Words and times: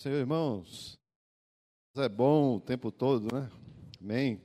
Senhor, 0.00 0.18
irmãos, 0.18 0.96
é 1.96 2.08
bom 2.08 2.54
o 2.54 2.60
tempo 2.60 2.92
todo, 2.92 3.34
né? 3.34 3.50
Amém. 4.00 4.40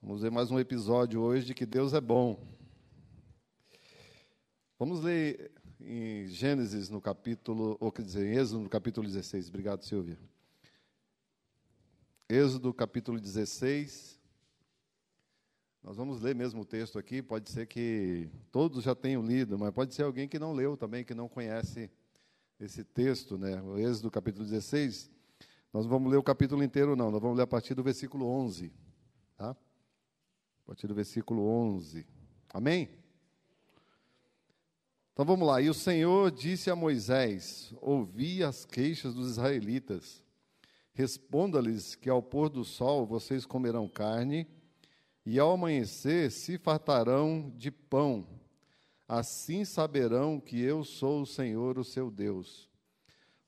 Vamos 0.00 0.22
ver 0.22 0.30
mais 0.30 0.50
um 0.50 0.58
episódio 0.58 1.20
hoje 1.20 1.44
de 1.44 1.52
que 1.52 1.66
Deus 1.66 1.92
é 1.92 2.00
bom. 2.00 2.42
Vamos 4.78 5.02
ler 5.02 5.52
em 5.78 6.26
Gênesis 6.26 6.88
no 6.88 7.02
capítulo, 7.02 7.76
ou 7.78 7.92
quer 7.92 8.00
dizer, 8.00 8.26
em 8.26 8.38
Êxodo 8.38 8.62
no 8.62 8.70
capítulo 8.70 9.06
16. 9.06 9.50
Obrigado, 9.50 9.84
Silvia. 9.84 10.18
Êxodo 12.30 12.72
capítulo 12.72 13.20
16. 13.20 14.18
Nós 15.82 15.98
vamos 15.98 16.22
ler 16.22 16.34
mesmo 16.34 16.62
o 16.62 16.64
texto 16.64 16.98
aqui, 16.98 17.20
pode 17.20 17.50
ser 17.50 17.66
que 17.66 18.30
todos 18.50 18.84
já 18.84 18.94
tenham 18.94 19.22
lido, 19.22 19.58
mas 19.58 19.70
pode 19.70 19.94
ser 19.94 20.04
alguém 20.04 20.26
que 20.26 20.38
não 20.38 20.54
leu 20.54 20.78
também, 20.78 21.04
que 21.04 21.12
não 21.12 21.28
conhece 21.28 21.90
esse 22.60 22.82
texto, 22.82 23.38
né, 23.38 23.62
o 23.62 23.78
Êxodo 23.78 24.10
capítulo 24.10 24.44
16, 24.44 25.10
nós 25.72 25.86
vamos 25.86 26.10
ler 26.10 26.16
o 26.16 26.22
capítulo 26.22 26.62
inteiro 26.62 26.96
não, 26.96 27.10
nós 27.10 27.20
vamos 27.20 27.36
ler 27.36 27.44
a 27.44 27.46
partir 27.46 27.74
do 27.74 27.82
versículo 27.84 28.26
11, 28.26 28.72
tá? 29.36 29.50
A 29.50 30.66
partir 30.66 30.88
do 30.88 30.94
versículo 30.94 31.46
11. 31.46 32.06
Amém? 32.52 32.88
Então 35.12 35.24
vamos 35.24 35.46
lá. 35.46 35.60
E 35.60 35.68
o 35.68 35.74
Senhor 35.74 36.30
disse 36.30 36.70
a 36.70 36.76
Moisés: 36.76 37.72
Ouvi 37.80 38.42
as 38.42 38.64
queixas 38.64 39.14
dos 39.14 39.30
israelitas. 39.30 40.22
Responda-lhes 40.92 41.94
que 41.94 42.10
ao 42.10 42.22
pôr 42.22 42.48
do 42.48 42.64
sol 42.64 43.06
vocês 43.06 43.46
comerão 43.46 43.88
carne, 43.88 44.46
e 45.24 45.38
ao 45.38 45.52
amanhecer 45.52 46.30
se 46.30 46.58
fartarão 46.58 47.52
de 47.56 47.70
pão 47.70 48.37
Assim 49.08 49.64
saberão 49.64 50.38
que 50.38 50.60
eu 50.60 50.84
sou 50.84 51.22
o 51.22 51.26
Senhor, 51.26 51.78
o 51.78 51.84
seu 51.84 52.10
Deus. 52.10 52.68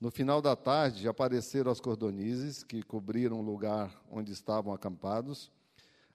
No 0.01 0.11
final 0.11 0.41
da 0.41 0.57
tarde 0.57 1.07
apareceram 1.07 1.71
as 1.71 1.79
cordonizes 1.79 2.65
que 2.65 2.83
cobriram 2.83 3.39
o 3.39 3.43
lugar 3.43 4.03
onde 4.11 4.33
estavam 4.33 4.73
acampados. 4.73 5.53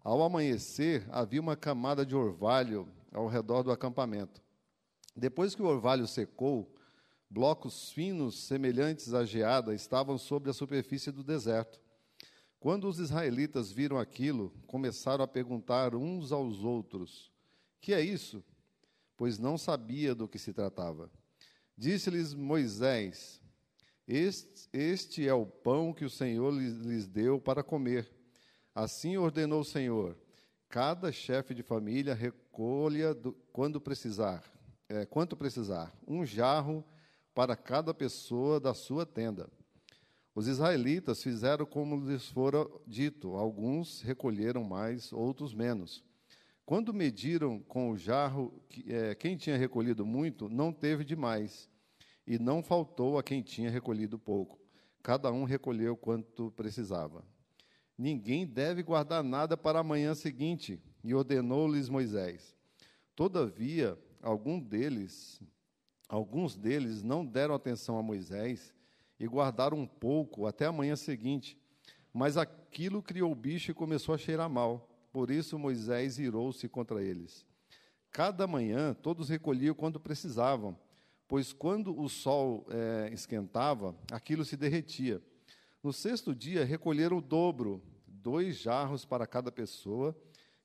Ao 0.04 0.24
amanhecer, 0.24 1.08
havia 1.12 1.40
uma 1.40 1.56
camada 1.56 2.04
de 2.04 2.16
orvalho 2.16 2.90
ao 3.14 3.28
redor 3.28 3.62
do 3.62 3.70
acampamento. 3.72 4.42
Depois 5.16 5.54
que 5.54 5.62
o 5.62 5.68
orvalho 5.68 6.08
secou, 6.08 6.74
blocos 7.30 7.92
finos, 7.92 8.48
semelhantes 8.48 9.14
à 9.14 9.24
geada, 9.26 9.76
estavam 9.76 10.18
sobre 10.18 10.50
a 10.50 10.54
superfície 10.54 11.12
do 11.12 11.24
deserto. 11.24 11.80
Quando 12.60 12.88
os 12.88 12.98
israelitas 12.98 13.72
viram 13.72 14.00
aquilo, 14.00 14.52
começaram 14.66 15.24
a 15.24 15.28
perguntar 15.28 15.94
uns 15.94 16.32
aos 16.32 16.64
outros: 16.64 17.32
Que 17.80 17.94
é 17.94 18.02
isso? 18.02 18.44
Pois 19.18 19.40
não 19.40 19.58
sabia 19.58 20.14
do 20.14 20.28
que 20.28 20.40
se 20.40 20.54
tratava. 20.54 21.10
Disse-lhes 21.78 22.34
Moisés: 22.34 23.42
este, 24.08 24.70
este, 24.72 25.28
é 25.28 25.34
o 25.34 25.46
pão 25.46 25.92
que 25.92 26.06
o 26.06 26.10
Senhor 26.10 26.52
lhes, 26.52 26.74
lhes 26.76 27.08
deu 27.08 27.42
para 27.42 27.64
comer. 27.64 28.10
Assim 28.74 29.18
ordenou 29.18 29.62
o 29.62 29.66
Senhor: 29.66 30.16
cada 30.70 31.12
chefe 31.12 31.56
de 31.56 31.64
família 31.64 32.14
recolha 32.14 33.16
do, 33.16 33.34
quando 33.52 33.82
precisar, 33.82 34.44
é, 34.88 35.06
quanto 35.06 35.36
precisar, 35.36 35.92
um 36.08 36.24
jarro 36.24 36.86
para 37.34 37.56
cada 37.56 37.94
pessoa 37.94 38.60
da 38.60 38.74
sua 38.74 39.06
tenda. 39.06 39.50
Os 40.36 40.48
israelitas 40.48 41.24
fizeram 41.24 41.66
como 41.66 42.00
lhes 42.08 42.28
fora 42.28 42.68
dito. 42.86 43.36
Alguns 43.36 44.02
recolheram 44.02 44.64
mais, 44.64 45.12
outros 45.12 45.54
menos. 45.54 46.04
Quando 46.66 46.92
mediram 46.92 47.60
com 47.60 47.92
o 47.92 47.98
jarro, 47.98 48.52
é, 48.88 49.14
quem 49.14 49.38
tinha 49.38 49.56
recolhido 49.56 50.04
muito 50.04 50.50
não 50.50 50.74
teve 50.74 51.04
demais, 51.04 51.70
e 52.26 52.40
não 52.40 52.64
faltou 52.64 53.20
a 53.20 53.24
quem 53.24 53.44
tinha 53.44 53.70
recolhido 53.70 54.18
pouco. 54.18 54.60
Cada 55.04 55.32
um 55.32 55.44
recolheu 55.44 55.96
quanto 55.96 56.50
precisava. 56.52 57.24
Ninguém 57.96 58.48
deve 58.48 58.82
guardar 58.82 59.24
nada 59.24 59.56
para 59.56 59.80
a 59.80 59.84
manhã 59.84 60.16
seguinte, 60.16 60.82
e 61.04 61.14
ordenou-lhes 61.14 61.88
Moisés. 61.88 62.56
Todavia, 63.16 63.96
algum 64.20 64.60
deles, 64.60 65.40
alguns 66.10 66.58
deles 66.58 67.04
não 67.04 67.24
deram 67.24 67.54
atenção 67.54 68.00
a 68.00 68.04
Moisés 68.04 68.74
e 69.20 69.28
guardaram 69.28 69.78
um 69.78 69.88
pouco 69.88 70.48
até 70.48 70.66
a 70.66 70.72
manhã 70.72 70.96
seguinte. 70.96 71.58
Mas 72.12 72.38
aquilo 72.38 73.04
criou 73.04 73.32
o 73.32 73.36
bicho 73.36 73.70
e 73.70 73.76
começou 73.76 74.16
a 74.16 74.18
cheirar 74.18 74.50
mal. 74.50 74.95
Por 75.16 75.32
isso 75.32 75.58
Moisés 75.58 76.20
irou-se 76.20 76.68
contra 76.68 77.02
eles. 77.02 77.46
Cada 78.12 78.46
manhã 78.46 78.94
todos 78.94 79.30
recolhiam 79.30 79.74
quando 79.74 79.98
precisavam, 79.98 80.78
pois 81.26 81.54
quando 81.54 81.98
o 81.98 82.10
sol 82.10 82.68
é, 82.70 83.10
esquentava, 83.14 83.96
aquilo 84.12 84.44
se 84.44 84.58
derretia. 84.58 85.24
No 85.82 85.94
sexto 85.94 86.36
dia 86.36 86.66
recolheram 86.66 87.20
o 87.20 87.22
dobro, 87.22 87.82
dois 88.06 88.58
jarros 88.58 89.06
para 89.06 89.26
cada 89.26 89.54
pessoa, 89.54 90.14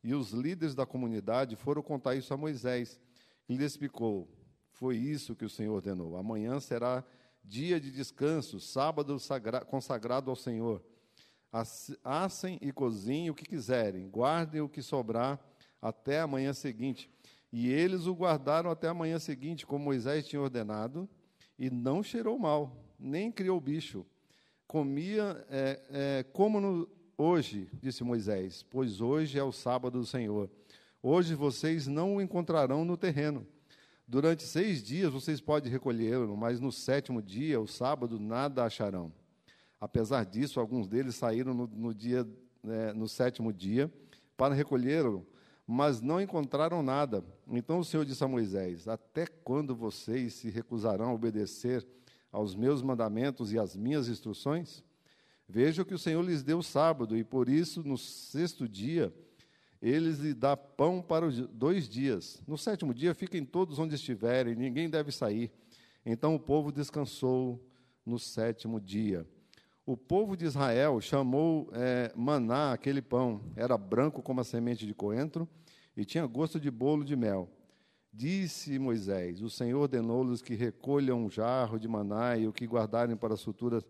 e 0.02 0.14
os 0.14 0.32
líderes 0.32 0.74
da 0.74 0.84
comunidade 0.84 1.54
foram 1.54 1.80
contar 1.80 2.16
isso 2.16 2.34
a 2.34 2.36
Moisés. 2.36 2.98
Ele 3.48 3.64
explicou: 3.64 4.28
Foi 4.72 4.96
isso 4.96 5.36
que 5.36 5.44
o 5.44 5.48
Senhor 5.48 5.76
ordenou. 5.76 6.16
Amanhã 6.16 6.58
será 6.58 7.04
dia 7.44 7.78
de 7.78 7.92
descanso, 7.92 8.58
sábado 8.58 9.16
consagrado 9.68 10.28
ao 10.28 10.34
Senhor. 10.34 10.82
Assem 12.04 12.58
e 12.60 12.70
cozinhem 12.72 13.30
o 13.30 13.34
que 13.34 13.44
quiserem, 13.44 14.08
guardem 14.08 14.60
o 14.60 14.68
que 14.68 14.82
sobrar 14.82 15.38
até 15.82 16.20
a 16.20 16.26
manhã 16.26 16.52
seguinte. 16.52 17.10
E 17.52 17.68
eles 17.68 18.06
o 18.06 18.14
guardaram 18.14 18.70
até 18.70 18.88
a 18.88 18.94
manhã 18.94 19.18
seguinte, 19.18 19.66
como 19.66 19.84
Moisés 19.84 20.26
tinha 20.26 20.40
ordenado, 20.40 21.08
e 21.58 21.68
não 21.68 22.02
cheirou 22.02 22.38
mal, 22.38 22.76
nem 22.98 23.32
criou 23.32 23.60
bicho. 23.60 24.06
Comia 24.66 25.44
é, 25.50 25.80
é, 25.90 26.22
como 26.32 26.60
no, 26.60 26.88
hoje, 27.18 27.68
disse 27.82 28.04
Moisés, 28.04 28.64
pois 28.70 29.00
hoje 29.00 29.38
é 29.38 29.42
o 29.42 29.50
sábado 29.50 29.98
do 29.98 30.06
Senhor. 30.06 30.48
Hoje 31.02 31.34
vocês 31.34 31.86
não 31.88 32.16
o 32.16 32.20
encontrarão 32.20 32.84
no 32.84 32.96
terreno. 32.96 33.46
Durante 34.06 34.42
seis 34.44 34.82
dias 34.82 35.12
vocês 35.12 35.40
podem 35.40 35.70
recolhê-lo, 35.70 36.36
mas 36.36 36.60
no 36.60 36.70
sétimo 36.70 37.20
dia, 37.20 37.60
o 37.60 37.66
sábado, 37.66 38.18
nada 38.18 38.64
acharão. 38.64 39.12
Apesar 39.80 40.26
disso, 40.26 40.60
alguns 40.60 40.86
deles 40.86 41.14
saíram 41.14 41.54
no, 41.54 41.66
no 41.66 41.94
dia, 41.94 42.28
né, 42.62 42.92
no 42.92 43.08
sétimo 43.08 43.52
dia 43.52 43.90
para 44.36 44.54
recolhê-lo, 44.54 45.26
mas 45.66 46.00
não 46.00 46.20
encontraram 46.20 46.82
nada. 46.82 47.24
Então 47.48 47.78
o 47.78 47.84
Senhor 47.84 48.04
disse 48.04 48.22
a 48.22 48.28
Moisés: 48.28 48.86
Até 48.86 49.26
quando 49.26 49.74
vocês 49.74 50.34
se 50.34 50.50
recusarão 50.50 51.10
a 51.10 51.14
obedecer 51.14 51.86
aos 52.30 52.54
meus 52.54 52.82
mandamentos 52.82 53.52
e 53.52 53.58
às 53.58 53.74
minhas 53.74 54.08
instruções? 54.08 54.84
Veja 55.48 55.84
que 55.84 55.94
o 55.94 55.98
Senhor 55.98 56.22
lhes 56.22 56.42
deu 56.42 56.62
sábado, 56.62 57.16
e 57.16 57.24
por 57.24 57.48
isso, 57.48 57.82
no 57.82 57.98
sexto 57.98 58.68
dia, 58.68 59.12
eles 59.82 60.18
lhe 60.18 60.34
dá 60.34 60.56
pão 60.56 61.02
para 61.02 61.26
os 61.26 61.40
dois 61.48 61.88
dias. 61.88 62.42
No 62.46 62.58
sétimo 62.58 62.92
dia, 62.92 63.14
fiquem 63.14 63.44
todos 63.44 63.78
onde 63.78 63.94
estiverem, 63.94 64.54
ninguém 64.54 64.88
deve 64.88 65.10
sair. 65.10 65.50
Então 66.04 66.34
o 66.34 66.38
povo 66.38 66.70
descansou 66.70 67.60
no 68.04 68.18
sétimo 68.18 68.80
dia. 68.80 69.26
O 69.90 69.96
povo 69.96 70.36
de 70.36 70.44
Israel 70.44 71.00
chamou 71.00 71.68
é, 71.72 72.12
maná 72.14 72.72
aquele 72.72 73.02
pão. 73.02 73.40
Era 73.56 73.76
branco 73.76 74.22
como 74.22 74.40
a 74.40 74.44
semente 74.44 74.86
de 74.86 74.94
coentro 74.94 75.48
e 75.96 76.04
tinha 76.04 76.24
gosto 76.28 76.60
de 76.60 76.70
bolo 76.70 77.04
de 77.04 77.16
mel. 77.16 77.50
Disse 78.12 78.78
Moisés: 78.78 79.42
O 79.42 79.50
Senhor 79.50 79.80
ordenou-lhes 79.80 80.42
que 80.42 80.54
recolham 80.54 81.24
um 81.24 81.28
jarro 81.28 81.76
de 81.76 81.88
maná 81.88 82.36
e 82.36 82.46
o 82.46 82.52
que 82.52 82.68
guardarem 82.68 83.16
para 83.16 83.34
as 83.34 83.42
futuras 83.42 83.84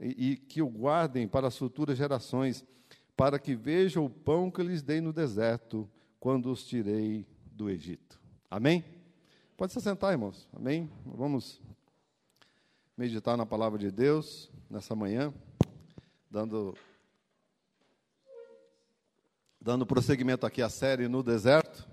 e, 0.00 0.32
e 0.32 0.36
que 0.36 0.60
o 0.60 0.68
guardem 0.68 1.28
para 1.28 1.46
as 1.46 1.56
futuras 1.56 1.96
gerações, 1.96 2.64
para 3.16 3.38
que 3.38 3.54
vejam 3.54 4.04
o 4.04 4.10
pão 4.10 4.50
que 4.50 4.60
lhes 4.60 4.82
dei 4.82 5.00
no 5.00 5.12
deserto, 5.12 5.88
quando 6.18 6.50
os 6.50 6.66
tirei 6.66 7.28
do 7.46 7.70
Egito. 7.70 8.20
Amém? 8.50 8.84
Pode 9.56 9.72
se 9.72 9.80
sentar, 9.80 10.10
irmãos. 10.10 10.48
Amém? 10.52 10.90
Vamos 11.06 11.62
meditar 12.96 13.36
na 13.36 13.46
palavra 13.46 13.78
de 13.78 13.92
Deus 13.92 14.52
nessa 14.74 14.92
manhã, 14.96 15.32
dando 16.28 16.76
dando 19.60 19.86
prosseguimento 19.86 20.44
aqui 20.44 20.60
à 20.60 20.68
série 20.68 21.06
no 21.06 21.22
deserto. 21.22 21.88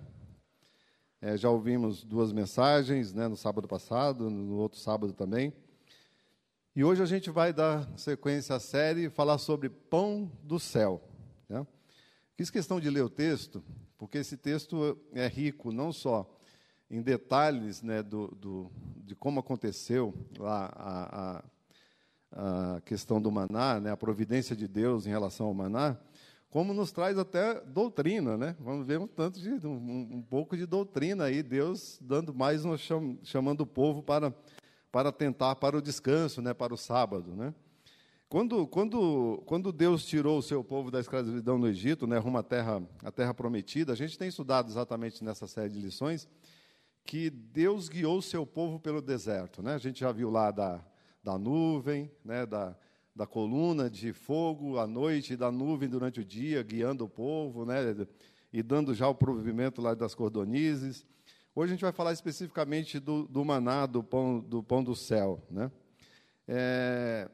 É, 1.21 1.37
já 1.37 1.47
ouvimos 1.47 2.03
duas 2.03 2.33
mensagens, 2.33 3.13
né, 3.13 3.27
no 3.27 3.37
sábado 3.37 3.67
passado, 3.67 4.31
no 4.31 4.55
outro 4.55 4.79
sábado 4.79 5.13
também. 5.13 5.53
E 6.75 6.83
hoje 6.83 7.03
a 7.03 7.05
gente 7.05 7.29
vai 7.29 7.53
dar 7.53 7.87
sequência 7.99 8.55
à 8.55 8.59
série 8.59 9.05
e 9.05 9.09
falar 9.11 9.37
sobre 9.37 9.69
pão 9.69 10.31
do 10.41 10.59
céu. 10.59 11.07
Né? 11.47 11.65
Fiz 12.35 12.49
questão 12.49 12.79
de 12.79 12.89
ler 12.89 13.03
o 13.03 13.09
texto, 13.09 13.63
porque 13.95 14.17
esse 14.17 14.35
texto 14.35 14.97
é 15.13 15.27
rico 15.27 15.71
não 15.71 15.93
só 15.93 16.27
em 16.89 16.99
detalhes 16.99 17.83
né, 17.83 18.01
do, 18.01 18.29
do, 18.29 18.71
de 18.97 19.15
como 19.15 19.39
aconteceu 19.39 20.15
lá 20.39 20.73
a, 20.75 21.37
a, 21.37 21.43
a, 22.31 22.81
questão 22.85 23.21
do 23.21 23.31
maná, 23.31 23.79
né, 23.79 23.91
a 23.91 23.97
providência 23.97 24.55
de 24.55 24.67
Deus 24.67 25.05
em 25.05 25.09
relação 25.09 25.47
ao 25.47 25.53
maná, 25.53 25.97
como 26.49 26.73
nos 26.73 26.91
traz 26.91 27.17
até 27.17 27.61
doutrina, 27.61 28.37
né? 28.37 28.57
Vamos 28.59 28.85
ver 28.85 28.99
um 28.99 29.07
tanto 29.07 29.39
de 29.39 29.65
um, 29.65 30.17
um 30.17 30.21
pouco 30.21 30.57
de 30.57 30.65
doutrina 30.65 31.25
aí, 31.25 31.41
Deus 31.41 31.97
dando 32.01 32.33
mais 32.33 32.65
um, 32.65 32.75
chamando 33.23 33.61
o 33.61 33.65
povo 33.65 34.03
para 34.03 34.33
para 34.91 35.09
tentar 35.11 35.55
para 35.55 35.77
o 35.77 35.81
descanso, 35.81 36.41
né, 36.41 36.53
para 36.53 36.73
o 36.73 36.77
sábado, 36.77 37.33
né? 37.33 37.53
Quando, 38.27 38.65
quando, 38.67 39.43
quando 39.45 39.73
Deus 39.73 40.05
tirou 40.05 40.37
o 40.37 40.41
seu 40.41 40.63
povo 40.63 40.89
da 40.89 41.01
escravidão 41.01 41.57
no 41.57 41.67
Egito, 41.67 42.07
né, 42.07 42.17
rumo 42.17 42.37
à 42.37 42.43
terra, 42.43 42.81
à 43.03 43.11
terra 43.11 43.33
prometida, 43.33 43.91
a 43.91 43.95
gente 43.95 44.17
tem 44.17 44.29
estudado 44.29 44.69
exatamente 44.69 45.21
nessa 45.21 45.47
série 45.47 45.69
de 45.69 45.81
lições 45.81 46.29
que 47.03 47.29
Deus 47.29 47.89
guiou 47.89 48.19
o 48.19 48.21
seu 48.21 48.45
povo 48.45 48.79
pelo 48.79 49.01
deserto. 49.01 49.61
Né? 49.61 49.73
A 49.73 49.77
gente 49.77 49.99
já 49.99 50.13
viu 50.13 50.29
lá 50.29 50.49
da, 50.49 50.79
da 51.23 51.37
nuvem, 51.37 52.11
né, 52.23 52.45
da, 52.45 52.75
da 53.15 53.27
coluna 53.27 53.89
de 53.89 54.13
fogo 54.13 54.77
à 54.77 54.87
noite 54.87 55.35
da 55.35 55.51
nuvem 55.51 55.89
durante 55.89 56.19
o 56.19 56.25
dia, 56.25 56.63
guiando 56.63 57.05
o 57.05 57.09
povo, 57.09 57.65
né, 57.65 57.95
e 58.51 58.61
dando 58.63 58.93
já 58.93 59.07
o 59.07 59.15
provimento 59.15 59.81
lá 59.81 59.93
das 59.93 60.15
cordonizes. 60.15 61.05
Hoje 61.55 61.71
a 61.71 61.75
gente 61.75 61.83
vai 61.83 61.91
falar 61.91 62.13
especificamente 62.13 62.99
do, 62.99 63.27
do 63.27 63.43
maná, 63.43 63.85
do 63.85 64.03
pão, 64.03 64.39
do 64.39 64.63
pão 64.63 64.83
do 64.83 64.95
céu. 64.95 65.41
Né? 65.49 65.71
É, 66.47 67.29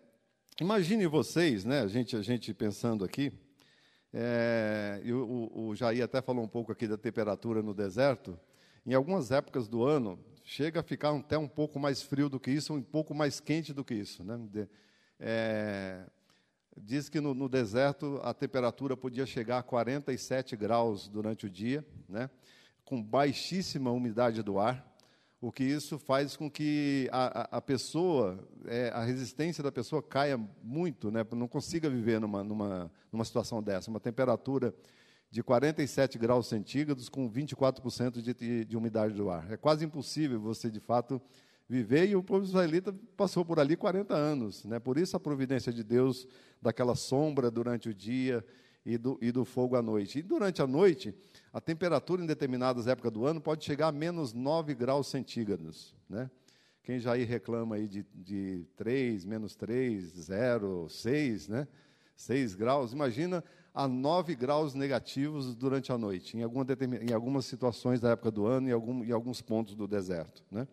Imagine 0.59 1.05
vocês, 1.05 1.63
né, 1.63 1.81
a, 1.81 1.87
gente, 1.87 2.15
a 2.15 2.21
gente 2.23 2.51
pensando 2.51 3.05
aqui, 3.05 3.31
é, 4.11 4.99
o, 5.05 5.67
o 5.67 5.75
Jair 5.75 6.03
até 6.03 6.19
falou 6.19 6.43
um 6.43 6.47
pouco 6.47 6.71
aqui 6.71 6.87
da 6.87 6.97
temperatura 6.97 7.61
no 7.61 7.75
deserto, 7.75 8.39
em 8.83 8.95
algumas 8.95 9.29
épocas 9.29 9.67
do 9.67 9.83
ano, 9.83 10.17
chega 10.47 10.79
a 10.79 10.83
ficar 10.83 11.13
até 11.13 11.37
um 11.37 11.47
pouco 11.47 11.77
mais 11.77 12.01
frio 12.01 12.29
do 12.29 12.39
que 12.39 12.49
isso, 12.49 12.73
um 12.73 12.81
pouco 12.81 13.13
mais 13.13 13.41
quente 13.41 13.73
do 13.73 13.83
que 13.83 13.93
isso. 13.93 14.23
Né? 14.23 14.39
É, 15.19 16.05
diz 16.77 17.09
que 17.09 17.19
no, 17.19 17.33
no, 17.33 17.49
deserto 17.49 18.17
a 18.23 18.33
temperatura 18.33 18.95
podia 18.95 19.25
chegar 19.25 19.57
a 19.57 19.63
47 19.63 20.55
graus 20.55 21.09
durante 21.09 21.45
o 21.45 21.49
dia, 21.49 21.85
né? 22.07 22.29
com 22.85 23.03
baixíssima 23.03 23.91
umidade 23.91 24.41
do 24.41 24.57
ar 24.57 24.95
o 25.41 25.51
que 25.51 25.65
isso 25.65 25.99
faz 25.99 26.35
com 26.35 26.49
que 26.49 27.09
a, 27.11 27.57
a, 27.57 27.61
pessoa, 27.61 28.39
é, 28.65 28.89
a 28.89 29.03
resistência 29.03 29.61
da 29.61 29.71
pessoa 29.71 30.01
caia 30.01 30.39
muito, 30.63 31.11
né? 31.11 31.25
não 31.33 31.47
consiga 31.47 31.89
viver 31.89 32.21
numa, 32.21 32.41
numa, 32.41 32.91
numa 33.11 33.25
situação 33.25 33.61
dessa, 33.61 33.91
uma 33.91 33.99
temperatura 33.99 34.73
de 35.29 35.43
47 35.43 36.17
graus 36.17 36.47
centígrados 36.47 37.09
com 37.09 37.29
24% 37.29 38.21
de, 38.21 38.33
de, 38.33 38.65
de 38.65 38.77
umidade 38.77 39.13
do 39.13 39.29
ar. 39.29 39.51
É 39.51 39.57
quase 39.57 39.85
impossível 39.85 40.39
você, 40.39 40.69
de 40.69 40.79
fato, 40.79 41.21
viver, 41.67 42.07
e 42.07 42.15
o 42.15 42.23
povo 42.23 42.45
israelita 42.45 42.95
passou 43.15 43.43
por 43.43 43.59
ali 43.59 43.75
40 43.75 44.13
anos. 44.13 44.63
Né? 44.63 44.79
Por 44.79 44.97
isso 44.97 45.17
a 45.17 45.19
providência 45.19 45.71
de 45.73 45.83
Deus 45.83 46.27
daquela 46.61 46.95
sombra 46.95 47.51
durante 47.51 47.89
o 47.89 47.93
dia 47.93 48.43
e 48.85 48.97
do, 48.97 49.17
e 49.21 49.31
do 49.31 49.43
fogo 49.43 49.75
à 49.75 49.81
noite. 49.81 50.19
E 50.19 50.21
durante 50.21 50.61
a 50.61 50.67
noite, 50.67 51.13
a 51.51 51.59
temperatura 51.59 52.23
em 52.23 52.25
determinadas 52.25 52.87
épocas 52.87 53.11
do 53.11 53.25
ano 53.25 53.41
pode 53.41 53.65
chegar 53.65 53.87
a 53.87 53.91
menos 53.91 54.33
9 54.33 54.73
graus 54.73 55.07
centígrados. 55.07 55.93
Né? 56.09 56.31
Quem 56.83 56.99
já 56.99 57.11
aí 57.11 57.25
reclama 57.25 57.75
aí 57.75 57.85
de, 57.85 58.05
de 58.15 58.65
3, 58.77 59.25
menos 59.25 59.57
3, 59.57 60.05
0, 60.05 60.87
6, 60.89 61.49
né? 61.49 61.67
6 62.15 62.55
graus, 62.55 62.93
imagina 62.93 63.43
a 63.77 63.87
9 63.87 64.33
graus 64.33 64.73
negativos 64.73 65.53
durante 65.55 65.91
a 65.91 65.99
noite, 65.99 66.35
em, 66.35 66.41
alguma 66.41 66.65
em 66.99 67.13
algumas 67.13 67.45
situações 67.45 68.01
da 68.01 68.09
época 68.09 68.31
do 68.31 68.47
ano 68.47 68.67
e 68.67 68.71
algum, 68.71 69.03
em 69.03 69.11
alguns 69.11 69.39
pontos 69.39 69.75
do 69.75 69.87
deserto. 69.87 70.43
Né? 70.49 70.67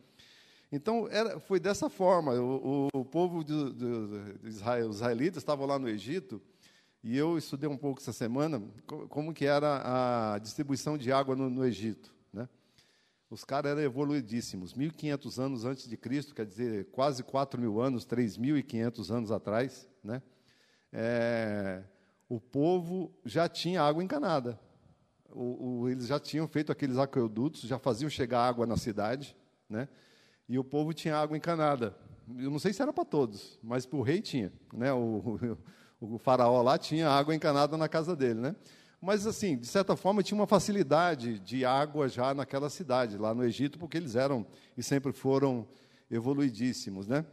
Então, 0.72 1.06
era, 1.10 1.38
foi 1.38 1.60
dessa 1.60 1.90
forma. 1.90 2.32
O, 2.32 2.88
o, 2.94 3.00
o 3.00 3.04
povo 3.04 3.44
de, 3.44 3.74
de, 3.74 4.48
Israel, 4.48 4.88
os 4.88 4.96
israelitas 4.96 5.42
estavam 5.42 5.66
lá 5.66 5.78
no 5.78 5.86
Egito, 5.86 6.40
e 7.02 7.14
eu 7.14 7.36
estudei 7.36 7.68
um 7.68 7.76
pouco 7.76 8.00
essa 8.00 8.10
semana 8.10 8.62
como 9.10 9.34
que 9.34 9.44
era 9.44 10.32
a 10.34 10.38
distribuição 10.38 10.96
de 10.96 11.12
água 11.12 11.36
no, 11.36 11.50
no 11.50 11.62
Egito. 11.62 12.10
Né? 12.32 12.48
Os 13.28 13.44
caras 13.44 13.72
eram 13.72 13.82
evoluidíssimos. 13.82 14.72
1.500 14.72 15.38
anos 15.42 15.64
antes 15.66 15.86
de 15.86 15.96
Cristo, 15.98 16.34
quer 16.34 16.46
dizer, 16.46 16.86
quase 16.86 17.22
4 17.22 17.60
mil 17.60 17.82
anos, 17.82 18.06
3.500 18.06 19.10
anos 19.14 19.30
atrás, 19.30 19.86
né? 20.02 20.22
É, 20.90 21.82
o 22.34 22.40
povo 22.40 23.12
já 23.24 23.48
tinha 23.48 23.80
água 23.80 24.02
encanada. 24.02 24.58
O, 25.30 25.82
o, 25.82 25.88
eles 25.88 26.08
já 26.08 26.18
tinham 26.18 26.48
feito 26.48 26.72
aqueles 26.72 26.98
aquedutos, 26.98 27.62
já 27.62 27.78
faziam 27.78 28.10
chegar 28.10 28.40
água 28.40 28.66
na 28.66 28.76
cidade, 28.76 29.36
né? 29.68 29.88
e 30.48 30.58
o 30.58 30.64
povo 30.64 30.92
tinha 30.92 31.16
água 31.16 31.36
encanada. 31.36 31.96
Eu 32.36 32.50
não 32.50 32.58
sei 32.58 32.72
se 32.72 32.82
era 32.82 32.92
para 32.92 33.04
todos, 33.04 33.56
mas 33.62 33.86
para 33.86 33.98
o 33.98 34.02
rei 34.02 34.20
tinha. 34.20 34.52
Né? 34.72 34.92
O, 34.92 35.38
o 36.00 36.18
faraó 36.18 36.60
lá 36.60 36.76
tinha 36.76 37.08
água 37.08 37.34
encanada 37.34 37.76
na 37.76 37.88
casa 37.88 38.16
dele, 38.16 38.40
né? 38.40 38.56
Mas, 39.00 39.26
assim, 39.26 39.56
de 39.56 39.66
certa 39.66 39.94
forma, 39.94 40.22
tinha 40.22 40.38
uma 40.38 40.46
facilidade 40.46 41.38
de 41.38 41.64
água 41.64 42.08
já 42.08 42.34
naquela 42.34 42.70
cidade, 42.70 43.18
lá 43.18 43.34
no 43.34 43.44
Egito, 43.44 43.78
porque 43.78 43.98
eles 43.98 44.16
eram 44.16 44.46
e 44.76 44.82
sempre 44.82 45.12
foram 45.12 45.68
evoluidíssimos, 46.10 47.06
né? 47.06 47.24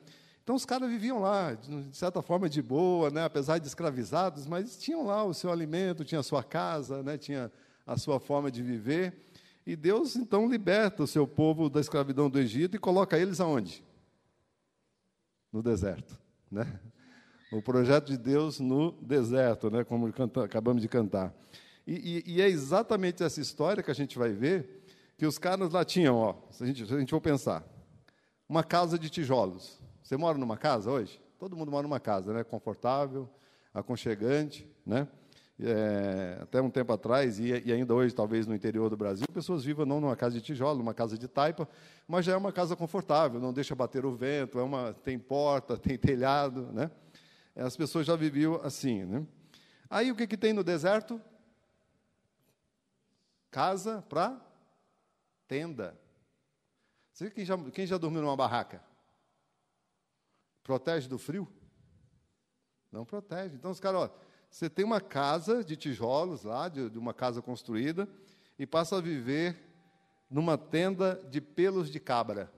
Então, 0.52 0.58
os 0.58 0.66
caras 0.66 0.90
viviam 0.90 1.20
lá, 1.20 1.54
de 1.54 1.96
certa 1.96 2.22
forma, 2.22 2.50
de 2.50 2.62
boa, 2.62 3.10
né? 3.10 3.24
apesar 3.24 3.58
de 3.58 3.68
escravizados, 3.68 4.46
mas 4.46 4.78
tinham 4.78 5.06
lá 5.06 5.24
o 5.24 5.34
seu 5.34 5.50
alimento, 5.50 6.04
tinha 6.04 6.20
a 6.20 6.24
sua 6.24 6.44
casa, 6.44 7.02
né? 7.02 7.18
tinha 7.18 7.50
a 7.88 7.98
sua 7.98 8.20
forma 8.20 8.52
de 8.52 8.62
viver. 8.62 9.32
E 9.66 9.78
Deus, 9.78 10.18
então, 10.18 10.50
liberta 10.50 11.04
o 11.04 11.08
seu 11.08 11.26
povo 11.26 11.70
da 11.70 11.80
escravidão 11.80 12.30
do 12.30 12.38
Egito 12.38 12.76
e 12.76 12.80
coloca 12.80 13.18
eles 13.18 13.40
aonde? 13.40 13.82
No 15.54 15.64
deserto, 15.64 16.20
né? 16.52 16.82
O 17.50 17.62
projeto 17.62 18.08
de 18.08 18.18
Deus 18.18 18.60
no 18.60 18.92
deserto, 19.02 19.72
né, 19.72 19.86
como 19.86 20.12
canta, 20.12 20.44
acabamos 20.44 20.82
de 20.82 20.90
cantar. 20.90 21.34
E, 21.88 22.24
e, 22.28 22.34
e, 22.34 22.42
é 22.42 22.50
exatamente 22.50 23.24
essa 23.24 23.40
história 23.40 23.82
que 23.82 23.90
a 23.90 23.96
gente 23.96 24.20
vai 24.20 24.34
ver, 24.34 24.84
que 25.18 25.26
os 25.26 25.38
caras 25.38 25.72
lá 25.72 25.86
tinham, 25.86 26.18
ó, 26.18 26.36
se 26.52 26.62
a 26.62 26.68
gente, 26.68 26.86
se 26.86 26.94
a 26.94 27.00
gente 27.00 27.12
for 27.12 27.22
pensar, 27.22 27.66
uma 28.50 28.66
casa 28.66 29.00
de 29.00 29.10
tijolos. 29.10 29.81
Você 30.12 30.18
mora 30.18 30.38
numa 30.38 30.58
casa 30.58 30.92
hoje? 30.92 31.22
Todo 31.40 31.56
mundo 31.56 31.72
mora 31.72 31.84
numa 31.84 31.98
casa, 31.98 32.34
né? 32.34 32.44
Confortável, 32.44 33.30
aconchegante, 33.74 34.70
né? 34.86 35.08
É, 35.58 36.40
até 36.42 36.62
um 36.62 36.70
tempo 36.70 36.92
atrás, 36.92 37.40
e, 37.40 37.64
e, 37.66 37.72
ainda 37.72 37.96
hoje, 37.96 38.14
talvez 38.14 38.46
no 38.46 38.54
interior 38.54 38.90
do 38.90 38.98
Brasil, 38.98 39.26
pessoas 39.34 39.64
vivam 39.64 39.86
não 39.86 40.02
numa 40.02 40.18
casa 40.18 40.36
de 40.36 40.42
tijolo, 40.42 40.80
numa 40.80 40.94
casa 40.94 41.18
de 41.18 41.30
taipa, 41.30 41.66
mas 42.06 42.26
já 42.26 42.34
é 42.34 42.36
uma 42.36 42.52
casa 42.52 42.76
confortável, 42.76 43.40
não 43.40 43.54
deixa 43.54 43.74
bater 43.74 44.06
o 44.06 44.12
vento, 44.12 44.60
é 44.60 44.64
uma, 44.64 44.94
tem 44.94 45.18
porta, 45.18 45.78
tem 45.80 45.98
telhado, 45.98 46.64
né? 46.74 46.92
As 47.56 47.78
pessoas 47.78 48.06
já 48.06 48.18
viviam 48.18 48.56
assim. 48.66 49.06
Né? 49.06 49.26
Aí 49.90 50.12
o 50.12 50.16
que, 50.18 50.28
que 50.28 50.36
tem 50.36 50.52
no 50.52 50.62
deserto? 50.62 51.22
Casa 53.50 54.04
para 54.10 54.42
tenda. 55.48 55.98
Você 57.14 57.32
quem 57.32 57.46
já, 57.46 57.58
quem 57.72 57.88
já 57.88 57.98
dormiu 57.98 58.22
numa 58.22 58.36
barraca? 58.36 58.91
Protege 60.64 61.08
do 61.08 61.18
frio? 61.18 61.48
Não 62.92 63.06
protege. 63.06 63.56
Então, 63.56 63.72
os 63.72 63.80
caras, 63.80 64.10
você 64.50 64.70
tem 64.70 64.84
uma 64.84 65.00
casa 65.00 65.64
de 65.64 65.76
tijolos 65.76 66.44
lá, 66.44 66.68
de, 66.68 66.90
de 66.90 67.00
uma 67.00 67.14
casa 67.14 67.42
construída, 67.42 68.08
e 68.60 68.66
passa 68.66 68.98
a 68.98 69.02
viver 69.02 69.58
numa 70.30 70.58
tenda 70.58 71.22
de 71.30 71.42
pelos 71.42 71.90
de 71.90 72.00
cabra, 72.00 72.52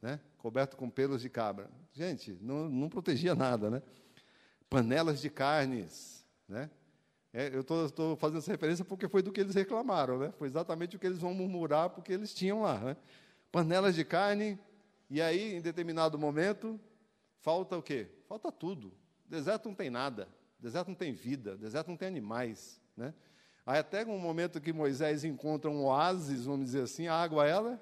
né? 0.00 0.20
coberto 0.38 0.76
com 0.76 0.90
pelos 0.90 1.22
de 1.22 1.30
cabra. 1.30 1.70
Gente, 1.92 2.36
não, 2.40 2.68
não 2.68 2.88
protegia 2.88 3.34
nada, 3.34 3.70
né? 3.70 3.82
panelas 4.68 5.20
de 5.20 5.28
carnes. 5.28 6.24
Né? 6.48 6.70
É, 7.32 7.54
eu 7.54 7.60
estou 7.60 8.16
fazendo 8.16 8.38
essa 8.38 8.50
referência 8.50 8.84
porque 8.84 9.06
foi 9.06 9.22
do 9.22 9.30
que 9.30 9.40
eles 9.40 9.54
reclamaram, 9.54 10.18
né? 10.18 10.32
foi 10.38 10.48
exatamente 10.48 10.96
o 10.96 10.98
que 10.98 11.06
eles 11.06 11.18
vão 11.18 11.34
murmurar 11.34 11.90
porque 11.90 12.12
eles 12.12 12.32
tinham 12.32 12.62
lá. 12.62 12.78
Né? 12.78 12.96
Panelas 13.50 13.94
de 13.94 14.04
carne, 14.04 14.58
e 15.10 15.20
aí, 15.20 15.54
em 15.54 15.60
determinado 15.60 16.18
momento, 16.18 16.80
falta 17.42 17.76
o 17.76 17.82
quê? 17.82 18.08
Falta 18.26 18.50
tudo. 18.50 18.92
Deserto 19.26 19.68
não 19.68 19.74
tem 19.74 19.90
nada, 19.90 20.28
deserto 20.58 20.88
não 20.88 20.94
tem 20.94 21.12
vida, 21.12 21.56
deserto 21.56 21.88
não 21.88 21.96
tem 21.96 22.08
animais. 22.08 22.80
Né? 22.96 23.12
Aí 23.66 23.78
até 23.78 24.04
um 24.06 24.18
momento 24.18 24.60
que 24.60 24.72
Moisés 24.72 25.24
encontra 25.24 25.70
um 25.70 25.84
oásis, 25.84 26.46
vamos 26.46 26.66
dizer 26.66 26.82
assim, 26.82 27.06
a 27.06 27.14
água 27.14 27.46
ela 27.46 27.80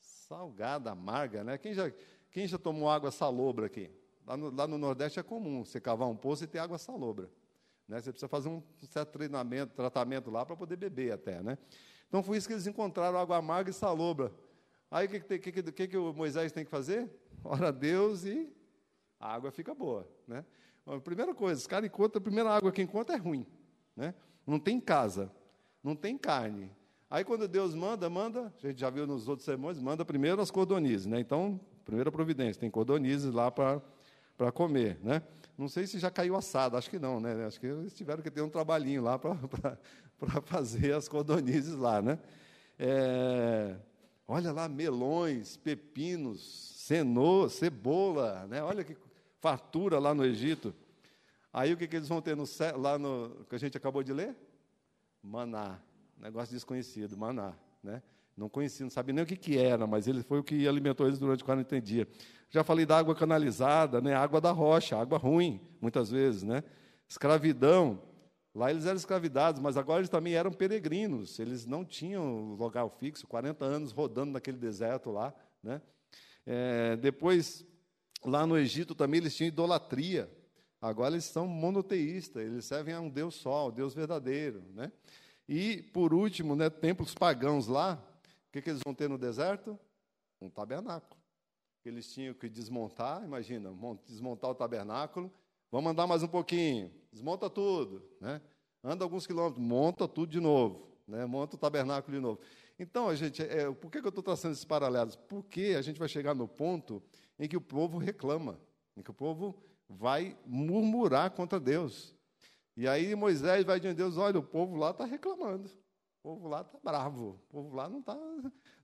salgada, 0.00 0.90
amarga, 0.90 1.42
né? 1.42 1.56
Quem 1.56 1.72
já, 1.72 1.90
quem 2.30 2.46
já 2.46 2.58
tomou 2.58 2.90
água 2.90 3.10
salobra 3.10 3.66
aqui? 3.66 3.90
Lá 4.26 4.36
no, 4.36 4.54
lá 4.54 4.66
no 4.66 4.76
Nordeste 4.76 5.18
é 5.18 5.22
comum 5.22 5.64
você 5.64 5.80
cavar 5.80 6.06
um 6.06 6.16
poço 6.16 6.44
e 6.44 6.46
ter 6.46 6.58
água 6.58 6.76
salobra. 6.76 7.30
Né? 7.88 7.98
Você 7.98 8.10
precisa 8.10 8.28
fazer 8.28 8.50
um 8.50 8.62
certo 8.90 9.12
treinamento, 9.12 9.74
tratamento 9.74 10.30
lá 10.30 10.44
para 10.44 10.54
poder 10.54 10.76
beber 10.76 11.12
até. 11.12 11.42
Né? 11.42 11.56
Então 12.06 12.22
foi 12.22 12.36
isso 12.36 12.46
que 12.46 12.52
eles 12.52 12.66
encontraram, 12.66 13.18
água 13.18 13.38
amarga 13.38 13.70
e 13.70 13.72
salobra. 13.72 14.30
Aí 14.90 15.06
o 15.06 15.08
que, 15.10 15.38
que, 15.38 15.62
que, 15.72 15.88
que, 15.88 15.96
o 15.96 16.12
Moisés 16.12 16.52
tem 16.52 16.64
que 16.64 16.70
fazer? 16.70 17.10
Ora 17.44 17.68
a 17.68 17.70
Deus 17.70 18.24
e 18.24 18.50
a 19.20 19.34
água 19.34 19.50
fica 19.50 19.74
boa. 19.74 20.08
Né? 20.26 20.44
Primeira 21.04 21.34
coisa, 21.34 21.60
os 21.60 21.66
caras 21.66 21.86
encontram, 21.86 22.18
a 22.18 22.22
primeira 22.22 22.50
água 22.50 22.72
que 22.72 22.80
encontra 22.80 23.14
é 23.14 23.18
ruim. 23.18 23.46
Né? 23.94 24.14
Não 24.46 24.58
tem 24.58 24.80
casa, 24.80 25.30
não 25.82 25.94
tem 25.94 26.16
carne. 26.16 26.70
Aí 27.10 27.24
quando 27.24 27.46
Deus 27.46 27.74
manda, 27.74 28.08
manda, 28.08 28.52
a 28.62 28.66
gente 28.66 28.80
já 28.80 28.90
viu 28.90 29.06
nos 29.06 29.28
outros 29.28 29.44
sermões, 29.44 29.78
manda 29.78 30.04
primeiro 30.04 30.40
as 30.40 30.50
cordonizes. 30.50 31.06
Né? 31.06 31.20
Então, 31.20 31.60
primeira 31.84 32.12
providência, 32.12 32.60
tem 32.60 32.70
cordonizes 32.70 33.32
lá 33.32 33.50
para 33.50 34.52
comer, 34.52 34.98
né? 35.02 35.22
Não 35.56 35.68
sei 35.68 35.86
se 35.86 35.98
já 35.98 36.10
caiu 36.10 36.36
assado, 36.36 36.76
acho 36.76 36.88
que 36.88 36.98
não, 36.98 37.18
né? 37.18 37.46
Acho 37.46 37.58
que 37.58 37.66
eles 37.66 37.94
tiveram 37.94 38.22
que 38.22 38.30
ter 38.30 38.42
um 38.42 38.48
trabalhinho 38.48 39.02
lá 39.02 39.18
para 39.18 39.36
fazer 40.44 40.94
as 40.94 41.08
codonizes 41.08 41.74
lá, 41.74 42.00
né? 42.00 42.18
É, 42.78 43.74
olha 44.28 44.52
lá, 44.52 44.68
melões, 44.68 45.56
pepinos, 45.56 46.74
cenoura, 46.76 47.48
cebola, 47.48 48.46
né? 48.46 48.62
Olha 48.62 48.84
que 48.84 48.94
fartura 49.40 49.98
lá 49.98 50.14
no 50.14 50.24
Egito. 50.24 50.74
Aí 51.50 51.72
o 51.72 51.76
que, 51.78 51.88
que 51.88 51.96
eles 51.96 52.08
vão 52.08 52.20
ter 52.20 52.36
no, 52.36 52.44
lá 52.76 52.98
no 52.98 53.46
que 53.48 53.54
a 53.54 53.58
gente 53.58 53.76
acabou 53.76 54.02
de 54.02 54.12
ler? 54.12 54.36
Maná. 55.22 55.78
Negócio 56.18 56.54
desconhecido, 56.54 57.16
maná. 57.16 57.54
Né? 57.82 58.02
Não 58.36 58.48
conhecia, 58.48 58.84
não 58.84 58.90
sabia 58.90 59.14
nem 59.14 59.24
o 59.24 59.26
que, 59.26 59.36
que 59.36 59.56
era, 59.56 59.86
mas 59.86 60.06
ele 60.06 60.22
foi 60.22 60.38
o 60.38 60.44
que 60.44 60.68
alimentou 60.68 61.06
eles 61.06 61.18
durante 61.18 61.42
40 61.42 61.80
dias. 61.80 62.06
Já 62.50 62.62
falei 62.62 62.84
da 62.84 62.98
água 62.98 63.14
canalizada, 63.14 64.00
né? 64.00 64.14
água 64.14 64.40
da 64.40 64.50
rocha, 64.50 64.96
água 64.96 65.16
ruim, 65.16 65.60
muitas 65.80 66.10
vezes. 66.10 66.42
Né? 66.42 66.62
Escravidão. 67.08 68.00
Lá 68.54 68.70
eles 68.70 68.86
eram 68.86 68.96
escravidados, 68.96 69.60
mas 69.60 69.76
agora 69.76 70.00
eles 70.00 70.08
também 70.08 70.34
eram 70.34 70.50
peregrinos. 70.50 71.38
Eles 71.38 71.66
não 71.66 71.84
tinham 71.84 72.54
lugar 72.54 72.88
fixo, 72.90 73.26
40 73.26 73.64
anos 73.64 73.92
rodando 73.92 74.32
naquele 74.32 74.56
deserto 74.56 75.10
lá. 75.10 75.34
Né? 75.62 75.80
É, 76.46 76.96
depois, 76.96 77.64
lá 78.24 78.46
no 78.46 78.56
Egito 78.56 78.94
também 78.94 79.20
eles 79.20 79.36
tinham 79.36 79.48
idolatria. 79.48 80.30
Agora 80.80 81.14
eles 81.14 81.24
são 81.24 81.46
monoteístas, 81.46 82.42
eles 82.42 82.64
servem 82.64 82.94
a 82.94 83.00
um 83.00 83.10
Deus 83.10 83.34
só, 83.34 83.68
o 83.68 83.72
Deus 83.72 83.94
verdadeiro. 83.94 84.62
Né? 84.74 84.92
E, 85.48 85.82
por 85.92 86.14
último, 86.14 86.54
né, 86.54 86.70
templos 86.70 87.14
pagãos 87.14 87.66
lá, 87.66 88.02
o 88.48 88.52
que, 88.52 88.62
que 88.62 88.70
eles 88.70 88.80
vão 88.84 88.94
ter 88.94 89.08
no 89.08 89.18
deserto? 89.18 89.78
Um 90.40 90.48
tabernáculo. 90.48 91.20
Eles 91.84 92.12
tinham 92.12 92.34
que 92.34 92.48
desmontar, 92.48 93.24
imagina, 93.24 93.70
desmontar 94.06 94.50
o 94.50 94.54
tabernáculo. 94.54 95.32
Vamos 95.70 95.90
andar 95.90 96.06
mais 96.06 96.22
um 96.22 96.28
pouquinho, 96.28 96.92
desmonta 97.12 97.48
tudo. 97.50 98.02
Né? 98.20 98.40
Anda 98.82 99.04
alguns 99.04 99.26
quilômetros, 99.26 99.64
monta 99.64 100.06
tudo 100.06 100.30
de 100.30 100.40
novo. 100.40 100.88
Né? 101.06 101.24
Monta 101.26 101.56
o 101.56 101.58
tabernáculo 101.58 102.16
de 102.16 102.22
novo. 102.22 102.40
Então, 102.78 103.08
a 103.08 103.14
gente, 103.14 103.42
é, 103.42 103.70
por 103.72 103.90
que, 103.90 104.00
que 104.00 104.06
eu 104.06 104.10
estou 104.10 104.22
traçando 104.22 104.52
esses 104.52 104.64
paralelos? 104.64 105.16
Porque 105.16 105.74
a 105.76 105.82
gente 105.82 105.98
vai 105.98 106.08
chegar 106.08 106.34
no 106.34 106.46
ponto 106.46 107.02
em 107.38 107.48
que 107.48 107.56
o 107.56 107.60
povo 107.60 107.98
reclama, 107.98 108.60
em 108.96 109.02
que 109.02 109.10
o 109.10 109.14
povo 109.14 109.56
vai 109.88 110.36
murmurar 110.46 111.30
contra 111.30 111.58
Deus. 111.58 112.14
E 112.76 112.86
aí 112.86 113.14
Moisés 113.14 113.64
vai 113.64 113.80
diante 113.80 113.96
de 113.96 114.02
Deus, 114.02 114.16
olha, 114.16 114.38
o 114.38 114.42
povo 114.42 114.76
lá 114.76 114.90
está 114.90 115.04
reclamando, 115.04 115.68
o 115.68 116.22
povo 116.22 116.46
lá 116.46 116.60
está 116.60 116.78
bravo, 116.82 117.40
o 117.48 117.52
povo 117.52 117.74
lá 117.74 117.88
não 117.88 118.00
está 118.00 118.16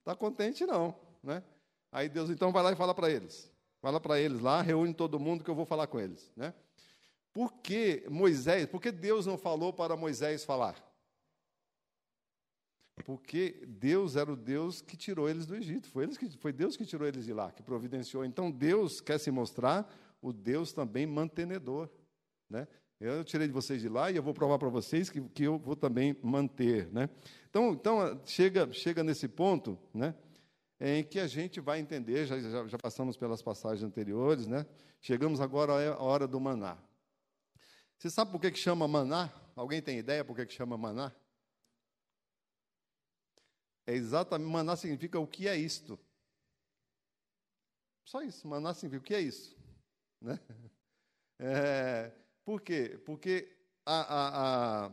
tá 0.03 0.17
contente 0.17 0.67
não. 0.67 0.97
Né? 1.23 1.43
Aí 1.93 2.09
Deus 2.09 2.31
então 2.31 2.51
vai 2.51 2.63
lá 2.63 2.73
e 2.73 2.77
fala 2.77 2.93
para 2.93 3.09
eles, 3.09 3.49
fala 3.81 4.01
para 4.01 4.19
eles 4.19 4.41
lá, 4.41 4.63
reúne 4.63 4.93
todo 4.95 5.21
mundo 5.21 5.45
que 5.45 5.51
eu 5.51 5.55
vou 5.55 5.65
falar 5.65 5.87
com 5.87 6.01
eles. 6.01 6.33
Né? 6.35 6.53
Por 7.35 7.53
que 7.55 8.07
Moisés, 8.09 8.65
por 8.67 8.81
que 8.81 8.93
Deus 8.93 9.27
não 9.27 9.37
falou 9.37 9.73
para 9.73 9.97
Moisés 9.97 10.45
falar? 10.45 10.77
Porque 13.05 13.65
Deus 13.67 14.15
era 14.15 14.33
o 14.33 14.37
Deus 14.37 14.81
que 14.81 14.97
tirou 14.97 15.29
eles 15.29 15.45
do 15.45 15.57
Egito, 15.57 15.89
foi, 15.89 16.05
eles 16.05 16.17
que, 16.17 16.31
foi 16.39 16.53
Deus 16.53 16.77
que 16.77 16.87
tirou 16.87 17.09
eles 17.09 17.25
de 17.25 17.33
lá, 17.33 17.51
que 17.51 17.61
providenciou. 17.61 18.25
Então 18.25 18.53
Deus 18.53 19.01
quer 19.01 19.19
se 19.19 19.33
mostrar 19.33 19.93
o 20.23 20.33
Deus 20.33 20.73
também 20.73 21.07
mantenedor. 21.09 21.91
Né? 22.49 22.69
Eu 23.01 23.25
tirei 23.25 23.49
de 23.49 23.53
vocês 23.53 23.83
de 23.83 23.89
lá 23.89 24.13
e 24.13 24.17
eu 24.17 24.23
vou 24.23 24.33
provar 24.33 24.57
para 24.57 24.69
vocês 24.69 25.11
que, 25.11 25.21
que 25.21 25.43
eu 25.43 25.59
vou 25.59 25.75
também 25.75 26.17
manter. 26.23 26.89
Né? 26.93 27.11
Então, 27.51 27.73
então 27.73 28.21
chega, 28.25 28.73
chega 28.73 29.03
nesse 29.03 29.27
ponto 29.27 29.77
né, 29.93 30.15
em 30.81 31.03
que 31.03 31.19
a 31.19 31.27
gente 31.27 31.59
vai 31.59 31.81
entender, 31.81 32.27
já, 32.27 32.39
já, 32.39 32.69
já 32.69 32.79
passamos 32.79 33.17
pelas 33.17 33.43
passagens 33.43 33.83
anteriores, 33.83 34.47
né? 34.47 34.65
chegamos 35.01 35.41
agora 35.41 35.73
à 35.95 36.01
hora 36.01 36.29
do 36.29 36.39
maná. 36.39 36.79
Você 38.05 38.11
sabe 38.11 38.31
por 38.31 38.39
que, 38.39 38.51
que 38.51 38.59
chama 38.59 38.87
maná? 38.87 39.33
Alguém 39.57 39.81
tem 39.81 39.99
ideia 39.99 40.23
por 40.23 40.37
que, 40.37 40.45
que 40.45 40.53
chama 40.53 40.77
maná? 40.77 41.11
É 43.87 43.95
exatamente, 43.95 44.53
maná 44.53 44.77
significa 44.77 45.19
o 45.19 45.27
que 45.27 45.49
é 45.49 45.57
isto. 45.57 45.99
Só 48.05 48.21
isso, 48.21 48.47
maná 48.47 48.75
significa 48.75 49.01
o 49.01 49.07
que 49.07 49.15
é 49.15 49.21
isso. 49.23 49.57
Né? 50.21 50.39
É, 51.37 52.13
por 52.45 52.61
quê? 52.61 53.01
Porque 53.05 53.57
a, 53.85 54.01
a, 54.01 54.85
a, 54.87 54.93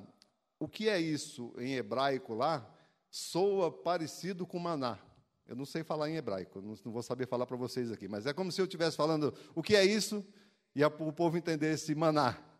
o 0.57 0.67
que 0.67 0.89
é 0.89 0.99
isso 0.99 1.53
em 1.59 1.75
hebraico 1.75 2.33
lá 2.33 2.67
soa 3.11 3.71
parecido 3.71 4.47
com 4.47 4.57
maná. 4.57 4.97
Eu 5.45 5.55
não 5.55 5.65
sei 5.65 5.83
falar 5.83 6.09
em 6.09 6.15
hebraico, 6.15 6.61
não, 6.61 6.73
não 6.83 6.91
vou 6.91 7.03
saber 7.03 7.27
falar 7.27 7.45
para 7.45 7.57
vocês 7.57 7.91
aqui, 7.91 8.07
mas 8.07 8.25
é 8.25 8.33
como 8.33 8.51
se 8.51 8.59
eu 8.59 8.65
estivesse 8.65 8.97
falando 8.97 9.37
o 9.53 9.61
que 9.61 9.75
é 9.75 9.85
isso 9.85 10.25
e 10.73 10.83
o 10.83 11.13
povo 11.13 11.37
entendesse 11.37 11.93
maná. 11.93 12.50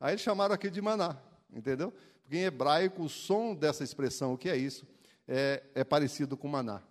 Aí 0.00 0.12
eles 0.12 0.22
chamaram 0.22 0.54
aqui 0.54 0.70
de 0.70 0.80
maná, 0.80 1.16
entendeu? 1.52 1.92
Porque 2.22 2.38
em 2.38 2.44
hebraico 2.44 3.04
o 3.04 3.08
som 3.08 3.54
dessa 3.54 3.84
expressão, 3.84 4.32
o 4.32 4.38
que 4.38 4.48
é 4.48 4.56
isso, 4.56 4.86
é, 5.28 5.62
é 5.74 5.84
parecido 5.84 6.36
com 6.36 6.48
maná. 6.48 6.82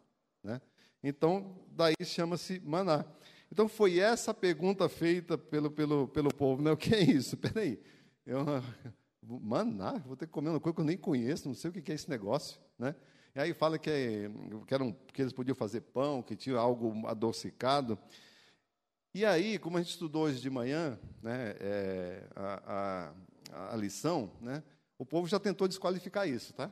Né? 0.43 0.61
Então, 1.03 1.55
daí 1.71 1.95
chama-se 2.03 2.59
maná. 2.63 3.03
Então 3.51 3.67
foi 3.67 3.99
essa 3.99 4.31
pergunta 4.31 4.87
feita 4.87 5.37
pelo, 5.37 5.71
pelo, 5.71 6.07
pelo 6.07 6.33
povo, 6.33 6.61
né? 6.61 6.71
O 6.71 6.77
que 6.77 6.93
é 6.93 7.01
isso? 7.01 7.35
Peraí, 7.37 7.79
eu, 8.25 8.45
maná, 9.23 9.93
vou 10.05 10.15
ter 10.15 10.27
que 10.27 10.31
comer 10.31 10.49
uma 10.49 10.59
coisa 10.59 10.75
que 10.75 10.81
eu 10.81 10.85
nem 10.85 10.97
conheço, 10.97 11.47
não 11.47 11.55
sei 11.55 11.71
o 11.71 11.73
que 11.73 11.91
é 11.91 11.95
esse 11.95 12.09
negócio, 12.09 12.61
né? 12.77 12.95
E 13.35 13.39
aí 13.39 13.53
fala 13.53 13.79
que, 13.79 13.89
que, 14.67 14.73
eram, 14.73 14.95
que 15.13 15.21
eles 15.21 15.33
podiam 15.33 15.55
fazer 15.55 15.81
pão, 15.81 16.21
que 16.21 16.35
tinha 16.35 16.57
algo 16.57 17.07
adocicado. 17.07 17.97
E 19.13 19.25
aí, 19.25 19.57
como 19.57 19.77
a 19.77 19.81
gente 19.81 19.91
estudou 19.91 20.23
hoje 20.23 20.39
de 20.39 20.49
manhã, 20.49 20.99
né, 21.21 21.55
é, 21.59 22.27
a, 22.35 23.13
a, 23.51 23.73
a 23.73 23.75
lição, 23.75 24.31
né, 24.39 24.63
o 24.97 25.05
povo 25.05 25.27
já 25.27 25.39
tentou 25.39 25.67
desqualificar 25.67 26.27
isso, 26.27 26.53
tá? 26.53 26.69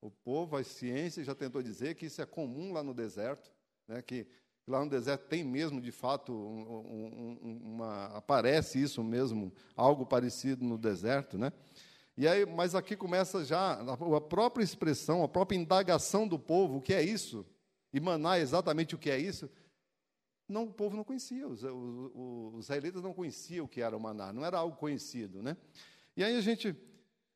O 0.00 0.10
povo, 0.10 0.56
a 0.56 0.64
ciência 0.64 1.24
já 1.24 1.34
tentou 1.34 1.62
dizer 1.62 1.94
que 1.94 2.06
isso 2.06 2.22
é 2.22 2.26
comum 2.26 2.72
lá 2.72 2.82
no 2.82 2.94
deserto, 2.94 3.52
né, 3.86 4.00
que 4.00 4.26
Lá 4.68 4.84
no 4.84 4.90
deserto 4.90 5.26
tem 5.28 5.42
mesmo, 5.42 5.80
de 5.80 5.90
fato, 5.90 6.30
um, 6.30 7.38
um, 7.42 7.60
uma, 7.64 8.04
aparece 8.08 8.80
isso 8.80 9.02
mesmo, 9.02 9.50
algo 9.74 10.04
parecido 10.04 10.62
no 10.62 10.76
deserto, 10.76 11.38
né? 11.38 11.50
E 12.14 12.28
aí, 12.28 12.44
mas 12.44 12.74
aqui 12.74 12.94
começa 12.94 13.44
já 13.44 13.80
a 13.80 14.20
própria 14.20 14.62
expressão, 14.62 15.22
a 15.22 15.28
própria 15.28 15.56
indagação 15.56 16.28
do 16.28 16.38
povo, 16.38 16.76
o 16.76 16.80
que 16.82 16.92
é 16.92 17.02
isso? 17.02 17.46
E 17.94 17.98
maná 17.98 18.38
exatamente 18.38 18.94
o 18.94 18.98
que 18.98 19.08
é 19.08 19.18
isso? 19.18 19.48
Não, 20.48 20.64
o 20.64 20.72
povo 20.72 20.96
não 20.96 21.04
conhecia, 21.04 21.46
os, 21.46 21.62
os, 21.62 22.10
os 22.54 22.64
israelitas 22.64 23.02
não 23.02 23.12
conheciam 23.12 23.66
o 23.66 23.68
que 23.68 23.82
era 23.82 23.96
o 23.96 24.00
maná, 24.00 24.32
não 24.32 24.44
era 24.44 24.58
algo 24.58 24.76
conhecido, 24.76 25.42
né? 25.42 25.56
E 26.16 26.24
aí 26.24 26.36
a 26.36 26.40
gente, 26.40 26.74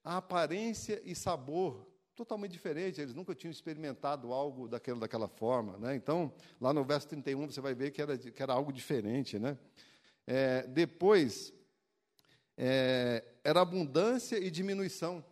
a 0.03 0.17
aparência 0.17 1.01
e 1.05 1.15
sabor 1.15 1.87
totalmente 2.15 2.53
diferente, 2.53 3.01
eles 3.01 3.15
nunca 3.15 3.35
tinham 3.35 3.51
experimentado 3.51 4.33
algo 4.33 4.69
daquela, 4.69 5.01
daquela 5.01 5.29
forma. 5.29 5.79
Né? 5.79 5.97
Então, 5.97 6.33
lá 6.61 6.73
no 6.73 6.85
verso 6.85 7.09
31, 7.09 7.51
você 7.51 7.61
vai 7.61 7.75
ver 7.75 7.91
que 7.91 8.03
era, 8.03 8.19
que 8.19 8.43
era 8.43 8.53
algo 8.53 8.73
diferente. 8.73 9.39
Né? 9.39 9.57
É, 10.27 10.67
depois, 10.67 11.53
é, 12.57 13.25
era 13.43 13.61
abundância 13.61 14.37
e 14.37 14.51
diminuição. 14.51 15.25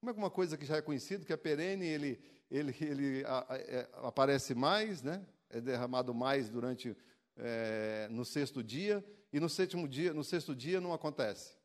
Como 0.00 0.10
é 0.10 0.14
uma 0.14 0.30
coisa 0.30 0.56
que 0.56 0.66
já 0.66 0.76
é 0.76 0.82
conhecida, 0.82 1.24
que 1.24 1.32
é 1.32 1.36
perene, 1.36 1.86
ele, 1.86 2.20
ele, 2.50 2.76
ele 2.80 3.24
a, 3.24 3.54
a, 3.54 3.56
é, 3.56 3.88
aparece 4.02 4.54
mais, 4.54 5.02
né? 5.02 5.24
É 5.50 5.60
derramado 5.60 6.14
mais 6.14 6.48
durante 6.48 6.96
é, 7.36 8.08
no 8.10 8.24
sexto 8.24 8.62
dia, 8.62 9.04
e 9.32 9.40
no 9.40 9.48
sétimo 9.48 9.88
dia, 9.88 10.14
no 10.14 10.24
sexto 10.24 10.54
dia 10.54 10.80
não 10.80 10.92
acontece. 10.92 11.56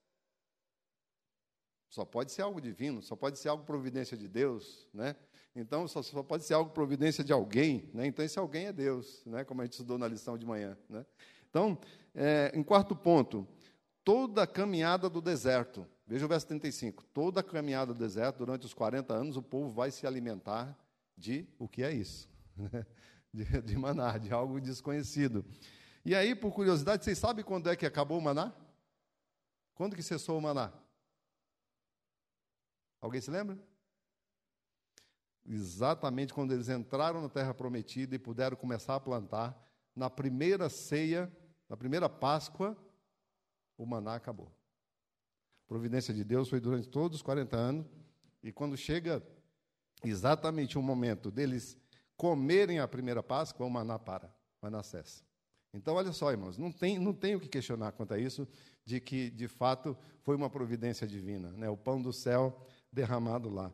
Só 1.89 2.05
pode 2.05 2.31
ser 2.31 2.41
algo 2.41 2.61
divino, 2.61 3.01
só 3.01 3.15
pode 3.15 3.37
ser 3.37 3.49
algo 3.49 3.65
providência 3.65 4.15
de 4.15 4.27
Deus, 4.27 4.87
né? 4.93 5.15
Então, 5.53 5.87
só, 5.87 6.01
só 6.01 6.23
pode 6.23 6.45
ser 6.45 6.53
algo 6.53 6.71
providência 6.71 7.23
de 7.23 7.33
alguém, 7.33 7.89
né? 7.93 8.07
Então, 8.07 8.23
esse 8.23 8.39
alguém 8.39 8.67
é 8.67 8.73
Deus, 8.73 9.21
né? 9.25 9.43
Como 9.43 9.61
a 9.61 9.65
gente 9.65 9.73
estudou 9.73 9.97
na 9.97 10.07
lição 10.07 10.37
de 10.37 10.45
manhã, 10.45 10.77
né? 10.89 11.05
Então, 11.49 11.77
é, 12.15 12.49
em 12.55 12.63
quarto 12.63 12.95
ponto, 12.95 13.45
toda 14.05 14.43
a 14.43 14.47
caminhada 14.47 15.09
do 15.09 15.21
deserto. 15.21 15.85
Veja 16.07 16.25
o 16.25 16.29
verso 16.29 16.47
35. 16.47 17.03
Toda 17.13 17.41
a 17.41 17.43
caminhada 17.43 17.93
do 17.93 17.99
deserto, 17.99 18.37
durante 18.37 18.65
os 18.65 18.73
40 18.73 19.13
anos, 19.13 19.35
o 19.35 19.41
povo 19.41 19.69
vai 19.69 19.91
se 19.91 20.07
alimentar 20.07 20.77
de 21.17 21.45
o 21.59 21.67
que 21.67 21.83
é 21.83 21.91
isso? 21.91 22.29
De, 23.33 23.45
de 23.61 23.77
maná, 23.77 24.17
de 24.17 24.31
algo 24.31 24.59
desconhecido. 24.59 25.45
E 26.03 26.15
aí, 26.15 26.35
por 26.35 26.53
curiosidade, 26.53 27.03
vocês 27.03 27.17
sabem 27.17 27.45
quando 27.45 27.69
é 27.69 27.75
que 27.75 27.85
acabou 27.85 28.17
o 28.17 28.21
maná? 28.21 28.53
Quando 29.75 29.95
que 29.95 30.03
cessou 30.03 30.37
o 30.37 30.41
maná? 30.41 30.71
Alguém 32.99 33.21
se 33.21 33.31
lembra? 33.31 33.57
Exatamente 35.45 36.33
quando 36.33 36.53
eles 36.53 36.69
entraram 36.69 37.21
na 37.21 37.29
terra 37.29 37.53
prometida 37.53 38.15
e 38.15 38.19
puderam 38.19 38.55
começar 38.55 38.95
a 38.95 38.99
plantar, 38.99 39.57
na 39.95 40.09
primeira 40.09 40.69
ceia, 40.69 41.31
na 41.67 41.75
primeira 41.75 42.07
Páscoa, 42.07 42.77
o 43.77 43.85
maná 43.85 44.15
acabou. 44.15 44.51
A 45.65 45.67
providência 45.67 46.13
de 46.13 46.23
Deus 46.23 46.49
foi 46.49 46.59
durante 46.59 46.87
todos 46.87 47.17
os 47.17 47.21
40 47.23 47.57
anos, 47.57 47.87
e 48.43 48.51
quando 48.51 48.77
chega 48.77 49.23
exatamente 50.03 50.77
o 50.77 50.81
momento 50.81 51.31
deles 51.31 51.77
comerem 52.21 52.77
a 52.77 52.87
primeira 52.87 53.23
Páscoa, 53.23 53.65
o 53.65 53.69
maná 53.69 53.97
para, 53.97 54.31
cessa. 54.83 55.23
Então, 55.73 55.95
olha 55.95 56.11
só, 56.11 56.29
irmãos, 56.29 56.55
não 56.55 56.71
tem, 56.71 56.99
não 56.99 57.13
tem 57.15 57.33
o 57.33 57.39
que 57.39 57.47
questionar 57.47 57.93
quanto 57.93 58.13
a 58.13 58.19
isso, 58.19 58.47
de 58.85 58.99
que, 58.99 59.31
de 59.31 59.47
fato, 59.47 59.97
foi 60.21 60.35
uma 60.35 60.47
providência 60.47 61.07
divina. 61.07 61.49
Né? 61.53 61.67
O 61.67 61.75
pão 61.75 61.99
do 61.99 62.13
céu 62.13 62.63
derramado 62.93 63.49
lá. 63.49 63.73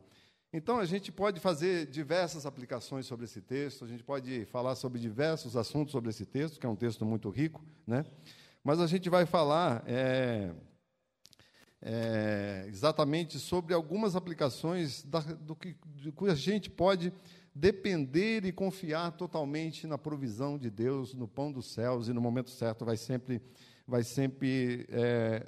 Então, 0.50 0.78
a 0.78 0.86
gente 0.86 1.12
pode 1.12 1.40
fazer 1.40 1.88
diversas 1.88 2.46
aplicações 2.46 3.04
sobre 3.04 3.26
esse 3.26 3.42
texto, 3.42 3.84
a 3.84 3.88
gente 3.88 4.02
pode 4.02 4.46
falar 4.46 4.76
sobre 4.76 4.98
diversos 4.98 5.54
assuntos 5.54 5.92
sobre 5.92 6.08
esse 6.08 6.24
texto, 6.24 6.58
que 6.58 6.64
é 6.64 6.70
um 6.70 6.74
texto 6.74 7.04
muito 7.04 7.28
rico, 7.28 7.62
né? 7.86 8.06
mas 8.64 8.80
a 8.80 8.86
gente 8.86 9.10
vai 9.10 9.26
falar 9.26 9.84
é, 9.86 10.54
é, 11.82 12.64
exatamente 12.66 13.38
sobre 13.38 13.74
algumas 13.74 14.16
aplicações 14.16 15.02
da, 15.04 15.20
do, 15.20 15.54
que, 15.54 15.76
do 16.02 16.12
que 16.12 16.30
a 16.30 16.34
gente 16.34 16.70
pode 16.70 17.12
depender 17.58 18.44
e 18.44 18.52
confiar 18.52 19.10
totalmente 19.12 19.86
na 19.86 19.98
provisão 19.98 20.56
de 20.56 20.70
Deus, 20.70 21.12
no 21.14 21.26
pão 21.26 21.50
dos 21.50 21.66
céus, 21.66 22.08
e 22.08 22.12
no 22.12 22.20
momento 22.20 22.50
certo 22.50 22.84
vai 22.84 22.96
sempre, 22.96 23.42
vai 23.86 24.04
sempre 24.04 24.86
é, 24.90 25.44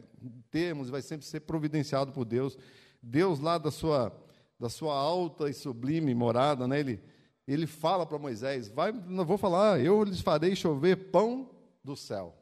termos, 0.50 0.90
vai 0.90 1.02
sempre 1.02 1.25
ser 1.25 1.40
providenciado 1.40 2.12
por 2.12 2.25
Deus. 2.25 2.59
Deus 3.00 3.38
lá 3.38 3.59
da 3.59 3.71
sua 3.71 4.12
da 4.59 4.69
sua 4.69 4.95
alta 4.95 5.49
e 5.49 5.55
sublime 5.55 6.14
morada, 6.14 6.69
né? 6.69 6.79
ele, 6.79 7.02
ele 7.49 7.67
fala 7.67 8.05
para 8.05 8.19
Moisés: 8.19 8.69
vai, 8.69 8.93
não 8.93 9.25
vou 9.25 9.38
falar, 9.38 9.81
eu 9.81 10.05
lhes 10.05 10.21
farei 10.21 10.55
chover 10.55 11.11
pão 11.11 11.49
do 11.83 11.97
céu. 11.97 12.37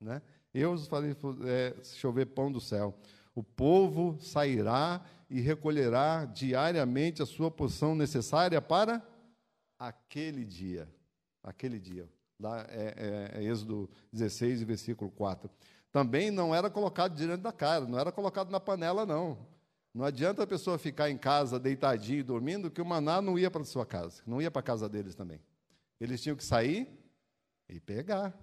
Né? 0.00 0.20
Eu 0.52 0.74
lhes 0.74 0.88
farei 0.88 1.14
é, 1.44 1.76
chover 1.84 2.26
pão 2.26 2.50
do 2.50 2.60
céu. 2.60 2.98
O 3.34 3.42
povo 3.42 4.16
sairá 4.20 5.04
e 5.28 5.40
recolherá 5.40 6.24
diariamente 6.24 7.22
a 7.22 7.26
sua 7.26 7.50
porção 7.50 7.94
necessária 7.94 8.60
para 8.62 9.02
aquele 9.78 10.44
dia. 10.44 10.88
Aquele 11.42 11.78
dia. 11.78 12.08
Lá 12.38 12.64
é, 12.68 13.32
é, 13.36 13.40
é 13.40 13.44
Êxodo 13.44 13.90
16, 14.12 14.62
versículo 14.62 15.10
4. 15.10 15.50
Também 15.90 16.30
não 16.30 16.54
era 16.54 16.68
colocado 16.68 17.14
diante 17.14 17.40
da 17.40 17.52
cara, 17.52 17.86
não 17.86 17.98
era 17.98 18.10
colocado 18.10 18.50
na 18.50 18.60
panela, 18.60 19.06
não. 19.06 19.38
Não 19.94 20.04
adianta 20.04 20.42
a 20.42 20.46
pessoa 20.46 20.76
ficar 20.76 21.08
em 21.08 21.16
casa 21.16 21.58
deitadinho 21.58 22.24
dormindo, 22.24 22.70
que 22.70 22.82
o 22.82 22.84
maná 22.84 23.22
não 23.22 23.38
ia 23.38 23.48
para 23.48 23.62
a 23.62 23.64
sua 23.64 23.86
casa, 23.86 24.20
não 24.26 24.42
ia 24.42 24.50
para 24.50 24.60
a 24.60 24.64
casa 24.64 24.88
deles 24.88 25.14
também. 25.14 25.40
Eles 26.00 26.20
tinham 26.20 26.36
que 26.36 26.44
sair 26.44 26.88
e 27.68 27.78
pegar. 27.78 28.36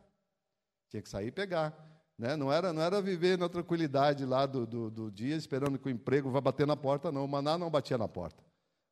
Tinha 0.89 1.01
que 1.01 1.09
sair 1.09 1.27
e 1.27 1.31
pegar. 1.31 1.90
Né? 2.17 2.35
Não, 2.35 2.51
era, 2.51 2.71
não 2.71 2.81
era 2.81 3.01
viver 3.01 3.37
na 3.37 3.49
tranquilidade 3.49 4.25
lá 4.25 4.45
do, 4.45 4.65
do, 4.65 4.89
do 4.89 5.11
dia, 5.11 5.35
esperando 5.35 5.79
que 5.79 5.87
o 5.87 5.91
emprego 5.91 6.29
vá 6.29 6.39
bater 6.39 6.67
na 6.67 6.75
porta, 6.75 7.11
não. 7.11 7.25
O 7.25 7.27
maná 7.27 7.57
não 7.57 7.69
batia 7.69 7.97
na 7.97 8.07
porta. 8.07 8.43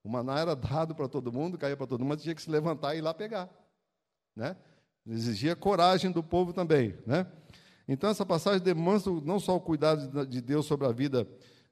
O 0.03 0.09
maná 0.09 0.39
era 0.39 0.55
dado 0.55 0.95
para 0.95 1.07
todo 1.07 1.31
mundo, 1.31 1.57
caía 1.57 1.77
para 1.77 1.87
todo 1.87 1.99
mundo, 1.99 2.09
mas 2.09 2.23
tinha 2.23 2.33
que 2.33 2.41
se 2.41 2.49
levantar 2.49 2.95
e 2.95 2.99
ir 2.99 3.01
lá 3.01 3.13
pegar. 3.13 3.49
Né? 4.35 4.55
Exigia 5.05 5.55
coragem 5.55 6.11
do 6.11 6.23
povo 6.23 6.53
também. 6.53 6.95
Né? 7.05 7.27
Então, 7.87 8.09
essa 8.09 8.25
passagem 8.25 8.61
demonstra 8.61 9.11
não 9.23 9.39
só 9.39 9.55
o 9.55 9.61
cuidado 9.61 10.25
de 10.25 10.41
Deus 10.41 10.65
sobre 10.65 10.87
a 10.87 10.91
vida 10.91 11.27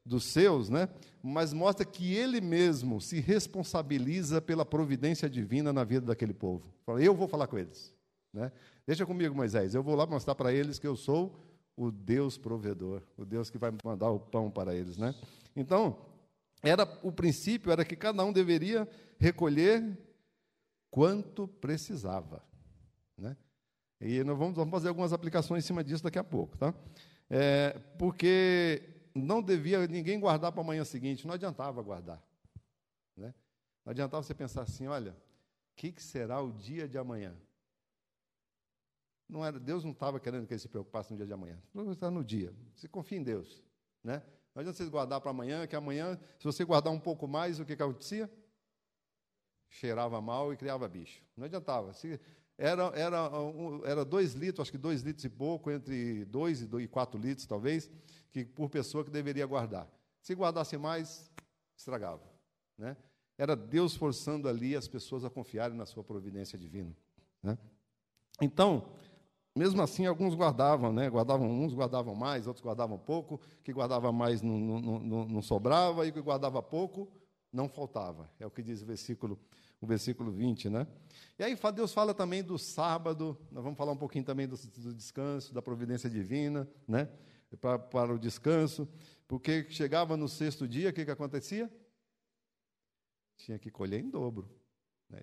dos 0.06 0.24
seus, 0.24 0.70
né? 0.70 0.90
mas 1.22 1.54
mostra 1.54 1.86
que 1.86 2.14
ele 2.14 2.42
mesmo 2.42 3.00
se 3.02 3.20
responsabiliza 3.20 4.42
pela 4.42 4.66
providência 4.66 5.30
divina 5.30 5.74
na 5.74 5.84
vida 5.84 6.06
daquele 6.06 6.34
povo. 6.34 6.74
Fala, 6.86 7.02
eu 7.02 7.14
vou 7.14 7.28
falar 7.28 7.48
com 7.48 7.58
eles. 7.58 7.94
Né? 8.34 8.52
Deixa 8.88 9.06
comigo, 9.06 9.36
Moisés, 9.36 9.76
eu 9.76 9.84
vou 9.84 9.96
lá 9.96 10.06
mostrar 10.06 10.34
para 10.34 10.54
eles 10.54 10.80
que 10.80 10.88
eu 10.88 10.96
sou 10.96 11.38
o 11.76 11.92
Deus 11.92 12.38
provedor, 12.38 13.04
o 13.18 13.26
Deus 13.26 13.50
que 13.50 13.58
vai 13.58 13.72
mandar 13.84 14.10
o 14.10 14.20
pão 14.20 14.50
para 14.50 14.74
eles. 14.74 14.98
Né? 14.98 15.14
Então, 15.54 16.00
era 16.64 16.84
o 17.04 17.12
princípio 17.12 17.70
era 17.70 17.84
que 17.84 17.98
cada 17.98 18.24
um 18.24 18.32
deveria 18.32 18.88
recolher 19.20 19.98
quanto 20.90 21.50
precisava. 21.50 22.42
Né? 23.18 23.36
E 24.00 24.24
nós 24.24 24.38
vamos, 24.38 24.72
fazer 24.72 24.88
algumas 24.88 25.12
aplicações 25.12 25.66
em 25.66 25.68
cima 25.68 25.84
disso 25.84 26.04
daqui 26.04 26.18
a 26.18 26.24
pouco. 26.24 26.58
Tá? 26.58 26.74
É, 27.30 27.78
porque 28.00 28.82
não 29.14 29.42
devia 29.42 29.86
ninguém 29.86 30.18
guardar 30.18 30.54
para 30.54 30.62
a 30.62 30.66
manhã 30.66 30.86
seguinte, 30.86 31.28
não 31.28 31.34
adiantava 31.34 31.82
guardar. 31.82 32.24
Né? 33.18 33.34
Não 33.84 33.92
adiantava 33.92 34.24
você 34.24 34.34
pensar 34.34 34.62
assim: 34.62 34.88
olha, 34.88 35.12
o 35.12 35.16
que, 35.76 35.92
que, 35.92 36.02
será 36.02 36.42
o 36.42 36.54
dia 36.54 36.88
de 36.88 36.98
amanhã? 36.98 37.36
Não 39.28 39.44
era, 39.44 39.60
Deus 39.60 39.84
não 39.84 39.92
estava 39.92 40.20
querendo 40.20 40.48
que 40.48 40.54
ele 40.54 40.60
se 40.60 40.70
preocupasse 40.70 41.12
no 41.12 41.18
dia 41.18 41.26
de 41.26 41.34
amanhã. 41.34 41.62
Está 41.92 42.10
no 42.10 42.24
dia. 42.24 42.54
Você 42.76 42.88
confia 42.88 43.18
em 43.18 43.24
Deus. 43.24 43.62
Né? 44.04 44.24
Não 44.56 44.62
adianta 44.62 44.78
você 44.78 44.90
guardar 44.90 45.20
para 45.20 45.32
amanhã, 45.32 45.68
que 45.68 45.76
amanhã, 45.76 46.18
se 46.40 46.46
você 46.46 46.64
guardar 46.64 46.94
um 46.94 47.00
pouco 47.00 47.28
mais, 47.28 47.60
o 47.60 47.66
que, 47.66 47.76
que 47.76 47.84
acontecia? 47.84 48.32
Cheirava 49.70 50.22
mal 50.22 50.54
e 50.54 50.58
criava 50.58 50.88
bicho. 50.88 51.22
Não 51.36 51.46
adiantava. 51.46 51.94
Se, 51.94 52.20
era, 52.58 52.86
era, 52.96 53.30
era 53.86 54.04
dois 54.04 54.34
litros, 54.34 54.62
acho 54.62 54.72
que 54.72 54.78
dois 54.78 55.02
litros 55.02 55.26
e 55.26 55.30
pouco, 55.30 55.70
entre 55.70 56.26
dois 56.26 56.62
e 56.62 56.88
quatro 56.88 57.20
litros, 57.20 57.46
talvez 57.46 57.92
que 58.32 58.46
por 58.46 58.70
pessoa 58.70 59.04
que 59.04 59.12
deveria 59.12 59.46
guardar. 59.46 59.88
Se 60.22 60.34
guardasse 60.34 60.78
mais, 60.78 61.30
estragava. 61.76 62.24
Né? 62.78 62.98
Era 63.38 63.56
Deus 63.56 63.96
forçando 63.96 64.50
ali 64.50 64.76
as 64.76 64.88
pessoas 64.88 65.24
a 65.24 65.30
confiarem 65.30 65.78
na 65.78 65.86
sua 65.86 66.04
providência 66.04 66.58
divina. 66.58 66.96
Né? 67.44 67.58
Então, 68.42 68.90
mesmo 69.58 69.82
assim, 69.82 70.06
alguns 70.06 70.36
guardavam, 70.36 70.94
né? 70.94 71.10
guardavam 71.10 71.50
uns 71.50 71.74
guardavam 71.74 72.16
mais, 72.16 72.48
outros 72.48 72.64
guardavam 72.64 72.98
pouco, 72.98 73.42
que 73.64 73.74
guardava 73.74 74.12
mais 74.12 74.42
não, 74.42 74.58
não, 74.58 75.00
não, 75.00 75.26
não 75.26 75.42
sobrava, 75.42 76.08
e 76.08 76.12
que 76.12 76.22
guardava 76.22 76.62
pouco 76.62 77.12
não 77.52 77.68
faltava. 77.68 78.30
É 78.40 78.46
o 78.46 78.52
que 78.52 78.62
diz 78.62 78.82
o 78.82 78.86
versículo, 78.86 79.40
o 79.82 79.88
versículo 79.88 80.32
20. 80.32 80.70
Né? 80.70 80.88
E 81.38 81.44
aí 81.44 81.58
Deus 81.74 81.94
fala 81.94 82.14
também 82.14 82.44
do 82.44 82.58
sábado, 82.58 83.38
nós 83.52 83.64
vamos 83.64 83.78
falar 83.78 83.92
um 83.92 83.98
pouquinho 83.98 84.24
também 84.24 84.48
do, 84.48 84.56
do 84.56 84.94
descanso, 84.94 85.54
da 85.54 85.62
providência 85.62 86.10
divina, 86.10 86.70
né? 86.88 87.10
para, 87.60 87.80
para 87.80 88.14
o 88.14 88.20
descanso, 88.20 88.88
porque 89.28 89.66
chegava 89.70 90.18
no 90.18 90.28
sexto 90.28 90.68
dia, 90.68 90.90
o 90.90 90.94
que, 90.94 91.06
que 91.06 91.12
acontecia? 91.12 91.72
Tinha 93.38 93.58
que 93.58 93.72
colher 93.72 94.02
em 94.02 94.10
dobro. 94.10 94.50
Né? 95.10 95.22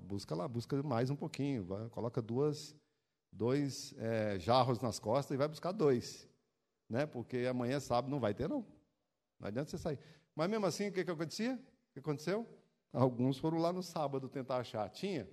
Busca 0.00 0.34
lá, 0.34 0.48
busca 0.48 0.82
mais 0.82 1.10
um 1.10 1.16
pouquinho, 1.16 1.64
vai, 1.64 1.88
coloca 1.90 2.22
duas, 2.22 2.74
dois 3.32 3.94
é, 3.98 4.38
jarros 4.38 4.80
nas 4.80 4.98
costas 4.98 5.34
e 5.34 5.38
vai 5.38 5.48
buscar 5.48 5.72
dois. 5.72 6.28
Né? 6.88 7.06
Porque 7.06 7.46
amanhã, 7.48 7.80
sábado, 7.80 8.10
não 8.10 8.20
vai 8.20 8.34
ter, 8.34 8.48
não. 8.48 8.66
Não 9.38 9.48
adianta 9.48 9.70
você 9.70 9.78
sair. 9.78 9.98
Mas 10.34 10.48
mesmo 10.48 10.66
assim, 10.66 10.88
o 10.88 10.92
que, 10.92 11.04
que 11.04 11.10
acontecia? 11.10 11.54
O 11.54 11.92
que 11.92 11.98
aconteceu? 12.00 12.46
Alguns 12.92 13.38
foram 13.38 13.58
lá 13.58 13.72
no 13.72 13.82
sábado 13.82 14.28
tentar 14.28 14.58
achar. 14.58 14.88
Tinha? 14.88 15.28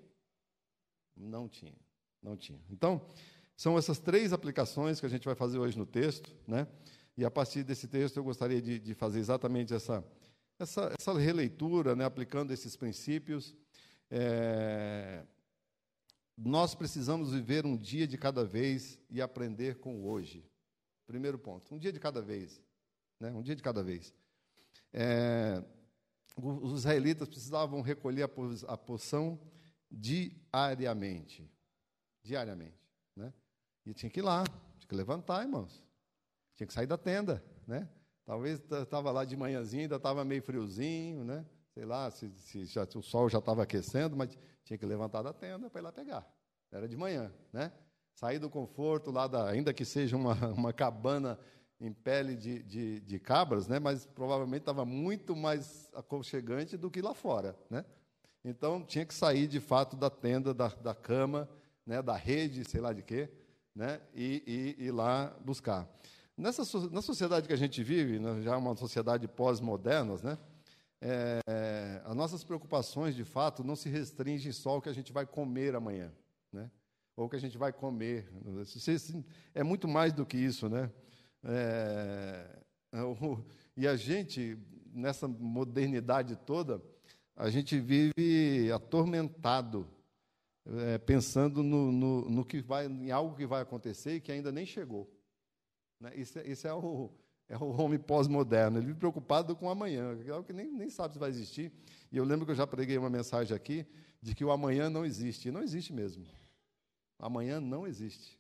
Não 1.16 1.48
tinha. 1.48 1.76
Não 2.22 2.36
tinha. 2.36 2.60
Então, 2.70 3.06
são 3.56 3.78
essas 3.78 4.00
três 4.00 4.34
aplicações 4.34 5.00
que 5.00 5.06
a 5.06 5.10
gente 5.10 5.26
vai 5.26 5.36
fazer 5.36 5.58
hoje 5.58 5.78
no 5.78 5.86
texto, 5.86 6.36
né? 6.48 6.68
E 7.18 7.24
a 7.24 7.32
partir 7.32 7.64
desse 7.64 7.88
texto 7.88 8.18
eu 8.18 8.24
gostaria 8.24 8.62
de, 8.62 8.78
de 8.78 8.94
fazer 8.94 9.20
exatamente 9.20 9.74
essa, 9.74 10.04
essa, 10.60 10.94
essa 11.00 11.18
releitura, 11.18 11.96
né? 11.96 12.04
aplicando 12.04 12.52
esses 12.52 12.76
princípios. 12.76 13.56
É... 14.12 15.24
Nós 16.38 16.76
precisamos 16.76 17.32
viver 17.32 17.66
um 17.66 17.78
dia 17.78 18.06
de 18.08 18.18
cada 18.18 18.44
vez 18.44 19.00
e 19.10 19.22
aprender 19.22 19.80
com 19.80 20.02
o 20.02 20.08
hoje. 20.08 20.46
Primeiro 21.08 21.40
ponto, 21.40 21.74
um 21.74 21.78
dia 21.78 21.94
de 21.94 22.00
cada 22.00 22.22
vez. 22.22 22.62
Né? 23.20 23.32
Um 23.32 23.42
dia 23.42 23.56
de 23.56 23.64
cada 23.64 23.84
vez. 23.84 24.14
É... 24.92 25.64
Os 26.38 26.80
israelitas 26.80 27.30
precisavam 27.30 27.82
recolher 27.82 28.24
a, 28.24 28.74
a 28.74 28.78
poção 28.78 29.40
diariamente. 29.90 31.50
Diariamente. 32.22 32.86
Né? 33.16 33.34
E 33.86 33.94
tinha 33.94 34.10
que 34.10 34.20
ir 34.20 34.24
lá, 34.24 34.44
tinha 34.78 34.90
que 34.90 34.96
levantar, 34.96 35.44
irmãos. 35.44 35.82
Tinha 36.56 36.68
que 36.68 36.74
sair 36.74 36.88
da 36.88 36.98
tenda, 36.98 37.44
né? 37.66 37.88
Talvez 38.26 38.60
estava 38.72 39.12
lá 39.12 39.24
de 39.24 39.38
manhãzinha, 39.38 39.84
ainda 39.84 39.98
estava 39.98 40.26
meio 40.26 40.42
friozinho, 40.42 41.24
né? 41.24 41.46
Sei 41.74 41.86
lá, 41.86 42.10
se, 42.10 42.30
se 42.32 42.66
já, 42.66 42.88
o 42.96 43.02
sol 43.02 43.30
já 43.30 43.40
estava 43.40 43.64
aquecendo, 43.64 44.16
mas 44.16 44.38
tinha 44.66 44.78
que 44.78 44.86
levantar 44.86 45.22
da 45.22 45.32
tenda 45.32 45.70
para 45.70 45.80
ir 45.80 45.84
lá 45.84 45.92
pegar. 45.94 46.28
Era 46.70 46.90
de 46.90 46.98
manhã, 46.98 47.32
né? 47.54 47.72
Sair 48.14 48.40
do 48.40 48.50
conforto 48.50 49.12
lá, 49.12 49.28
da, 49.28 49.50
ainda 49.50 49.74
que 49.74 49.86
seja 49.86 50.18
uma, 50.18 50.34
uma 50.52 50.74
cabana 50.74 51.40
em 51.80 51.94
pele 51.94 52.36
de, 52.36 52.62
de, 52.64 53.00
de 53.00 53.20
cabras, 53.20 53.70
né? 53.70 53.80
Mas 53.80 54.06
provavelmente 54.06 54.64
estava 54.64 54.84
muito 54.84 55.34
mais 55.36 55.90
aconchegante 55.94 56.76
do 56.76 56.92
que 56.92 57.02
lá 57.02 57.14
fora, 57.14 57.58
né? 57.70 57.86
Então 58.44 58.84
tinha 58.84 59.06
que 59.06 59.14
sair 59.14 59.48
de 59.48 59.62
fato 59.62 59.96
da 59.96 60.10
tenda, 60.10 60.54
da, 60.54 60.68
da 60.68 60.94
cama, 60.94 61.48
né? 61.86 62.02
Da 62.02 62.18
rede, 62.18 62.70
sei 62.70 62.82
lá 62.82 62.92
de 62.92 63.02
quê 63.02 63.30
né, 63.76 64.00
e, 64.16 64.76
ir 64.80 64.92
lá 64.92 65.36
buscar. 65.44 65.88
Nessa, 66.38 66.64
na 66.90 67.02
sociedade 67.02 67.48
que 67.48 67.54
a 67.54 67.58
gente 67.58 67.84
vive, 67.84 68.20
né, 68.20 68.42
já 68.42 68.58
uma 68.58 68.76
sociedade 68.76 69.28
pós-moderna, 69.28 70.16
né, 70.24 70.38
é, 71.02 71.40
as 72.16 72.32
nossas 72.32 72.46
preocupações, 72.46 73.14
de 73.14 73.26
fato, 73.26 73.62
não 73.62 73.76
se 73.76 73.90
restringem 73.90 74.54
só 74.54 74.70
ao 74.70 74.82
que 74.82 74.88
a 74.88 74.94
gente 74.94 75.12
vai 75.12 75.26
comer 75.26 75.76
amanhã, 75.76 76.14
né, 76.50 76.72
ou 77.14 77.28
que 77.28 77.36
a 77.36 77.40
gente 77.40 77.58
vai 77.58 77.74
comer. 77.74 78.32
É 79.54 79.62
muito 79.64 79.86
mais 79.86 80.14
do 80.14 80.26
que 80.26 80.38
isso. 80.38 80.70
Né? 80.70 80.90
É, 81.44 82.60
e 83.76 83.86
a 83.86 83.98
gente, 83.98 84.58
nessa 84.94 85.28
modernidade 85.28 86.38
toda, 86.38 86.82
a 87.36 87.50
gente 87.50 87.78
vive 87.78 88.72
atormentado 88.72 89.86
é, 90.66 90.98
pensando 90.98 91.62
no, 91.62 91.92
no, 91.92 92.30
no, 92.30 92.46
que 92.46 92.62
vai, 92.62 92.86
em 92.86 93.12
algo 93.12 93.36
que 93.36 93.46
vai 93.46 93.62
acontecer 93.62 94.16
e 94.16 94.22
que 94.22 94.32
ainda 94.32 94.54
nem 94.54 94.66
chegou. 94.66 95.14
Né? 96.00 96.14
Isso, 96.16 96.40
é, 96.40 96.70
é, 96.70 96.74
o, 96.74 97.12
É 97.48 97.58
o 97.58 97.66
homem 97.80 98.00
pós-moderno. 98.00 98.78
Ele 98.80 98.88
vive 98.88 99.00
preocupado 99.00 99.56
com 99.56 99.68
o 99.68 99.70
amanhã, 99.70 100.18
é 100.26 100.32
algo 100.32 100.44
que 100.44 100.54
nem, 100.54 100.72
nem 100.72 100.90
sabe 100.90 101.14
se 101.14 101.20
vai 101.20 101.30
existir. 101.30 101.72
E 102.12 102.18
eu 102.18 102.24
lembro 102.24 102.46
que 102.46 102.52
eu 102.52 102.56
já 102.56 102.66
preguei 102.66 102.98
uma 102.98 103.10
mensagem 103.10 103.56
aqui 103.56 103.86
de 104.22 104.34
que 104.34 104.44
o 104.44 104.52
amanhã 104.52 104.90
não 104.90 105.06
existe. 105.06 105.50
E 105.50 105.52
não 105.52 105.62
existe 105.62 105.94
mesmo. 105.94 106.26
Amanhã 107.20 107.60
não 107.60 107.86
existe. 107.86 108.40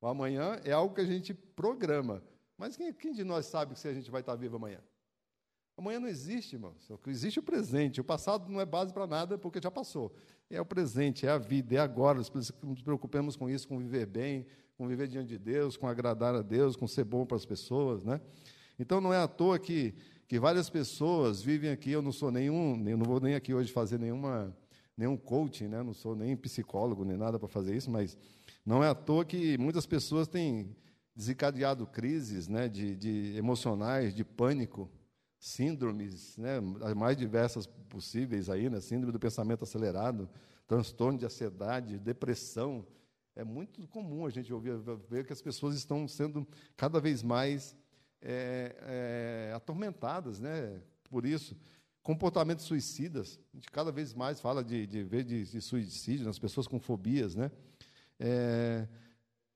O 0.00 0.06
amanhã 0.06 0.60
é 0.64 0.72
algo 0.72 0.94
que 0.94 1.00
a 1.00 1.06
gente 1.06 1.34
programa. 1.34 2.22
Mas 2.56 2.76
quem, 2.76 2.92
quem 2.92 3.12
de 3.12 3.24
nós 3.24 3.46
sabe 3.46 3.78
se 3.78 3.88
a 3.88 3.92
gente 3.92 4.10
vai 4.10 4.20
estar 4.20 4.34
vivo 4.36 4.56
amanhã? 4.56 4.80
Amanhã 5.76 6.00
não 6.00 6.08
existe, 6.08 6.54
irmãos. 6.54 6.88
Existe 7.06 7.38
o 7.38 7.42
presente. 7.42 8.00
O 8.00 8.04
passado 8.04 8.50
não 8.50 8.60
é 8.60 8.64
base 8.64 8.94
para 8.94 9.06
nada 9.06 9.36
porque 9.36 9.60
já 9.60 9.70
passou. 9.70 10.14
É 10.48 10.60
o 10.60 10.64
presente, 10.64 11.26
é 11.26 11.30
a 11.30 11.38
vida, 11.38 11.74
é 11.74 11.78
agora. 11.78 12.18
Nos 12.18 12.82
preocupemos 12.82 13.36
com 13.36 13.50
isso, 13.50 13.68
com 13.68 13.78
viver 13.78 14.06
bem, 14.06 14.46
com 14.76 14.86
viver 14.86 15.08
diante 15.08 15.28
de 15.28 15.38
Deus, 15.38 15.76
com 15.76 15.88
agradar 15.88 16.34
a 16.34 16.42
Deus, 16.42 16.76
com 16.76 16.86
ser 16.86 17.04
bom 17.04 17.24
para 17.24 17.36
as 17.36 17.44
pessoas, 17.44 18.04
né? 18.04 18.20
Então 18.78 19.00
não 19.00 19.12
é 19.12 19.18
à 19.18 19.26
toa 19.26 19.58
que, 19.58 19.94
que 20.28 20.38
várias 20.38 20.68
pessoas 20.68 21.42
vivem 21.42 21.70
aqui. 21.70 21.90
Eu 21.90 22.02
não 22.02 22.12
sou 22.12 22.30
nenhum, 22.30 22.86
eu 22.88 22.96
não 22.96 23.06
vou 23.06 23.20
nem 23.20 23.34
aqui 23.34 23.54
hoje 23.54 23.72
fazer 23.72 23.98
nenhuma, 23.98 24.56
nenhum 24.96 25.16
coaching, 25.16 25.68
né? 25.68 25.82
Não 25.82 25.94
sou 25.94 26.14
nem 26.14 26.36
psicólogo 26.36 27.04
nem 27.04 27.16
nada 27.16 27.38
para 27.38 27.48
fazer 27.48 27.74
isso, 27.74 27.90
mas 27.90 28.16
não 28.64 28.84
é 28.84 28.88
à 28.88 28.94
toa 28.94 29.24
que 29.24 29.56
muitas 29.58 29.86
pessoas 29.86 30.28
têm 30.28 30.76
desencadeado 31.14 31.86
crises, 31.86 32.48
né? 32.48 32.68
De, 32.68 32.94
de 32.94 33.34
emocionais, 33.36 34.14
de 34.14 34.24
pânico 34.24 34.90
síndromes, 35.38 36.36
né, 36.36 36.56
as 36.82 36.94
mais 36.94 37.16
diversas 37.16 37.66
possíveis 37.88 38.48
aí, 38.48 38.68
né, 38.68 38.80
síndrome 38.80 39.12
do 39.12 39.18
pensamento 39.18 39.64
acelerado, 39.64 40.28
transtorno 40.66 41.18
de 41.18 41.24
ansiedade, 41.24 41.98
depressão. 41.98 42.84
É 43.36 43.44
muito 43.44 43.86
comum 43.88 44.26
a 44.26 44.30
gente 44.30 44.52
ouvir 44.52 44.76
ver 45.08 45.24
que 45.26 45.32
as 45.32 45.40
pessoas 45.40 45.76
estão 45.76 46.08
sendo 46.08 46.44
cada 46.76 46.98
vez 46.98 47.22
mais 47.22 47.76
é, 48.20 48.74
é, 49.50 49.52
atormentadas, 49.54 50.40
né, 50.40 50.80
por 51.04 51.24
isso. 51.24 51.56
Comportamentos 52.02 52.64
suicidas, 52.64 53.38
a 53.52 53.56
gente 53.56 53.70
cada 53.70 53.92
vez 53.92 54.14
mais 54.14 54.40
fala 54.40 54.64
de, 54.64 54.86
de 54.86 55.04
de, 55.04 55.44
de 55.44 55.60
suicídio 55.60 56.26
nas 56.26 56.38
pessoas 56.38 56.66
com 56.66 56.80
fobias, 56.80 57.34
né? 57.36 57.50
É, 58.18 58.88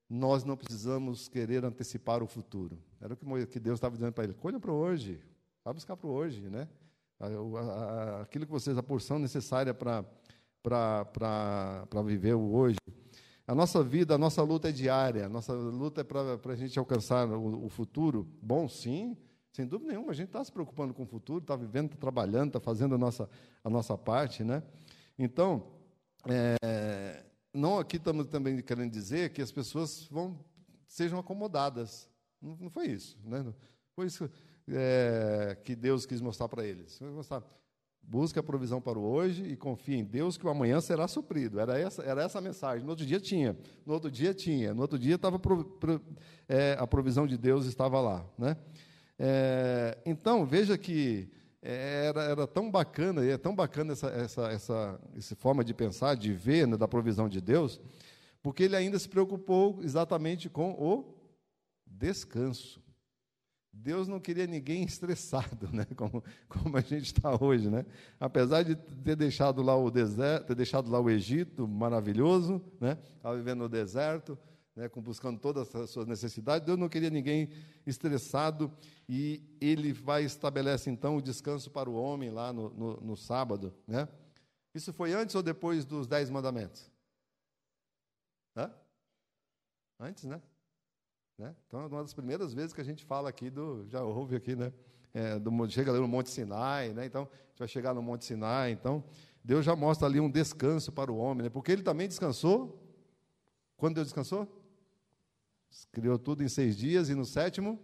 nós 0.09 0.45
não 0.45 0.57
precisamos 0.57 1.29
querer 1.29 1.65
antecipar 1.65 2.23
o 2.23 2.27
futuro. 2.27 2.79
Era 3.01 3.15
o 3.15 3.47
que 3.47 3.61
Deus 3.61 3.77
estava 3.77 3.95
dizendo 3.95 4.13
para 4.13 4.25
ele: 4.25 4.35
colha 4.35 4.59
para 4.59 4.73
hoje, 4.73 5.21
Vai 5.65 5.75
buscar 5.75 5.97
para 5.97 6.09
hoje, 6.09 6.49
né? 6.49 6.67
Aquilo 8.23 8.47
que 8.47 8.53
vocês, 8.53 8.79
a 8.79 8.83
porção 8.83 9.19
necessária 9.19 9.75
para 9.75 10.05
viver 12.05 12.35
o 12.35 12.55
hoje. 12.55 12.79
A 13.51 13.55
nossa 13.55 13.83
vida, 13.83 14.15
a 14.15 14.19
nossa 14.19 14.45
luta 14.45 14.69
é 14.69 14.73
diária, 14.73 15.27
a 15.27 15.29
nossa 15.29 15.53
luta 15.53 16.03
é 16.03 16.05
para 16.05 16.53
a 16.53 16.55
gente 16.55 16.79
alcançar 16.79 17.27
o, 17.27 17.65
o, 17.65 17.69
futuro. 17.69 18.25
Bom, 18.41 18.69
sim, 18.69 19.17
sem 19.53 19.67
dúvida 19.67 19.91
nenhuma, 19.91 20.13
a 20.13 20.15
gente 20.15 20.29
está 20.29 20.45
se 20.45 20.53
preocupando 20.53 20.95
com 20.95 21.03
o 21.03 21.07
futuro, 21.07 21.41
está 21.41 21.57
vivendo, 21.57 21.87
está 21.87 21.97
trabalhando, 21.97 22.47
está 22.47 22.61
fazendo 22.61 22.95
a 22.95 22.99
nossa, 22.99 23.29
a 23.65 23.69
nossa 23.69 23.99
parte, 23.99 24.45
né? 24.45 24.63
Então, 25.19 25.67
é, 26.29 27.25
não 27.53 27.81
aqui 27.81 27.97
estamos 27.97 28.29
também 28.29 28.63
querendo 28.63 28.93
dizer 28.93 29.33
que 29.33 29.43
as 29.43 29.51
pessoas 29.51 30.07
vão 30.09 30.39
sejam 30.87 31.19
acomodadas. 31.19 32.09
Não, 32.41 32.57
não 32.57 32.71
foi 32.71 32.87
isso, 32.87 33.19
né? 33.25 33.45
Foi 33.97 34.07
isso 34.07 34.31
é, 34.69 35.59
que 35.65 35.75
Deus 35.75 36.07
quis 36.07 36.21
mostrar 36.21 36.49
para 36.49 36.65
eles. 36.65 37.01
Mostrar, 37.01 37.43
busca 38.11 38.41
a 38.41 38.43
provisão 38.43 38.81
para 38.81 38.99
o 38.99 39.05
hoje 39.05 39.45
e 39.45 39.57
confia 39.57 39.97
em 39.97 40.05
Deus 40.05 40.37
que 40.37 40.45
o 40.45 40.51
amanhã 40.51 40.81
será 40.81 41.07
suprido. 41.07 41.61
Era 41.61 41.79
essa, 41.79 42.03
era 42.03 42.25
essa 42.25 42.39
a 42.39 42.43
mensagem. 42.43 42.83
No 42.83 42.91
outro 42.91 43.07
dia 43.07 43.21
tinha, 43.21 43.57
no 43.87 43.93
outro 43.93 44.11
dia 44.11 44.35
tinha, 44.35 44.75
no 44.75 44.83
outro 44.83 44.99
dia 44.99 45.15
estava 45.15 45.41
é, 46.49 46.77
a 46.77 46.87
provisão 46.89 47.25
de 47.25 47.39
Deus 47.39 47.67
estava 47.67 48.01
lá, 48.01 48.27
né? 48.37 48.57
É, 49.17 49.97
então 50.05 50.45
veja 50.45 50.77
que 50.77 51.31
era, 51.63 52.25
era 52.25 52.47
tão 52.49 52.69
bacana, 52.69 53.25
é 53.25 53.39
tão 53.39 53.55
bacana 53.55 53.93
essa, 53.93 54.09
essa, 54.09 54.43
essa, 54.49 55.01
essa 55.17 55.37
forma 55.37 55.63
de 55.63 55.73
pensar, 55.73 56.17
de 56.17 56.33
ver 56.33 56.67
né, 56.67 56.77
da 56.77 56.89
provisão 56.89 57.29
de 57.29 57.41
Deus, 57.41 57.81
porque 58.43 58.65
ele 58.65 58.75
ainda 58.75 58.99
se 58.99 59.09
preocupou 59.09 59.79
exatamente 59.83 60.49
com 60.49 60.73
o 60.73 61.15
descanso. 61.87 62.83
Deus 63.83 64.07
não 64.07 64.21
queria 64.21 64.47
ninguém 64.47 64.85
estressado, 64.85 65.69
né? 65.73 65.87
como, 65.97 66.23
como 66.49 66.77
a 66.77 66.81
gente 66.81 67.07
está 67.07 67.37
hoje. 67.43 67.71
Né? 67.71 67.85
Apesar 68.19 68.63
de 68.63 68.77
ter 68.77 69.17
deixado 69.17 69.63
lá 69.63 69.77
o 69.77 69.91
deserto, 69.91 70.49
ter 70.49 70.55
deixado 70.55 70.91
lá 70.91 71.01
o 71.01 71.09
Egito, 71.11 71.67
maravilhoso, 71.67 72.63
né? 72.81 72.99
estava 73.17 73.37
vivendo 73.37 73.61
no 73.61 73.69
deserto, 73.69 74.39
né? 74.77 74.89
buscando 74.97 75.41
todas 75.41 75.75
as 75.75 75.91
suas 75.91 76.07
necessidades, 76.07 76.67
Deus 76.67 76.79
não 76.79 76.89
queria 76.89 77.11
ninguém 77.11 77.51
estressado, 77.87 78.71
e 79.09 79.43
ele 79.61 79.93
vai 79.93 80.25
estabelece 80.25 80.91
então 80.91 81.17
o 81.17 81.23
descanso 81.23 81.71
para 81.71 81.89
o 81.89 81.95
homem 81.95 82.31
lá 82.31 82.53
no, 82.53 82.71
no, 82.71 83.01
no 83.01 83.17
sábado. 83.17 83.75
Né? 83.87 84.07
Isso 84.75 84.93
foi 84.93 85.13
antes 85.13 85.35
ou 85.35 85.43
depois 85.43 85.85
dos 85.85 86.07
dez 86.07 86.31
mandamentos? 86.31 86.91
Hã? 88.57 88.71
Antes, 89.99 90.25
né? 90.25 90.41
Né? 91.41 91.55
Então, 91.67 91.81
é 91.81 91.87
uma 91.87 92.03
das 92.03 92.13
primeiras 92.13 92.53
vezes 92.53 92.75
que 92.75 92.83
a 92.83 92.85
gente 92.85 93.03
fala 93.03 93.31
aqui 93.31 93.49
do. 93.49 93.87
Já 93.89 94.03
ouve 94.03 94.37
aqui, 94.37 94.55
né? 94.55 94.71
É, 95.15 95.39
do, 95.39 95.51
chega 95.71 95.91
ali 95.91 95.99
no 95.99 96.07
Monte 96.07 96.29
Sinai, 96.29 96.93
né? 96.93 97.07
Então, 97.07 97.23
a 97.23 97.49
gente 97.49 97.59
vai 97.59 97.67
chegar 97.67 97.95
no 97.95 98.03
Monte 98.03 98.27
Sinai. 98.27 98.73
Então, 98.73 99.03
Deus 99.43 99.65
já 99.65 99.75
mostra 99.75 100.07
ali 100.07 100.21
um 100.21 100.31
descanso 100.31 100.93
para 100.93 101.11
o 101.11 101.17
homem, 101.17 101.45
né? 101.45 101.49
Porque 101.49 101.73
ele 101.73 101.83
também 101.83 102.07
descansou. 102.07 102.79
Quando 103.75 103.95
Deus 103.95 104.09
descansou? 104.09 104.47
Criou 105.91 106.19
tudo 106.19 106.45
em 106.45 106.49
seis 106.49 106.77
dias 106.77 107.09
e 107.09 107.15
no 107.15 107.25
sétimo 107.25 107.81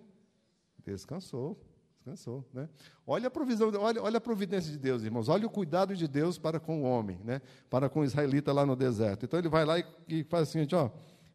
descansou. 0.84 1.58
Descansou, 1.94 2.44
né? 2.52 2.68
Olha 3.06 3.28
a 3.28 3.30
provisão, 3.30 3.72
olha, 3.80 4.02
olha 4.02 4.18
a 4.18 4.20
providência 4.20 4.70
de 4.70 4.78
Deus, 4.78 5.02
irmãos. 5.02 5.30
Olha 5.30 5.46
o 5.46 5.50
cuidado 5.50 5.96
de 5.96 6.06
Deus 6.06 6.36
para 6.36 6.60
com 6.60 6.82
o 6.82 6.84
homem, 6.84 7.18
né? 7.24 7.40
Para 7.70 7.88
com 7.88 8.00
o 8.00 8.04
israelita 8.04 8.52
lá 8.52 8.66
no 8.66 8.76
deserto. 8.76 9.24
Então 9.24 9.38
ele 9.38 9.48
vai 9.48 9.64
lá 9.64 9.78
e, 9.78 9.86
e 10.08 10.24
faz 10.24 10.50
o 10.50 10.52
seguinte, 10.52 10.74
ó. 10.74 10.90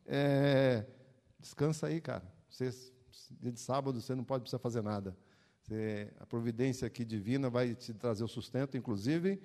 É, 0.05 0.85
Descansa 1.41 1.87
aí, 1.87 1.99
cara. 1.99 2.23
Você, 2.49 2.69
dia 3.39 3.51
de 3.51 3.59
sábado 3.59 3.99
você 3.99 4.13
não 4.13 4.23
pode 4.23 4.43
precisar 4.43 4.59
fazer 4.59 4.81
nada. 4.81 5.17
Você, 5.61 6.13
a 6.19 6.25
providência 6.25 6.85
aqui 6.85 7.03
divina 7.03 7.49
vai 7.49 7.75
te 7.75 7.93
trazer 7.93 8.23
o 8.23 8.27
sustento, 8.27 8.77
inclusive, 8.77 9.41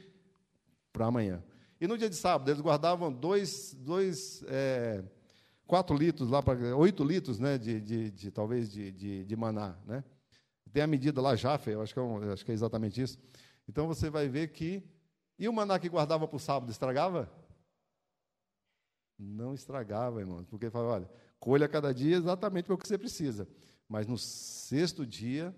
para 0.92 1.06
amanhã. 1.06 1.42
E 1.80 1.86
no 1.86 1.96
dia 1.96 2.08
de 2.08 2.16
sábado, 2.16 2.50
eles 2.50 2.60
guardavam 2.60 3.12
dois, 3.12 3.74
dois 3.74 4.42
é, 4.46 5.02
quatro 5.66 5.96
litros, 5.96 6.30
lá 6.30 6.42
para 6.42 6.76
oito 6.76 7.02
litros, 7.02 7.38
né, 7.38 7.58
de, 7.58 7.80
de, 7.80 8.10
de 8.10 8.30
talvez 8.30 8.70
de, 8.70 8.92
de, 8.92 9.24
de, 9.24 9.36
maná, 9.36 9.76
né? 9.84 10.04
Tem 10.72 10.82
a 10.82 10.86
medida 10.86 11.20
lá, 11.20 11.34
Jafé, 11.34 11.74
eu 11.74 11.80
acho 11.80 11.94
que, 11.94 11.98
é 11.98 12.02
um, 12.02 12.32
acho 12.32 12.44
que 12.44 12.50
é 12.50 12.54
exatamente 12.54 13.00
isso. 13.00 13.18
Então 13.68 13.86
você 13.86 14.10
vai 14.10 14.28
ver 14.28 14.48
que. 14.48 14.82
E 15.38 15.48
o 15.48 15.52
maná 15.52 15.78
que 15.78 15.88
guardava 15.88 16.26
para 16.28 16.36
o 16.36 16.40
sábado 16.40 16.70
estragava? 16.70 17.30
Não 19.18 19.54
estragava, 19.54 20.20
irmão, 20.20 20.44
porque 20.44 20.66
ele 20.66 20.70
falava, 20.70 20.92
olha, 20.94 21.10
Colha 21.38 21.68
cada 21.68 21.92
dia 21.92 22.16
exatamente 22.16 22.70
o 22.72 22.78
que 22.78 22.86
você 22.86 22.98
precisa. 22.98 23.48
Mas 23.88 24.06
no 24.06 24.18
sexto 24.18 25.06
dia, 25.06 25.54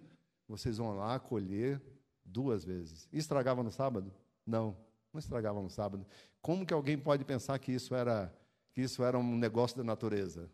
vocês 0.47 0.79
vão 0.79 0.97
lá 0.97 1.19
colher 1.19 1.81
duas 2.25 2.65
vezes. 2.65 3.09
Estragava 3.13 3.63
no 3.63 3.71
sábado? 3.71 4.13
Não, 4.47 4.77
não 5.13 5.19
estragava 5.19 5.61
no 5.63 5.71
sábado. 5.71 6.07
Como 6.41 6.67
que 6.67 6.75
alguém 6.75 6.99
pode 6.99 7.25
pensar 7.25 7.59
que 7.59 7.73
isso 7.73 7.95
era, 7.95 8.33
que 8.73 8.83
isso 8.83 9.03
era 9.03 9.19
um 9.19 9.37
negócio 9.37 9.77
da 9.77 9.85
natureza? 9.85 10.51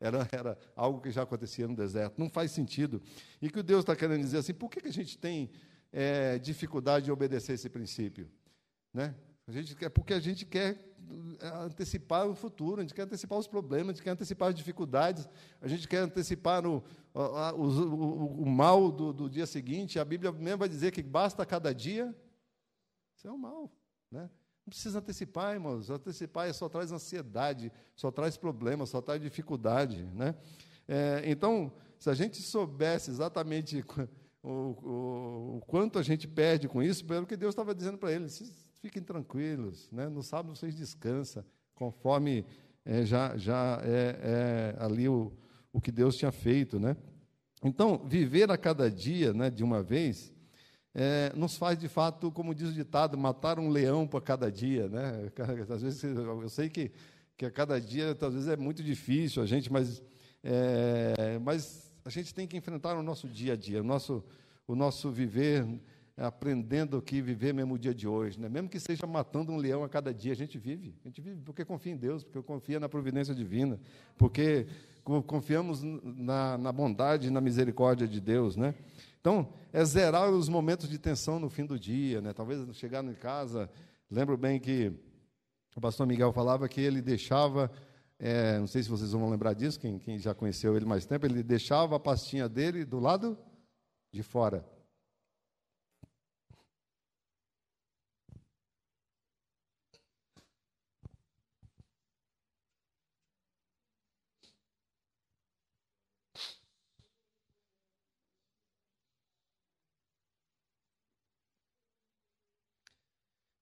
Era, 0.00 0.26
era 0.32 0.58
algo 0.74 1.00
que 1.00 1.10
já 1.10 1.22
acontecia 1.22 1.68
no 1.68 1.76
deserto. 1.76 2.18
Não 2.18 2.30
faz 2.30 2.50
sentido. 2.50 3.02
E 3.40 3.50
que 3.50 3.58
o 3.58 3.62
Deus 3.62 3.80
está 3.80 3.94
querendo 3.94 4.22
dizer 4.22 4.38
assim, 4.38 4.54
por 4.54 4.70
que, 4.70 4.80
que 4.80 4.88
a 4.88 4.92
gente 4.92 5.18
tem 5.18 5.50
é, 5.92 6.38
dificuldade 6.38 7.04
de 7.04 7.12
obedecer 7.12 7.52
esse 7.52 7.68
princípio? 7.68 8.30
Né? 8.92 9.14
A 9.46 9.52
gente 9.52 9.76
quer, 9.76 9.90
porque 9.90 10.14
a 10.14 10.20
gente 10.20 10.46
quer 10.46 10.89
antecipar 11.64 12.28
o 12.28 12.34
futuro, 12.34 12.80
a 12.80 12.82
gente 12.82 12.94
quer 12.94 13.02
antecipar 13.02 13.38
os 13.38 13.46
problemas, 13.46 13.88
a 13.88 13.92
gente 13.92 14.02
quer 14.02 14.10
antecipar 14.10 14.48
as 14.48 14.54
dificuldades, 14.54 15.28
a 15.60 15.68
gente 15.68 15.88
quer 15.88 15.98
antecipar 15.98 16.66
o, 16.66 16.82
o, 17.14 17.20
o, 17.62 18.42
o 18.42 18.46
mal 18.46 18.90
do, 18.90 19.12
do, 19.12 19.28
dia 19.28 19.46
seguinte. 19.46 19.98
A 19.98 20.04
Bíblia 20.04 20.32
mesmo 20.32 20.58
vai 20.58 20.68
dizer 20.68 20.90
que 20.90 21.02
basta 21.02 21.44
cada 21.44 21.74
dia. 21.74 22.14
Isso 23.16 23.26
é 23.26 23.30
o 23.30 23.38
mal. 23.38 23.70
Né? 24.10 24.22
Não 24.66 24.70
precisa 24.70 24.98
antecipar, 24.98 25.54
irmãos. 25.54 25.90
Antecipar 25.90 26.52
só 26.54 26.68
traz 26.68 26.92
ansiedade, 26.92 27.72
só 27.94 28.10
traz 28.10 28.36
problemas, 28.36 28.90
só 28.90 29.00
traz 29.00 29.20
dificuldade. 29.20 30.04
Né? 30.14 30.34
É, 30.86 31.22
então, 31.24 31.72
se 31.98 32.08
a 32.08 32.14
gente 32.14 32.40
soubesse 32.40 33.10
exatamente 33.10 33.84
o, 34.42 34.50
o, 34.50 35.56
o, 35.56 35.60
quanto 35.66 35.98
a 35.98 36.02
gente 36.02 36.26
perde 36.26 36.68
com 36.68 36.82
isso, 36.82 37.04
pelo 37.04 37.26
que 37.26 37.36
Deus 37.36 37.52
estava 37.52 37.74
dizendo 37.74 37.98
para 37.98 38.12
eles, 38.12 38.69
fiquem 38.80 39.02
tranquilos, 39.02 39.88
né? 39.92 40.08
no 40.08 40.22
sábado 40.22 40.56
vocês 40.56 40.74
descansam, 40.74 41.44
conforme 41.74 42.44
é, 42.84 43.04
já, 43.04 43.36
já 43.36 43.80
é, 43.84 44.76
é, 44.78 44.82
ali 44.82 45.08
o, 45.08 45.32
o 45.72 45.80
que 45.80 45.92
Deus 45.92 46.16
tinha 46.16 46.32
feito. 46.32 46.80
Né? 46.80 46.96
Então, 47.62 47.98
viver 48.06 48.50
a 48.50 48.56
cada 48.56 48.90
dia 48.90 49.32
né, 49.32 49.50
de 49.50 49.62
uma 49.62 49.82
vez 49.82 50.32
é, 50.94 51.32
nos 51.36 51.56
faz, 51.56 51.78
de 51.78 51.88
fato, 51.88 52.32
como 52.32 52.54
diz 52.54 52.70
o 52.70 52.72
ditado, 52.72 53.16
matar 53.18 53.58
um 53.58 53.68
leão 53.68 54.06
para 54.06 54.20
cada 54.20 54.50
dia. 54.50 54.88
Né? 54.88 55.30
Às 55.68 55.82
vezes, 55.82 56.02
eu 56.02 56.48
sei 56.48 56.70
que, 56.70 56.90
que 57.36 57.44
a 57.44 57.50
cada 57.50 57.78
dia, 57.78 58.16
às 58.20 58.34
vezes, 58.34 58.48
é 58.48 58.56
muito 58.56 58.82
difícil 58.82 59.42
a 59.42 59.46
gente, 59.46 59.70
mas, 59.70 60.02
é, 60.42 61.38
mas 61.38 61.92
a 62.04 62.10
gente 62.10 62.34
tem 62.34 62.46
que 62.46 62.56
enfrentar 62.56 62.96
o 62.96 63.02
nosso 63.02 63.28
dia 63.28 63.52
a 63.52 63.56
dia, 63.56 63.80
o 63.80 63.84
nosso, 63.84 64.24
o 64.66 64.74
nosso 64.74 65.10
viver, 65.10 65.66
aprendendo 66.16 66.96
aqui, 66.96 67.20
viver 67.20 67.54
mesmo 67.54 67.74
o 67.74 67.78
dia 67.78 67.94
de 67.94 68.06
hoje. 68.06 68.38
Né? 68.38 68.48
Mesmo 68.48 68.68
que 68.68 68.78
seja 68.78 69.06
matando 69.06 69.52
um 69.52 69.56
leão 69.56 69.82
a 69.84 69.88
cada 69.88 70.12
dia, 70.12 70.32
a 70.32 70.36
gente 70.36 70.58
vive. 70.58 70.94
A 71.04 71.08
gente 71.08 71.20
vive 71.20 71.40
porque 71.42 71.64
confia 71.64 71.92
em 71.92 71.96
Deus, 71.96 72.22
porque 72.24 72.42
confia 72.42 72.78
na 72.78 72.88
providência 72.88 73.34
divina, 73.34 73.80
porque 74.16 74.66
confiamos 75.26 75.82
na, 75.82 76.58
na 76.58 76.72
bondade 76.72 77.28
e 77.28 77.30
na 77.30 77.40
misericórdia 77.40 78.06
de 78.06 78.20
Deus. 78.20 78.56
Né? 78.56 78.74
Então, 79.20 79.48
é 79.72 79.84
zerar 79.84 80.30
os 80.30 80.48
momentos 80.48 80.88
de 80.88 80.98
tensão 80.98 81.38
no 81.38 81.48
fim 81.48 81.64
do 81.64 81.78
dia. 81.78 82.20
Né? 82.20 82.32
Talvez 82.32 82.64
chegar 82.76 83.04
em 83.04 83.14
casa, 83.14 83.70
lembro 84.10 84.36
bem 84.36 84.60
que 84.60 84.92
o 85.74 85.80
pastor 85.80 86.06
Miguel 86.06 86.32
falava 86.32 86.68
que 86.68 86.80
ele 86.80 87.00
deixava 87.00 87.70
é, 88.22 88.58
não 88.58 88.66
sei 88.66 88.82
se 88.82 88.90
vocês 88.90 89.12
vão 89.12 89.30
lembrar 89.30 89.54
disso, 89.54 89.80
quem, 89.80 89.98
quem 89.98 90.18
já 90.18 90.34
conheceu 90.34 90.76
ele 90.76 90.84
mais 90.84 91.06
tempo, 91.06 91.24
ele 91.24 91.42
deixava 91.42 91.96
a 91.96 91.98
pastinha 91.98 92.46
dele 92.50 92.84
do 92.84 92.98
lado 92.98 93.36
de 94.12 94.22
fora. 94.22 94.62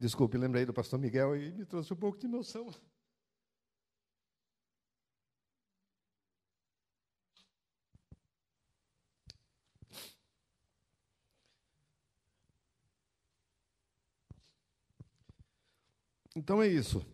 Desculpe, 0.01 0.39
lembrei 0.39 0.65
do 0.65 0.73
pastor 0.73 0.99
Miguel 0.99 1.37
e 1.37 1.53
me 1.53 1.65
trouxe 1.65 1.93
um 1.93 1.97
pouco 1.97 2.19
de 2.19 2.27
emoção. 2.27 2.73
Então 16.37 16.63
é 16.63 16.69
isso. 16.69 17.05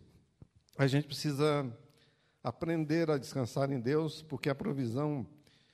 A 0.77 0.85
gente 0.85 1.07
precisa 1.07 1.75
aprender 2.43 3.09
a 3.09 3.17
descansar 3.17 3.71
em 3.71 3.79
Deus, 3.79 4.21
porque 4.21 4.49
a 4.49 4.53
provisão 4.53 5.27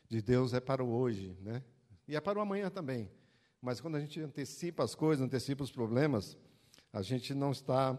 de 0.07 0.21
Deus 0.21 0.53
é 0.53 0.61
para 0.61 0.81
o 0.81 0.93
hoje, 0.93 1.37
né? 1.41 1.61
E 2.07 2.15
é 2.15 2.21
para 2.21 2.39
o 2.39 2.41
amanhã 2.41 2.69
também. 2.69 3.11
Mas 3.61 3.81
quando 3.81 3.97
a 3.97 3.99
gente 3.99 4.21
antecipa 4.21 4.85
as 4.85 4.95
coisas, 4.95 5.25
antecipa 5.25 5.65
os 5.65 5.71
problemas, 5.71 6.37
a 6.93 7.01
gente 7.01 7.33
não 7.33 7.51
está 7.51 7.97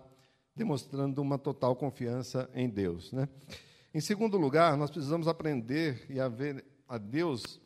demonstrando 0.55 1.21
uma 1.23 1.39
total 1.39 1.75
confiança 1.75 2.51
em 2.55 2.69
Deus, 2.69 3.13
né? 3.13 3.29
Em 3.95 4.01
segundo 4.01 4.39
lugar, 4.39 4.77
nós 4.77 4.91
precisamos 4.91 5.29
aprender 5.29 6.07
e 6.09 6.19
a 6.19 6.29
ver 6.29 6.65
a 6.89 6.97
Deus 6.97 7.61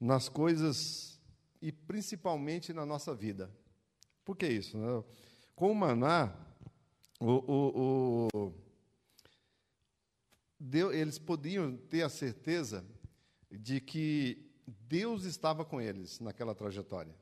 nas 0.00 0.28
coisas 0.28 1.20
e 1.60 1.70
principalmente 1.70 2.72
na 2.72 2.86
nossa 2.86 3.14
vida. 3.14 3.50
Por 4.24 4.36
que 4.36 4.46
isso? 4.46 4.78
Né? 4.78 5.04
Com 5.54 5.72
o 5.72 5.74
maná, 5.74 6.34
o, 7.20 7.32
o, 7.32 8.28
o, 8.34 8.54
Deus, 10.58 10.94
eles 10.94 11.18
podiam 11.18 11.76
ter 11.76 12.02
a 12.02 12.08
certeza 12.08 12.84
de 13.50 13.80
que 13.80 14.50
Deus 14.66 15.24
estava 15.24 15.64
com 15.64 15.80
eles 15.80 16.20
naquela 16.20 16.54
trajetória. 16.54 17.14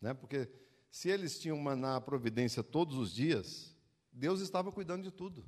Né? 0.00 0.12
Porque 0.12 0.48
se 0.94 1.08
eles 1.08 1.40
tinham 1.40 1.58
maná 1.58 2.00
providência 2.00 2.62
todos 2.62 2.96
os 2.96 3.12
dias, 3.12 3.76
Deus 4.12 4.40
estava 4.40 4.70
cuidando 4.70 5.02
de 5.02 5.10
tudo. 5.10 5.44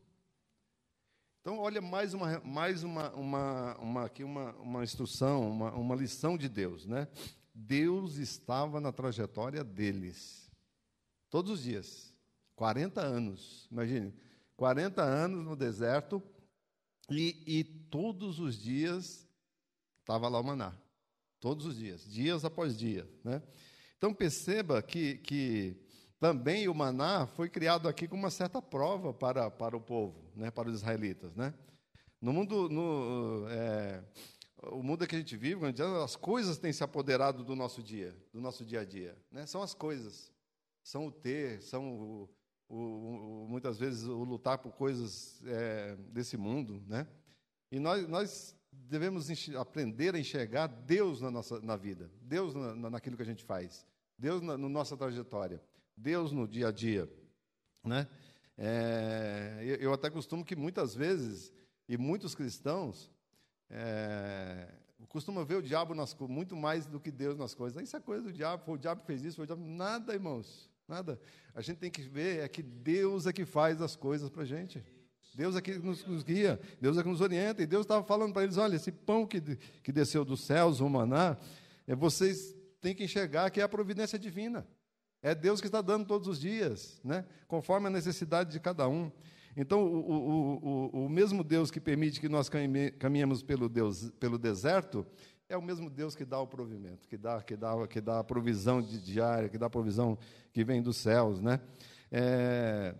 Então, 1.40 1.60
olha 1.60 1.80
mais 1.80 2.14
uma, 2.14 2.40
mais 2.40 2.82
uma, 2.82 3.14
uma, 3.14 3.78
uma, 3.78 4.04
aqui 4.06 4.24
uma, 4.24 4.52
uma 4.56 4.82
instrução, 4.82 5.48
uma, 5.48 5.72
uma 5.72 5.94
lição 5.94 6.36
de 6.36 6.48
Deus. 6.48 6.84
Né? 6.84 7.06
Deus 7.54 8.16
estava 8.16 8.80
na 8.80 8.90
trajetória 8.90 9.62
deles, 9.62 10.50
todos 11.30 11.52
os 11.52 11.62
dias. 11.62 12.12
40 12.56 13.00
anos, 13.00 13.68
imagine, 13.70 14.12
40 14.56 15.00
anos 15.00 15.44
no 15.44 15.54
deserto 15.54 16.20
e, 17.08 17.40
e 17.46 17.62
todos 17.62 18.40
os 18.40 18.60
dias 18.60 19.24
estava 20.00 20.28
lá 20.28 20.40
o 20.40 20.44
maná. 20.44 20.76
Todos 21.38 21.66
os 21.66 21.76
dias, 21.76 22.04
dias 22.04 22.44
após 22.44 22.76
dia. 22.76 23.08
Né? 23.22 23.40
Então 23.98 24.12
perceba 24.12 24.82
que, 24.82 25.18
que 25.18 25.76
também 26.18 26.68
o 26.68 26.74
maná 26.74 27.26
foi 27.26 27.48
criado 27.48 27.88
aqui 27.88 28.08
com 28.08 28.16
uma 28.16 28.30
certa 28.30 28.60
prova 28.60 29.12
para, 29.12 29.50
para 29.50 29.76
o 29.76 29.80
povo, 29.80 30.30
né, 30.34 30.50
para 30.50 30.68
os 30.68 30.76
israelitas. 30.76 31.34
Né? 31.34 31.52
No 32.20 32.32
mundo, 32.32 32.68
no, 32.68 33.46
é, 33.48 34.02
o 34.70 34.82
mundo 34.82 35.06
que 35.06 35.14
a 35.14 35.18
gente 35.18 35.36
vive, 35.36 35.60
as 36.02 36.16
coisas 36.16 36.58
têm 36.58 36.72
se 36.72 36.82
apoderado 36.82 37.44
do 37.44 37.54
nosso 37.54 37.82
dia, 37.82 38.16
do 38.32 38.40
nosso 38.40 38.64
dia 38.64 38.80
a 38.80 38.84
dia. 38.84 39.16
Né? 39.30 39.46
São 39.46 39.62
as 39.62 39.74
coisas, 39.74 40.32
são 40.82 41.06
o 41.06 41.12
ter, 41.12 41.62
são 41.62 41.92
o, 41.92 42.30
o, 42.68 42.76
o, 43.44 43.48
muitas 43.48 43.78
vezes 43.78 44.04
o 44.04 44.24
lutar 44.24 44.58
por 44.58 44.72
coisas 44.72 45.42
é, 45.44 45.96
desse 46.10 46.36
mundo, 46.36 46.82
né? 46.86 47.06
E 47.70 47.78
nós, 47.78 48.08
nós 48.08 48.55
devemos 48.88 49.28
aprender 49.56 50.14
a 50.14 50.18
enxergar 50.18 50.66
Deus 50.66 51.20
na 51.20 51.30
nossa 51.30 51.60
na 51.60 51.76
vida, 51.76 52.10
Deus 52.22 52.54
na, 52.54 52.90
naquilo 52.90 53.16
que 53.16 53.22
a 53.22 53.26
gente 53.26 53.44
faz, 53.44 53.86
Deus 54.18 54.42
na, 54.42 54.56
na 54.56 54.68
nossa 54.68 54.96
trajetória, 54.96 55.62
Deus 55.96 56.32
no 56.32 56.46
dia 56.46 56.68
a 56.68 56.72
dia, 56.72 57.10
né? 57.84 58.08
É, 58.58 59.58
eu, 59.62 59.76
eu, 59.76 59.92
até 59.92 60.08
costumo 60.08 60.44
que 60.44 60.56
muitas 60.56 60.94
vezes 60.94 61.52
e 61.86 61.98
muitos 61.98 62.34
cristãos 62.34 63.10
é, 63.68 64.72
costumam 65.08 65.44
ver 65.44 65.56
o 65.56 65.62
diabo 65.62 65.94
nas, 65.94 66.14
muito 66.20 66.56
mais 66.56 66.86
do 66.86 66.98
que 66.98 67.10
Deus 67.10 67.36
nas 67.36 67.54
coisas. 67.54 67.82
Isso 67.82 67.96
é 67.96 68.00
coisa 68.00 68.24
do 68.24 68.32
diabo, 68.32 68.64
foi 68.64 68.74
o 68.74 68.78
diabo 68.78 69.02
que 69.02 69.06
fez 69.06 69.22
isso, 69.22 69.36
foi 69.36 69.44
o 69.44 69.46
diabo. 69.46 69.62
Nada, 69.62 70.14
irmãos. 70.14 70.70
Nada. 70.88 71.20
A 71.54 71.60
gente 71.60 71.78
tem 71.78 71.90
que 71.90 72.02
ver 72.02 72.40
é 72.40 72.48
que 72.48 72.62
Deus 72.62 73.26
é 73.26 73.32
que 73.32 73.44
faz 73.44 73.82
as 73.82 73.96
coisas 73.96 74.30
para 74.30 74.42
a 74.42 74.46
gente. 74.46 74.82
Deus 75.36 75.54
é 75.54 75.60
que 75.60 75.74
nos, 75.78 76.02
nos, 76.06 76.22
guia, 76.22 76.58
Deus 76.80 76.96
é 76.96 77.02
que 77.02 77.08
nos 77.10 77.20
orienta. 77.20 77.62
E 77.62 77.66
Deus 77.66 77.82
estava 77.82 78.02
falando 78.02 78.32
para 78.32 78.42
eles: 78.42 78.56
olha, 78.56 78.74
esse 78.74 78.90
pão 78.90 79.26
que, 79.26 79.38
que 79.82 79.92
desceu 79.92 80.24
dos 80.24 80.40
céus, 80.40 80.80
o 80.80 80.88
maná, 80.88 81.36
é, 81.86 81.94
vocês 81.94 82.56
têm 82.80 82.94
que 82.94 83.04
enxergar 83.04 83.50
que 83.50 83.60
é 83.60 83.62
a 83.62 83.68
providência 83.68 84.18
divina. 84.18 84.66
É 85.20 85.34
Deus 85.34 85.60
que 85.60 85.66
está 85.66 85.82
dando 85.82 86.06
todos 86.06 86.26
os 86.26 86.40
dias, 86.40 86.98
né? 87.04 87.26
conforme 87.46 87.88
a 87.88 87.90
necessidade 87.90 88.50
de 88.50 88.58
cada 88.58 88.88
um. 88.88 89.12
Então, 89.54 89.84
o, 89.84 90.10
o, 90.10 90.90
o, 90.94 91.04
o 91.04 91.08
mesmo 91.08 91.44
Deus 91.44 91.70
que 91.70 91.80
permite 91.80 92.18
que 92.18 92.28
nós 92.28 92.48
caminhemos 92.98 93.42
pelo, 93.42 93.68
Deus, 93.68 94.10
pelo 94.18 94.38
deserto, 94.38 95.06
é 95.48 95.56
o 95.56 95.62
mesmo 95.62 95.90
Deus 95.90 96.14
que 96.14 96.24
dá 96.24 96.40
o 96.40 96.46
provimento, 96.46 97.06
que 97.08 97.16
dá, 97.18 97.42
que 97.42 97.56
dá, 97.56 97.86
que 97.86 98.00
dá 98.00 98.20
a 98.20 98.24
provisão 98.24 98.80
diária, 98.80 99.48
que 99.50 99.58
dá 99.58 99.66
a 99.66 99.70
provisão 99.70 100.18
que 100.52 100.64
vem 100.64 100.80
dos 100.80 100.96
céus, 100.96 101.40
né? 101.40 101.60
É, 102.10 102.94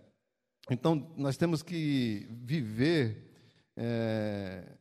então 0.69 1.11
nós 1.15 1.37
temos 1.37 1.61
que 1.61 2.27
viver 2.43 3.31
é, 3.75 4.77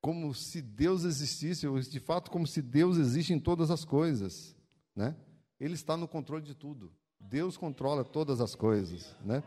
como 0.00 0.34
se 0.34 0.60
Deus 0.62 1.04
existisse, 1.04 1.66
ou 1.66 1.78
de 1.78 2.00
fato 2.00 2.30
como 2.30 2.46
se 2.46 2.62
Deus 2.62 2.96
existe 2.96 3.32
em 3.32 3.38
todas 3.38 3.70
as 3.70 3.84
coisas, 3.84 4.56
né? 4.94 5.16
Ele 5.60 5.74
está 5.74 5.96
no 5.96 6.08
controle 6.08 6.44
de 6.44 6.54
tudo. 6.54 6.92
Deus 7.20 7.56
controla 7.56 8.04
todas 8.04 8.40
as 8.40 8.54
coisas, 8.54 9.14
né? 9.24 9.42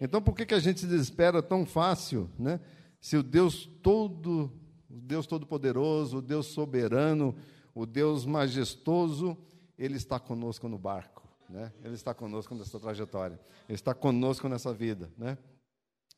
Então 0.00 0.22
por 0.22 0.34
que 0.34 0.46
que 0.46 0.54
a 0.54 0.60
gente 0.60 0.80
se 0.80 0.86
desespera 0.86 1.42
tão 1.42 1.66
fácil, 1.66 2.30
né? 2.38 2.60
Se 3.00 3.16
o 3.16 3.22
Deus 3.22 3.68
todo 3.82 4.52
o 4.90 5.00
Deus 5.00 5.26
Todo-Poderoso, 5.26 6.18
o 6.18 6.22
Deus 6.22 6.46
soberano, 6.46 7.34
o 7.72 7.86
Deus 7.86 8.26
majestoso, 8.26 9.36
Ele 9.78 9.96
está 9.96 10.18
conosco 10.18 10.68
no 10.68 10.76
barco, 10.76 11.19
né? 11.50 11.72
Ele 11.82 11.94
está 11.94 12.14
conosco 12.14 12.54
nessa 12.54 12.78
trajetória, 12.78 13.38
Ele 13.68 13.76
está 13.76 13.92
conosco 13.92 14.48
nessa 14.48 14.72
vida, 14.72 15.10
né? 15.18 15.36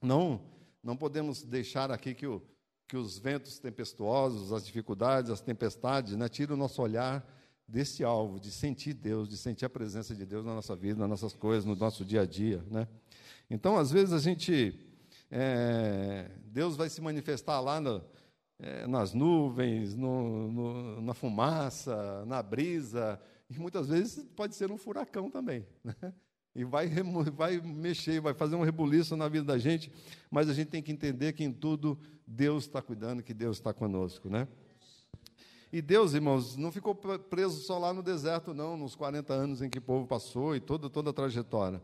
Não, 0.01 0.40
não 0.83 0.97
podemos 0.97 1.42
deixar 1.42 1.90
aqui 1.90 2.14
que, 2.14 2.27
o, 2.27 2.42
que 2.87 2.97
os 2.97 3.18
ventos 3.18 3.59
tempestuosos, 3.59 4.53
as 4.53 4.66
dificuldades, 4.66 5.31
as 5.31 5.40
tempestades, 5.40 6.16
né, 6.16 6.29
tirem 6.29 6.55
o 6.55 6.59
nosso 6.59 6.83
olhar 6.83 7.25
desse 7.66 8.03
alvo, 8.05 8.38
de 8.38 8.51
sentir 8.51 8.92
Deus, 8.92 9.29
de 9.29 9.37
sentir 9.37 9.64
a 9.64 9.71
presença 9.71 10.14
de 10.14 10.27
Deus 10.27 10.45
na 10.45 10.55
nossa 10.55 10.75
vida, 10.77 11.01
nas 11.01 11.09
nossas 11.09 11.33
coisas, 11.33 11.64
no 11.64 11.77
nosso 11.77 12.05
dia 12.05 12.23
a 12.23 12.27
dia, 12.27 12.62
né? 12.71 12.87
Então, 13.49 13.79
às 13.79 13.90
vezes 13.90 14.12
a 14.12 14.18
gente, 14.18 14.79
é, 15.31 16.31
Deus 16.47 16.77
vai 16.77 16.88
se 16.88 17.01
manifestar 17.01 17.61
lá 17.61 17.81
no, 17.81 18.05
é, 18.59 18.87
nas 18.87 19.12
nuvens, 19.14 19.95
no, 19.95 20.51
no, 20.51 21.01
na 21.01 21.14
fumaça, 21.14 22.25
na 22.27 22.42
brisa, 22.42 23.21
e 23.57 23.61
muitas 23.61 23.88
vezes 23.88 24.25
pode 24.37 24.55
ser 24.55 24.71
um 24.71 24.79
furacão 24.79 25.31
também. 25.31 25.67
Né? 25.85 25.95
E 26.55 26.65
vai, 26.65 26.87
vai 27.33 27.61
mexer, 27.61 28.21
vai 28.21 28.35
fazer 28.35 28.57
um 28.57 28.62
rebuliço 28.62 29.17
na 29.17 29.29
vida 29.29 29.45
da 29.45 29.59
gente, 29.59 29.91
mas 30.31 30.49
a 30.49 30.55
gente 30.55 30.69
tem 30.69 30.83
que 30.83 30.93
entender 30.93 31.33
que 31.33 31.43
em 31.43 31.53
tudo 31.53 31.99
Deus 32.27 32.65
está 32.65 32.83
cuidando, 32.83 33.23
que 33.23 33.33
Deus 33.33 33.57
está 33.57 33.73
conosco. 33.73 34.29
Né? 34.29 34.47
E 35.73 35.81
Deus, 35.81 36.12
irmãos, 36.12 36.57
não 36.57 36.71
ficou 36.71 36.95
preso 36.95 37.62
só 37.62 37.79
lá 37.79 37.95
no 37.95 38.03
deserto, 38.03 38.53
não, 38.53 38.77
nos 38.77 38.95
40 38.95 39.33
anos 39.33 39.62
em 39.62 39.71
que 39.71 39.79
o 39.79 39.83
povo 39.83 40.07
passou 40.07 40.55
e 40.55 40.61
toda, 40.61 40.91
toda 40.91 41.11
a 41.11 41.12
trajetória. 41.15 41.83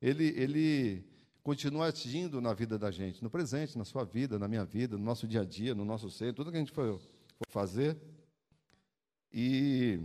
Ele, 0.00 0.28
ele 0.36 1.04
continua 1.42 1.86
agindo 1.86 2.40
na 2.40 2.52
vida 2.52 2.78
da 2.78 2.90
gente, 2.90 3.22
no 3.22 3.30
presente, 3.30 3.78
na 3.78 3.84
sua 3.84 4.04
vida, 4.04 4.38
na 4.38 4.46
minha 4.46 4.64
vida, 4.64 4.98
no 4.98 5.04
nosso 5.04 5.26
dia 5.26 5.40
a 5.40 5.44
dia, 5.44 5.74
no 5.74 5.84
nosso 5.84 6.10
ser, 6.10 6.34
tudo 6.34 6.50
que 6.50 6.56
a 6.58 6.60
gente 6.60 6.72
for, 6.72 7.00
for 7.38 7.46
fazer, 7.48 7.96
E 9.32 10.00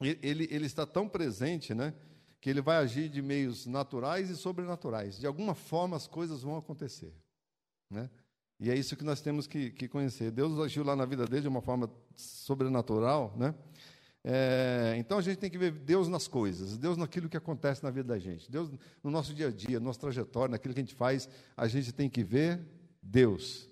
ele, 0.00 0.48
ele 0.50 0.66
está 0.66 0.86
tão 0.86 1.08
presente, 1.08 1.74
né? 1.74 1.94
Que 2.40 2.48
ele 2.48 2.62
vai 2.62 2.78
agir 2.78 3.08
de 3.08 3.20
meios 3.20 3.66
naturais 3.66 4.30
e 4.30 4.36
sobrenaturais. 4.36 5.18
De 5.18 5.26
alguma 5.26 5.54
forma 5.54 5.96
as 5.96 6.06
coisas 6.06 6.42
vão 6.42 6.56
acontecer, 6.56 7.14
né? 7.90 8.08
E 8.58 8.70
é 8.70 8.74
isso 8.74 8.96
que 8.96 9.04
nós 9.04 9.20
temos 9.22 9.46
que, 9.46 9.70
que 9.70 9.88
conhecer. 9.88 10.30
Deus 10.30 10.58
agiu 10.58 10.84
lá 10.84 10.94
na 10.94 11.06
vida 11.06 11.24
dele 11.24 11.42
de 11.42 11.48
uma 11.48 11.62
forma 11.62 11.90
sobrenatural, 12.14 13.34
né? 13.36 13.54
É, 14.22 14.96
então 14.98 15.16
a 15.16 15.22
gente 15.22 15.38
tem 15.38 15.48
que 15.48 15.56
ver 15.56 15.72
Deus 15.72 16.06
nas 16.06 16.28
coisas, 16.28 16.76
Deus 16.76 16.98
naquilo 16.98 17.26
que 17.26 17.38
acontece 17.38 17.82
na 17.82 17.90
vida 17.90 18.08
da 18.08 18.18
gente, 18.18 18.50
Deus 18.50 18.70
no 19.02 19.10
nosso 19.10 19.32
dia 19.32 19.48
a 19.48 19.50
dia, 19.50 19.80
no 19.80 19.86
nosso 19.86 19.98
trajetória, 19.98 20.52
naquilo 20.52 20.74
que 20.74 20.80
a 20.80 20.84
gente 20.84 20.94
faz, 20.94 21.26
a 21.56 21.66
gente 21.66 21.90
tem 21.90 22.10
que 22.10 22.22
ver 22.22 22.60
Deus. 23.02 23.66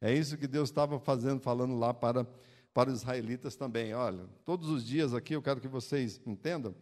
É 0.00 0.12
isso 0.12 0.36
que 0.36 0.48
Deus 0.48 0.70
estava 0.70 0.98
fazendo, 0.98 1.40
falando 1.40 1.78
lá 1.78 1.94
para, 1.94 2.26
para 2.72 2.90
os 2.90 3.00
israelitas 3.00 3.56
também. 3.56 3.94
Olha, 3.94 4.24
todos 4.44 4.68
os 4.68 4.84
dias 4.84 5.14
aqui 5.14 5.34
eu 5.34 5.42
quero 5.42 5.60
que 5.60 5.68
vocês 5.68 6.20
entendam 6.26 6.74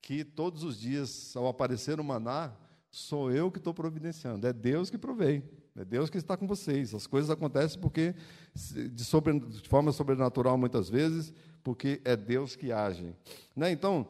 que 0.00 0.24
todos 0.24 0.64
os 0.64 0.78
dias, 0.78 1.34
ao 1.36 1.46
aparecer 1.46 2.00
o 2.00 2.04
maná, 2.04 2.52
sou 2.90 3.30
eu 3.30 3.50
que 3.50 3.58
estou 3.58 3.72
providenciando, 3.72 4.46
é 4.46 4.52
Deus 4.52 4.90
que 4.90 4.98
provei. 4.98 5.42
É 5.74 5.84
Deus 5.84 6.10
que 6.10 6.18
está 6.18 6.36
com 6.36 6.46
vocês. 6.46 6.94
As 6.94 7.06
coisas 7.06 7.30
acontecem 7.30 7.80
porque 7.80 8.14
de, 8.54 9.04
sobre, 9.04 9.38
de 9.40 9.66
forma 9.68 9.90
sobrenatural 9.90 10.58
muitas 10.58 10.90
vezes, 10.90 11.32
porque 11.62 12.00
é 12.04 12.14
Deus 12.14 12.54
que 12.54 12.70
age. 12.70 13.14
Né? 13.56 13.70
Então, 13.70 14.06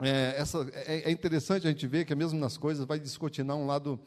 é, 0.00 0.34
essa, 0.36 0.68
é, 0.86 1.08
é, 1.08 1.10
interessante 1.10 1.66
a 1.66 1.70
gente 1.70 1.86
ver 1.86 2.04
que 2.04 2.14
mesmo 2.14 2.38
nas 2.38 2.58
coisas 2.58 2.84
vai 2.84 3.00
descortinar 3.00 3.56
um 3.56 3.66
lado, 3.66 3.98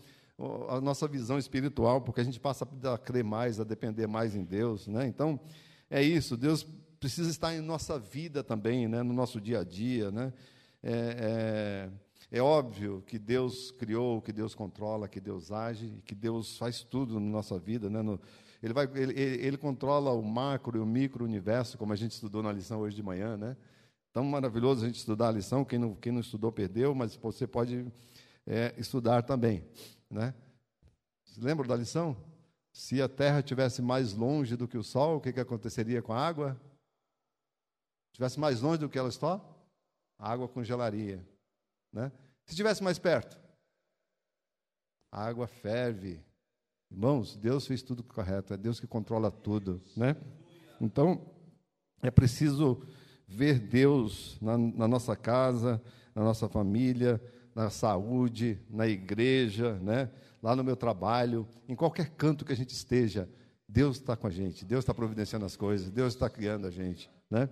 a 0.69 0.79
nossa 0.79 1.07
visão 1.07 1.39
espiritual, 1.39 2.01
porque 2.01 2.21
a 2.21 2.23
gente 2.23 2.39
passa 2.39 2.67
a 2.93 2.97
crer 2.99 3.23
mais, 3.23 3.59
a 3.59 3.63
depender 3.63 4.05
mais 4.05 4.35
em 4.35 4.43
Deus. 4.43 4.87
Né? 4.87 5.07
Então, 5.07 5.39
é 5.95 6.03
isso, 6.03 6.35
Deus 6.35 6.67
precisa 6.99 7.29
estar 7.29 7.55
em 7.55 7.61
nossa 7.61 7.97
vida 7.97 8.43
também, 8.43 8.85
né? 8.85 9.01
no 9.01 9.13
nosso 9.13 9.39
dia 9.39 9.61
a 9.61 9.63
dia. 9.63 10.11
Né? 10.11 10.33
É, 10.83 11.89
é, 12.31 12.37
é 12.37 12.41
óbvio 12.41 13.01
que 13.07 13.17
Deus 13.17 13.71
criou, 13.71 14.21
que 14.21 14.33
Deus 14.33 14.53
controla, 14.53 15.07
que 15.07 15.21
Deus 15.21 15.53
age, 15.53 16.03
que 16.05 16.13
Deus 16.13 16.57
faz 16.57 16.83
tudo 16.83 17.17
na 17.17 17.29
nossa 17.29 17.57
vida, 17.57 17.89
né? 17.89 18.01
No, 18.01 18.19
ele, 18.61 18.73
vai, 18.73 18.89
ele, 18.93 19.13
ele 19.17 19.57
controla 19.57 20.11
o 20.11 20.21
macro 20.21 20.77
e 20.77 20.81
o 20.81 20.85
micro 20.85 21.23
universo, 21.23 21.77
como 21.77 21.93
a 21.93 21.95
gente 21.95 22.11
estudou 22.11 22.43
na 22.43 22.51
lição 22.51 22.81
hoje 22.81 22.93
de 22.93 23.03
manhã, 23.03 23.37
né? 23.37 23.55
Tão 24.11 24.25
maravilhoso 24.25 24.83
a 24.83 24.87
gente 24.87 24.97
estudar 24.97 25.29
a 25.29 25.31
lição. 25.31 25.63
Quem 25.63 25.79
não, 25.79 25.95
quem 25.95 26.11
não 26.11 26.19
estudou 26.19 26.51
perdeu, 26.51 26.93
mas 26.93 27.15
você 27.15 27.47
pode 27.47 27.85
é, 28.45 28.73
estudar 28.77 29.23
também, 29.23 29.63
né? 30.09 30.33
Lembra 31.37 31.65
da 31.65 31.75
lição? 31.77 32.17
Se 32.75 33.01
a 33.01 33.07
Terra 33.07 33.41
tivesse 33.41 33.81
mais 33.81 34.11
longe 34.11 34.57
do 34.57 34.67
que 34.67 34.77
o 34.77 34.83
Sol, 34.83 35.15
o 35.15 35.21
que, 35.21 35.31
que 35.31 35.39
aconteceria 35.39 36.01
com 36.01 36.11
a 36.11 36.19
água? 36.19 36.59
Tivesse 38.11 38.37
mais 38.37 38.59
longe 38.59 38.79
do 38.79 38.89
que 38.89 38.99
ela 38.99 39.07
está, 39.07 39.39
a 40.19 40.29
água 40.29 40.49
congelaria, 40.49 41.25
né? 41.93 42.11
Se 42.43 42.51
estivesse 42.51 42.83
mais 42.83 42.99
perto, 42.99 43.39
a 45.09 45.23
água 45.23 45.47
ferve, 45.47 46.21
Irmãos, 46.91 47.37
Deus 47.37 47.65
fez 47.65 47.81
tudo 47.81 48.03
correto, 48.03 48.53
é 48.53 48.57
Deus 48.57 48.77
que 48.77 48.87
controla 48.87 49.31
tudo, 49.31 49.81
né? 49.95 50.17
Então, 50.81 51.33
é 52.01 52.11
preciso 52.11 52.81
ver 53.25 53.57
Deus 53.57 54.37
na, 54.41 54.57
na 54.57 54.87
nossa 54.87 55.15
casa, 55.15 55.81
na 56.13 56.25
nossa 56.25 56.49
família, 56.49 57.21
na 57.55 57.69
saúde, 57.69 58.59
na 58.69 58.85
igreja, 58.85 59.79
né? 59.79 60.11
lá 60.43 60.55
no 60.55 60.63
meu 60.63 60.75
trabalho, 60.75 61.47
em 61.67 61.75
qualquer 61.75 62.09
canto 62.11 62.43
que 62.43 62.51
a 62.51 62.55
gente 62.55 62.71
esteja, 62.71 63.29
Deus 63.67 63.95
está 63.97 64.15
com 64.15 64.27
a 64.27 64.29
gente, 64.29 64.65
Deus 64.65 64.83
está 64.83 64.93
providenciando 64.93 65.45
as 65.45 65.55
coisas, 65.55 65.89
Deus 65.89 66.13
está 66.13 66.29
criando 66.29 66.67
a 66.67 66.69
gente. 66.69 67.09
Né? 67.31 67.49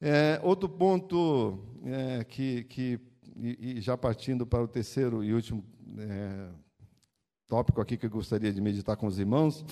É, 0.00 0.38
outro 0.42 0.68
ponto 0.68 1.58
é, 1.84 2.24
que, 2.24 2.64
que 2.64 3.00
e, 3.36 3.78
e, 3.78 3.80
já 3.80 3.96
partindo 3.96 4.46
para 4.46 4.62
o 4.62 4.68
terceiro 4.68 5.24
e 5.24 5.32
último 5.32 5.64
é, 5.98 6.48
tópico 7.48 7.80
aqui 7.80 7.96
que 7.96 8.06
eu 8.06 8.10
gostaria 8.10 8.52
de 8.52 8.60
meditar 8.60 8.96
com 8.96 9.06
os 9.06 9.18
irmãos. 9.18 9.64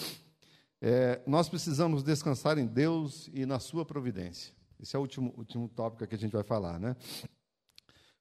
É, 0.81 1.21
nós 1.27 1.49
precisamos 1.49 2.03
descansar 2.03 2.59
em 2.59 2.67
Deus 2.67 3.29
e 3.33 3.45
na 3.45 3.59
Sua 3.59 3.85
providência. 3.85 4.55
Esse 4.81 4.97
é 4.97 4.99
o 4.99 5.03
último, 5.03 5.35
último 5.37 5.69
tópico 5.69 6.07
que 6.07 6.15
a 6.15 6.19
gente 6.19 6.33
vai 6.33 6.45
falar, 6.45 6.79
né? 6.79 6.97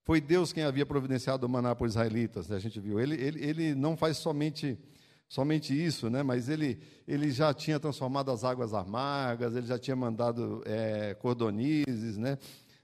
Foi 0.07 0.21
Deus 0.21 0.53
quem 0.53 0.63
havia 0.63 0.85
providenciado 0.85 1.45
o 1.45 1.49
maná 1.49 1.75
para 1.75 1.85
os 1.85 1.91
israelitas, 1.91 2.47
né? 2.47 2.55
a 2.55 2.59
gente 2.59 2.79
viu. 2.79 2.97
Ele, 2.97 3.13
ele, 3.15 3.43
ele 3.43 3.75
não 3.75 3.97
faz 3.97 4.15
somente, 4.15 4.79
somente 5.27 5.73
isso, 5.73 6.09
né? 6.09 6.23
mas 6.23 6.47
ele, 6.47 6.79
ele 7.05 7.29
já 7.29 7.53
tinha 7.53 7.77
transformado 7.77 8.31
as 8.31 8.45
águas 8.45 8.73
amargas, 8.73 9.53
ele 9.53 9.67
já 9.67 9.77
tinha 9.77 9.97
mandado 9.97 10.63
é, 10.65 11.13
cordonizes, 11.15 12.15
né? 12.15 12.37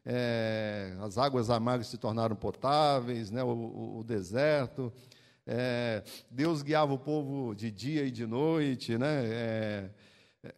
É, 0.05 0.97
as 0.99 1.17
águas 1.17 1.49
amargas 1.49 1.88
se 1.88 1.97
tornaram 1.97 2.36
potáveis, 2.36 3.31
né? 3.31 3.41
o, 3.41 3.47
o, 3.47 3.99
o 3.99 4.03
deserto. 4.03 4.91
É, 5.47 6.03
Deus 6.29 6.62
guiava 6.62 6.91
o 6.91 6.99
povo 6.99 7.55
de 7.55 7.71
dia 7.71 8.03
e 8.03 8.12
de 8.12 8.27
noite, 8.27 8.97
né? 8.97 9.23
É, 9.23 9.89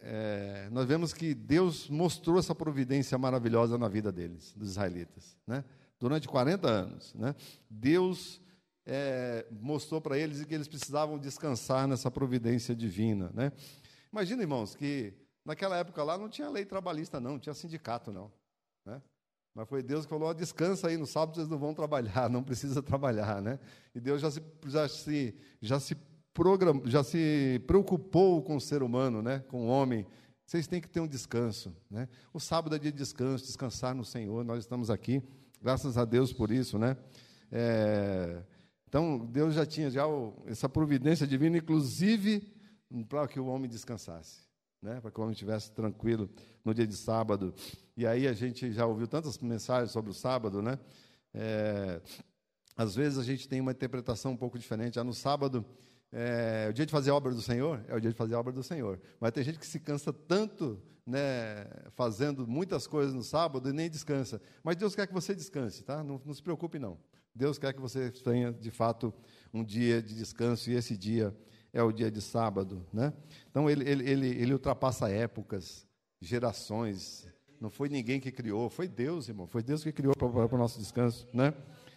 é, 0.02 0.68
nós 0.72 0.84
vemos 0.84 1.12
que 1.12 1.32
Deus 1.32 1.88
mostrou 1.88 2.40
essa 2.40 2.56
providência 2.56 3.16
maravilhosa 3.16 3.78
na 3.78 3.86
vida 3.86 4.10
deles, 4.10 4.52
dos 4.56 4.70
israelitas, 4.70 5.36
né? 5.46 5.62
Durante 5.98 6.28
40 6.28 6.68
anos, 6.68 7.14
né? 7.14 7.34
Deus 7.70 8.40
é, 8.84 9.46
mostrou 9.50 10.00
para 10.00 10.18
eles 10.18 10.44
que 10.44 10.54
eles 10.54 10.68
precisavam 10.68 11.18
descansar 11.18 11.88
nessa 11.88 12.10
providência 12.10 12.74
divina, 12.74 13.30
né? 13.34 13.52
Imagina, 14.12 14.42
irmãos, 14.42 14.74
que 14.74 15.14
naquela 15.44 15.76
época 15.76 16.02
lá 16.04 16.18
não 16.18 16.28
tinha 16.28 16.48
lei 16.50 16.64
trabalhista, 16.64 17.18
não, 17.18 17.32
não 17.32 17.38
tinha 17.38 17.54
sindicato, 17.54 18.12
não, 18.12 18.30
né? 18.84 19.00
Mas 19.54 19.68
foi 19.68 19.82
Deus 19.82 20.04
que 20.04 20.10
falou: 20.10 20.32
descansa 20.34 20.88
aí, 20.88 20.98
no 20.98 21.06
sábado 21.06 21.36
vocês 21.36 21.48
não 21.48 21.58
vão 21.58 21.72
trabalhar, 21.72 22.28
não 22.28 22.42
precisa 22.42 22.82
trabalhar, 22.82 23.40
né? 23.40 23.58
E 23.94 24.00
Deus 24.00 24.20
já 24.20 24.30
se, 24.30 24.42
já 24.66 24.86
se, 24.86 25.34
já 25.62 25.80
se, 25.80 25.96
program, 26.36 26.82
já 26.84 27.02
se 27.02 27.62
preocupou 27.66 28.42
com 28.42 28.56
o 28.56 28.60
ser 28.60 28.82
humano, 28.82 29.22
né? 29.22 29.42
com 29.48 29.66
o 29.66 29.68
homem. 29.68 30.06
Vocês 30.44 30.66
têm 30.66 30.82
que 30.82 30.88
ter 30.88 31.00
um 31.00 31.08
descanso. 31.08 31.74
Né? 31.90 32.06
O 32.32 32.38
sábado 32.38 32.76
é 32.76 32.78
dia 32.78 32.92
de 32.92 32.98
descanso, 32.98 33.46
descansar 33.46 33.94
no 33.94 34.04
Senhor. 34.04 34.44
Nós 34.44 34.58
estamos 34.58 34.90
aqui, 34.90 35.22
graças 35.62 35.96
a 35.96 36.04
Deus 36.04 36.32
por 36.32 36.50
isso. 36.50 36.78
Né? 36.78 36.96
É, 37.50 38.42
então, 38.88 39.18
Deus 39.18 39.54
já 39.54 39.66
tinha 39.66 39.90
já 39.90 40.06
o, 40.06 40.42
essa 40.46 40.68
providência 40.68 41.26
divina, 41.26 41.58
inclusive 41.58 42.54
para 43.08 43.26
que 43.26 43.40
o 43.40 43.46
homem 43.46 43.68
descansasse 43.68 44.46
né, 44.86 45.00
para 45.00 45.10
que 45.10 45.18
o 45.18 45.22
homem 45.22 45.32
estivesse 45.32 45.72
tranquilo 45.72 46.30
no 46.64 46.72
dia 46.72 46.86
de 46.86 46.96
sábado. 46.96 47.52
E 47.96 48.06
aí 48.06 48.26
a 48.28 48.32
gente 48.32 48.72
já 48.72 48.86
ouviu 48.86 49.08
tantas 49.08 49.38
mensagens 49.38 49.90
sobre 49.90 50.10
o 50.10 50.14
sábado, 50.14 50.62
né? 50.62 50.78
É, 51.34 52.00
às 52.76 52.94
vezes 52.94 53.18
a 53.18 53.24
gente 53.24 53.48
tem 53.48 53.60
uma 53.60 53.72
interpretação 53.72 54.32
um 54.32 54.36
pouco 54.36 54.58
diferente. 54.58 54.98
Ah, 54.98 55.04
no 55.04 55.12
sábado, 55.12 55.64
é, 56.12 56.66
o 56.70 56.72
dia 56.72 56.86
de 56.86 56.92
fazer 56.92 57.10
a 57.10 57.14
obra 57.14 57.32
do 57.32 57.42
Senhor 57.42 57.84
é 57.88 57.94
o 57.94 58.00
dia 58.00 58.10
de 58.10 58.16
fazer 58.16 58.34
a 58.34 58.40
obra 58.40 58.52
do 58.52 58.62
Senhor. 58.62 59.00
Mas 59.20 59.32
tem 59.32 59.44
gente 59.44 59.58
que 59.58 59.66
se 59.66 59.80
cansa 59.80 60.12
tanto, 60.12 60.80
né, 61.06 61.66
fazendo 61.94 62.46
muitas 62.46 62.86
coisas 62.86 63.14
no 63.14 63.22
sábado 63.22 63.68
e 63.68 63.72
nem 63.72 63.90
descansa. 63.90 64.40
Mas 64.62 64.76
Deus 64.76 64.94
quer 64.94 65.06
que 65.06 65.14
você 65.14 65.34
descanse, 65.34 65.84
tá? 65.84 66.02
Não, 66.02 66.20
não 66.24 66.34
se 66.34 66.42
preocupe 66.42 66.78
não. 66.78 66.98
Deus 67.34 67.58
quer 67.58 67.74
que 67.74 67.80
você 67.80 68.10
tenha 68.10 68.50
de 68.52 68.70
fato 68.70 69.12
um 69.52 69.62
dia 69.62 70.00
de 70.00 70.14
descanso 70.14 70.70
e 70.70 70.74
esse 70.74 70.96
dia 70.96 71.36
é 71.72 71.82
o 71.82 71.92
dia 71.92 72.10
de 72.10 72.22
sábado, 72.22 72.86
né? 72.90 73.12
Então 73.50 73.68
ele, 73.68 73.86
ele, 73.88 74.08
ele, 74.08 74.28
ele 74.28 74.52
ultrapassa 74.54 75.10
épocas, 75.10 75.86
gerações. 76.18 77.28
Não 77.60 77.68
foi 77.68 77.90
ninguém 77.90 78.18
que 78.18 78.32
criou, 78.32 78.70
foi 78.70 78.88
Deus, 78.88 79.28
irmão. 79.28 79.46
Foi 79.46 79.62
Deus 79.62 79.82
que 79.82 79.92
criou 79.92 80.14
para 80.14 80.26
o 80.26 80.58
nosso 80.58 80.78
descanso, 80.78 81.28
né? 81.34 81.52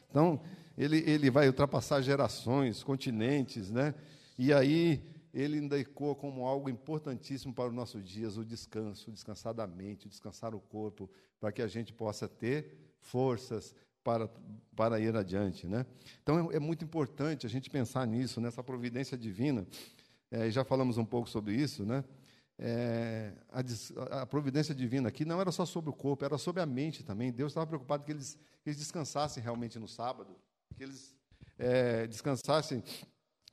Então 0.10 0.42
ele, 0.80 0.98
ele 1.06 1.30
vai 1.30 1.46
ultrapassar 1.48 2.02
gerações, 2.02 2.82
continentes, 2.82 3.70
né? 3.70 3.94
E 4.38 4.54
aí 4.54 5.04
ele 5.34 5.60
ainda 5.60 5.78
ecoa 5.78 6.16
como 6.16 6.48
algo 6.48 6.70
importantíssimo 6.70 7.54
para 7.54 7.68
os 7.68 7.74
nossos 7.74 8.08
dias, 8.08 8.38
o 8.38 8.46
descanso, 8.46 9.12
descansar 9.12 9.54
da 9.54 9.68
mente, 9.68 10.08
descansar 10.08 10.56
o 10.56 10.60
corpo, 10.62 11.10
para 11.38 11.52
que 11.52 11.62
a 11.62 11.68
gente 11.68 11.92
possa 11.92 12.30
ter 12.30 12.96
forças, 13.02 13.76
para, 14.02 14.30
para 14.74 15.00
ir 15.02 15.14
adiante. 15.18 15.68
Né? 15.68 15.86
Então 16.24 16.50
é, 16.50 16.56
é, 16.56 16.60
muito 16.60 16.86
importante 16.86 17.46
a 17.46 17.50
gente 17.50 17.70
pensar 17.70 18.08
nisso, 18.08 18.40
nessa 18.40 18.64
providência 18.64 19.18
divina. 19.18 19.68
É, 20.32 20.50
já 20.50 20.64
falamos 20.64 20.98
um 20.98 21.06
pouco 21.06 21.30
sobre 21.30 21.56
isso, 21.56 21.86
né? 21.86 22.06
É, 22.62 23.34
a, 23.52 24.22
a, 24.22 24.26
providência 24.26 24.76
divina 24.76 25.10
aqui 25.10 25.24
não 25.24 25.40
era 25.40 25.52
só 25.52 25.66
sobre 25.66 25.90
o 25.90 25.94
corpo, 25.94 26.26
era 26.26 26.38
sobre 26.38 26.62
a 26.62 26.66
mente 26.66 27.04
também. 27.04 27.32
Deus 27.32 27.52
estava 27.52 27.68
preocupado 27.68 28.04
que 28.04 28.12
eles, 28.12 28.38
que 28.62 28.70
eles 28.70 28.78
descansassem 28.78 29.42
realmente 29.42 29.80
no 29.80 29.88
sábado, 29.88 30.36
que 30.76 30.84
eles 30.84 31.16
é, 31.58 32.08
descansassem 32.08 32.84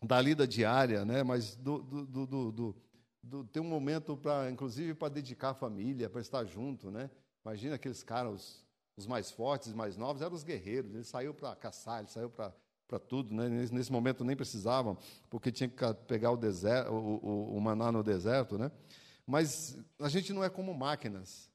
da 0.03 0.21
lida 0.21 0.47
diária, 0.47 1.05
né? 1.05 1.23
mas 1.23 1.57
do, 1.57 1.83
do, 1.83 2.27
do, 2.27 2.77
do 3.23 3.45
ter 3.45 3.61
um 3.61 3.69
momento 3.69 4.17
para, 4.17 4.51
inclusive, 4.51 4.95
para 4.95 5.09
dedicar 5.09 5.51
a 5.51 5.55
família, 5.55 6.09
para 6.09 6.21
estar 6.21 6.45
junto, 6.45 6.91
né? 6.91 7.11
Imagina 7.45 7.75
aqueles 7.75 8.03
caras, 8.03 8.65
os 8.97 9.07
mais 9.07 9.31
fortes, 9.31 9.69
os 9.69 9.75
mais 9.75 9.97
novos, 9.97 10.23
eram 10.23 10.35
os 10.35 10.45
guerreiros. 10.45 10.95
Ele 10.95 11.05
saiu 11.05 11.35
para 11.35 11.55
caçar, 11.57 12.01
ele 12.01 12.09
saiu 12.09 12.31
para 12.31 12.53
para 12.87 12.99
tudo, 12.99 13.35
né? 13.35 13.49
nesse, 13.49 13.91
momento 13.91 14.25
nem 14.25 14.37
precisavam, 14.37 14.97
porque 15.29 15.51
tinha 15.51 15.69
que 15.69 15.95
pegar 16.07 16.31
o, 16.31 16.37
deserto, 16.37 16.93
o, 16.93 17.17
o, 17.17 17.57
o, 17.57 17.61
maná 17.61 17.91
no 17.91 18.03
deserto, 18.03 18.57
né? 18.57 18.71
Mas 19.27 19.77
a 19.99 20.09
gente 20.09 20.33
não 20.33 20.45
é 20.45 20.49
como 20.49 20.73
máquinas. 20.73 21.51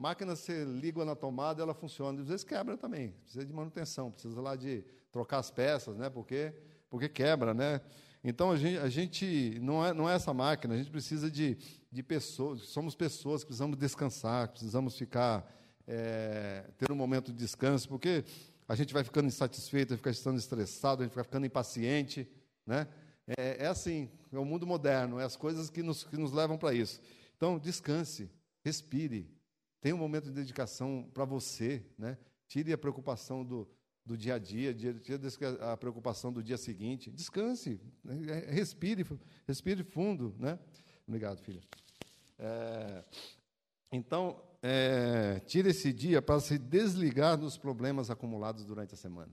Máquina 0.00 0.34
você 0.34 0.64
liga 0.64 1.04
na 1.04 1.14
tomada, 1.14 1.62
ela 1.62 1.74
funciona. 1.74 2.22
Às 2.22 2.28
vezes 2.28 2.42
quebra 2.42 2.74
também, 2.74 3.10
precisa 3.22 3.44
de 3.44 3.52
manutenção, 3.52 4.10
precisa 4.10 4.40
lá 4.40 4.56
de 4.56 4.82
trocar 5.12 5.36
as 5.40 5.50
peças, 5.50 5.94
né? 5.98 6.08
Porque, 6.08 6.54
porque 6.88 7.06
quebra, 7.06 7.52
né? 7.52 7.82
Então 8.24 8.50
a 8.50 8.56
gente, 8.56 8.78
a 8.78 8.88
gente 8.88 9.58
não, 9.60 9.84
é, 9.84 9.92
não 9.92 10.08
é 10.08 10.14
essa 10.14 10.32
máquina, 10.32 10.72
a 10.72 10.78
gente 10.78 10.90
precisa 10.90 11.30
de, 11.30 11.58
de 11.92 12.02
pessoas, 12.02 12.62
somos 12.62 12.94
pessoas, 12.94 13.44
precisamos 13.44 13.76
descansar, 13.76 14.48
precisamos 14.48 14.96
ficar, 14.96 15.46
é, 15.86 16.64
ter 16.78 16.90
um 16.90 16.96
momento 16.96 17.30
de 17.30 17.36
descanso, 17.36 17.86
porque 17.86 18.24
a 18.66 18.74
gente 18.74 18.94
vai 18.94 19.04
ficando 19.04 19.28
insatisfeito, 19.28 19.90
vai 19.90 19.98
ficar 19.98 20.12
estando 20.12 20.38
estressado, 20.38 21.02
a 21.02 21.04
gente 21.04 21.14
vai 21.14 21.24
ficando 21.24 21.44
impaciente, 21.44 22.26
né? 22.66 22.88
É, 23.36 23.64
é 23.64 23.66
assim, 23.66 24.08
é 24.32 24.38
o 24.38 24.46
mundo 24.46 24.66
moderno, 24.66 25.20
é 25.20 25.24
as 25.24 25.36
coisas 25.36 25.68
que 25.68 25.82
nos, 25.82 26.04
que 26.04 26.16
nos 26.16 26.32
levam 26.32 26.56
para 26.56 26.72
isso. 26.72 27.02
Então, 27.36 27.58
descanse, 27.58 28.30
respire, 28.64 29.38
tenha 29.80 29.94
um 29.94 29.98
momento 29.98 30.24
de 30.24 30.32
dedicação 30.32 31.08
para 31.14 31.24
você, 31.24 31.84
né? 31.98 32.18
Tire 32.46 32.72
a 32.72 32.78
preocupação 32.78 33.44
do, 33.44 33.68
do 34.04 34.16
dia 34.16 34.34
a 34.34 34.38
dia, 34.38 34.74
tire 34.74 35.20
a 35.60 35.76
preocupação 35.76 36.32
do 36.32 36.42
dia 36.42 36.58
seguinte. 36.58 37.10
Descanse, 37.10 37.80
né? 38.04 38.14
respire, 38.48 39.06
respire 39.46 39.82
fundo, 39.82 40.34
né? 40.38 40.58
Obrigado, 41.06 41.40
filha. 41.40 41.62
É, 42.38 43.04
então, 43.92 44.42
é, 44.62 45.40
tire 45.40 45.70
esse 45.70 45.92
dia 45.92 46.20
para 46.20 46.40
se 46.40 46.58
desligar 46.58 47.36
dos 47.36 47.56
problemas 47.56 48.10
acumulados 48.10 48.64
durante 48.64 48.94
a 48.94 48.96
semana. 48.96 49.32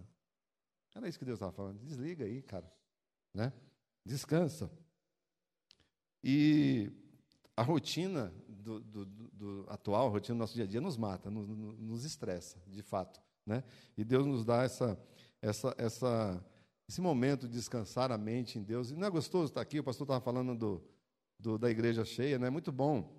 Era 0.95 1.07
isso 1.07 1.19
que 1.19 1.25
Deus 1.25 1.37
estava 1.37 1.51
falando. 1.51 1.79
Desliga 1.79 2.25
aí, 2.25 2.41
cara. 2.41 2.71
Né? 3.33 3.53
Descansa. 4.03 4.71
E 6.23 6.91
a 7.55 7.61
rotina 7.61 8.33
do, 8.67 9.05
do, 9.05 9.05
do, 9.05 9.65
atual, 9.69 10.09
rotina 10.09 10.35
do 10.35 10.39
nosso 10.39 10.53
dia 10.53 10.65
a 10.65 10.67
dia, 10.67 10.81
nos 10.81 10.97
mata, 10.97 11.31
nos, 11.31 11.47
nos 11.47 12.03
estressa, 12.03 12.57
de 12.67 12.81
fato. 12.81 13.21
Né? 13.45 13.63
E 13.97 14.03
Deus 14.03 14.25
nos 14.25 14.43
dá 14.43 14.63
essa, 14.63 14.99
essa, 15.41 15.73
essa, 15.77 16.45
esse 16.87 16.99
momento 16.99 17.47
de 17.47 17.53
descansar 17.53 18.11
a 18.11 18.17
mente 18.17 18.59
em 18.59 18.63
Deus. 18.63 18.91
E 18.91 18.95
não 18.95 19.07
é 19.07 19.09
gostoso 19.09 19.45
estar 19.45 19.61
aqui? 19.61 19.79
O 19.79 19.83
pastor 19.83 20.03
estava 20.03 20.19
falando 20.19 20.53
do, 20.53 20.83
do, 21.39 21.57
da 21.57 21.69
igreja 21.69 22.03
cheia, 22.03 22.37
né? 22.37 22.47
é 22.47 22.49
muito 22.49 22.71
bom 22.71 23.09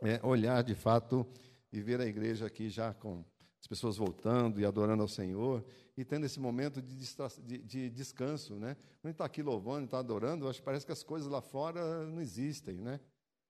é, 0.00 0.18
olhar 0.22 0.62
de 0.62 0.74
fato 0.74 1.26
e 1.70 1.80
ver 1.82 2.00
a 2.00 2.06
igreja 2.06 2.46
aqui 2.46 2.70
já 2.70 2.94
com 2.94 3.22
as 3.60 3.66
pessoas 3.66 3.98
voltando 3.98 4.58
e 4.58 4.64
adorando 4.64 5.02
ao 5.02 5.08
Senhor 5.08 5.62
e 5.96 6.04
tendo 6.04 6.24
esse 6.24 6.40
momento 6.40 6.80
de, 6.80 6.96
de, 7.44 7.58
de 7.58 7.90
descanso, 7.90 8.54
né? 8.54 8.76
Quando 9.02 9.12
está 9.12 9.24
aqui 9.24 9.42
louvando, 9.42 9.84
está 9.84 9.98
adorando, 9.98 10.48
acho 10.48 10.60
que 10.60 10.64
parece 10.64 10.86
que 10.86 10.92
as 10.92 11.02
coisas 11.02 11.28
lá 11.28 11.42
fora 11.42 12.06
não 12.06 12.20
existem, 12.20 12.76
né? 12.76 13.00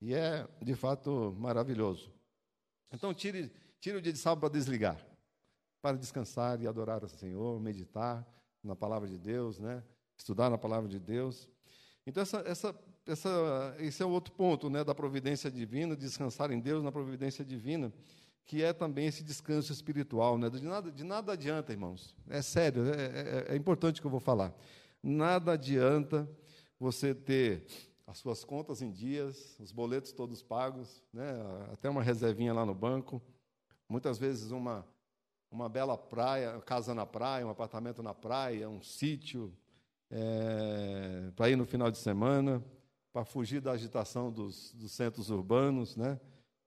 E 0.00 0.14
é, 0.14 0.46
de 0.62 0.74
fato, 0.74 1.34
maravilhoso. 1.38 2.10
Então, 2.92 3.12
tire, 3.12 3.52
tire 3.80 3.96
o 3.96 4.02
dia 4.02 4.12
de 4.12 4.18
sábado 4.18 4.40
para 4.40 4.50
desligar, 4.50 4.98
para 5.82 5.96
descansar 5.96 6.60
e 6.60 6.66
adorar 6.66 7.02
ao 7.02 7.08
Senhor, 7.08 7.60
meditar 7.60 8.26
na 8.62 8.76
palavra 8.76 9.08
de 9.08 9.18
Deus, 9.18 9.58
né? 9.58 9.82
Estudar 10.16 10.50
na 10.50 10.58
palavra 10.58 10.88
de 10.88 10.98
Deus. 10.98 11.48
Então, 12.06 12.22
essa, 12.22 12.38
essa, 12.46 12.74
essa, 13.06 13.76
esse 13.78 14.02
é 14.02 14.06
o 14.06 14.10
outro 14.10 14.32
ponto, 14.32 14.70
né? 14.70 14.84
Da 14.84 14.94
providência 14.94 15.50
divina, 15.50 15.96
descansar 15.96 16.50
em 16.50 16.60
Deus 16.60 16.82
na 16.82 16.92
providência 16.92 17.44
divina 17.44 17.92
que 18.48 18.62
é 18.62 18.72
também 18.72 19.06
esse 19.06 19.22
descanso 19.22 19.70
espiritual. 19.70 20.38
Né? 20.38 20.48
De, 20.48 20.64
nada, 20.64 20.90
de 20.90 21.04
nada 21.04 21.32
adianta, 21.34 21.70
irmãos. 21.70 22.16
É 22.30 22.40
sério, 22.40 22.90
é, 22.90 23.50
é, 23.50 23.54
é 23.54 23.56
importante 23.56 24.00
que 24.00 24.06
eu 24.06 24.10
vou 24.10 24.18
falar. 24.18 24.54
Nada 25.02 25.52
adianta 25.52 26.26
você 26.80 27.14
ter 27.14 27.66
as 28.08 28.18
suas 28.18 28.42
contas 28.42 28.80
em 28.82 28.90
dias, 28.90 29.56
os 29.60 29.70
boletos 29.70 30.12
todos 30.12 30.42
pagos, 30.42 31.04
né? 31.12 31.30
até 31.72 31.88
uma 31.88 32.02
reservinha 32.02 32.54
lá 32.54 32.64
no 32.64 32.74
banco, 32.74 33.22
muitas 33.88 34.18
vezes 34.18 34.50
uma, 34.50 34.84
uma 35.50 35.68
bela 35.68 35.96
praia, 35.96 36.58
casa 36.62 36.94
na 36.94 37.04
praia, 37.04 37.46
um 37.46 37.50
apartamento 37.50 38.02
na 38.02 38.14
praia, 38.14 38.68
um 38.68 38.82
sítio, 38.82 39.54
é, 40.10 41.30
para 41.36 41.50
ir 41.50 41.56
no 41.56 41.66
final 41.66 41.90
de 41.90 41.98
semana, 41.98 42.64
para 43.12 43.26
fugir 43.26 43.60
da 43.60 43.72
agitação 43.72 44.32
dos, 44.32 44.72
dos 44.72 44.90
centros 44.90 45.28
urbanos, 45.28 45.94
né? 45.94 46.18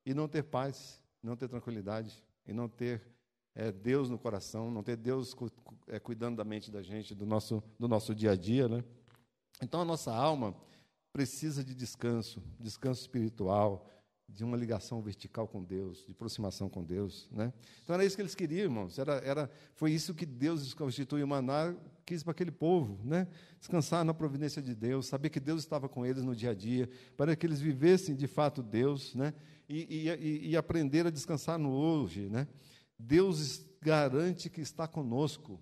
e 0.05 0.13
não 0.13 0.27
ter 0.27 0.43
paz 0.43 1.01
não 1.23 1.35
ter 1.35 1.47
tranquilidade 1.47 2.23
e 2.47 2.53
não 2.53 2.67
ter 2.67 3.01
é, 3.53 3.71
Deus 3.71 4.09
no 4.09 4.17
coração, 4.17 4.71
não 4.71 4.81
ter 4.81 4.95
Deus 4.95 5.33
cu 5.33 5.51
é, 5.87 5.99
cuidando 5.99 6.37
da 6.37 6.43
mente 6.43 6.71
da 6.71 6.81
gente, 6.81 7.13
do 7.13 7.25
nosso, 7.25 7.61
do 7.77 7.87
nosso 7.87 8.15
dia 8.15 8.31
a 8.31 8.35
dia. 8.35 8.67
Né? 8.67 8.83
Então 9.61 9.81
a 9.81 9.85
nossa 9.85 10.13
alma 10.13 10.55
precisa 11.11 11.63
de 11.63 11.73
descanso, 11.73 12.41
descanso 12.59 13.01
espiritual, 13.01 13.87
de 14.27 14.45
uma 14.45 14.55
ligação 14.55 15.01
vertical 15.01 15.45
com 15.45 15.61
Deus, 15.61 16.05
de 16.05 16.11
aproximação 16.13 16.69
com 16.69 16.81
Deus. 16.81 17.27
Né? 17.31 17.51
Então 17.83 17.93
era 17.93 18.05
isso 18.05 18.15
que 18.15 18.21
eles 18.21 18.33
queriam, 18.33 18.63
irmãos. 18.63 18.97
Era, 18.97 19.15
era, 19.15 19.51
foi 19.75 19.91
isso 19.91 20.13
que 20.13 20.25
Deus 20.25 20.73
constituiu 20.73 21.27
maná, 21.27 21.75
quis 22.05 22.23
para 22.23 22.31
aquele 22.31 22.51
povo. 22.51 22.97
Né? 23.03 23.27
Descansar 23.59 24.05
na 24.05 24.13
providência 24.13 24.61
de 24.61 24.73
Deus, 24.73 25.07
saber 25.07 25.29
que 25.29 25.39
Deus 25.39 25.59
estava 25.61 25.89
com 25.89 26.05
eles 26.05 26.23
no 26.23 26.33
dia 26.33 26.51
a 26.51 26.53
dia, 26.53 26.89
para 27.17 27.35
que 27.35 27.45
eles 27.45 27.59
vivessem 27.59 28.15
de 28.15 28.25
fato 28.25 28.63
Deus. 28.63 29.13
Né? 29.13 29.33
e, 29.73 30.09
e, 30.09 30.49
e 30.49 30.57
aprender 30.57 31.07
a 31.07 31.09
descansar 31.09 31.57
no 31.57 31.71
hoje. 31.71 32.29
Né? 32.29 32.47
Deus 32.99 33.65
garante 33.81 34.49
que 34.49 34.61
está 34.61 34.87
conosco. 34.87 35.59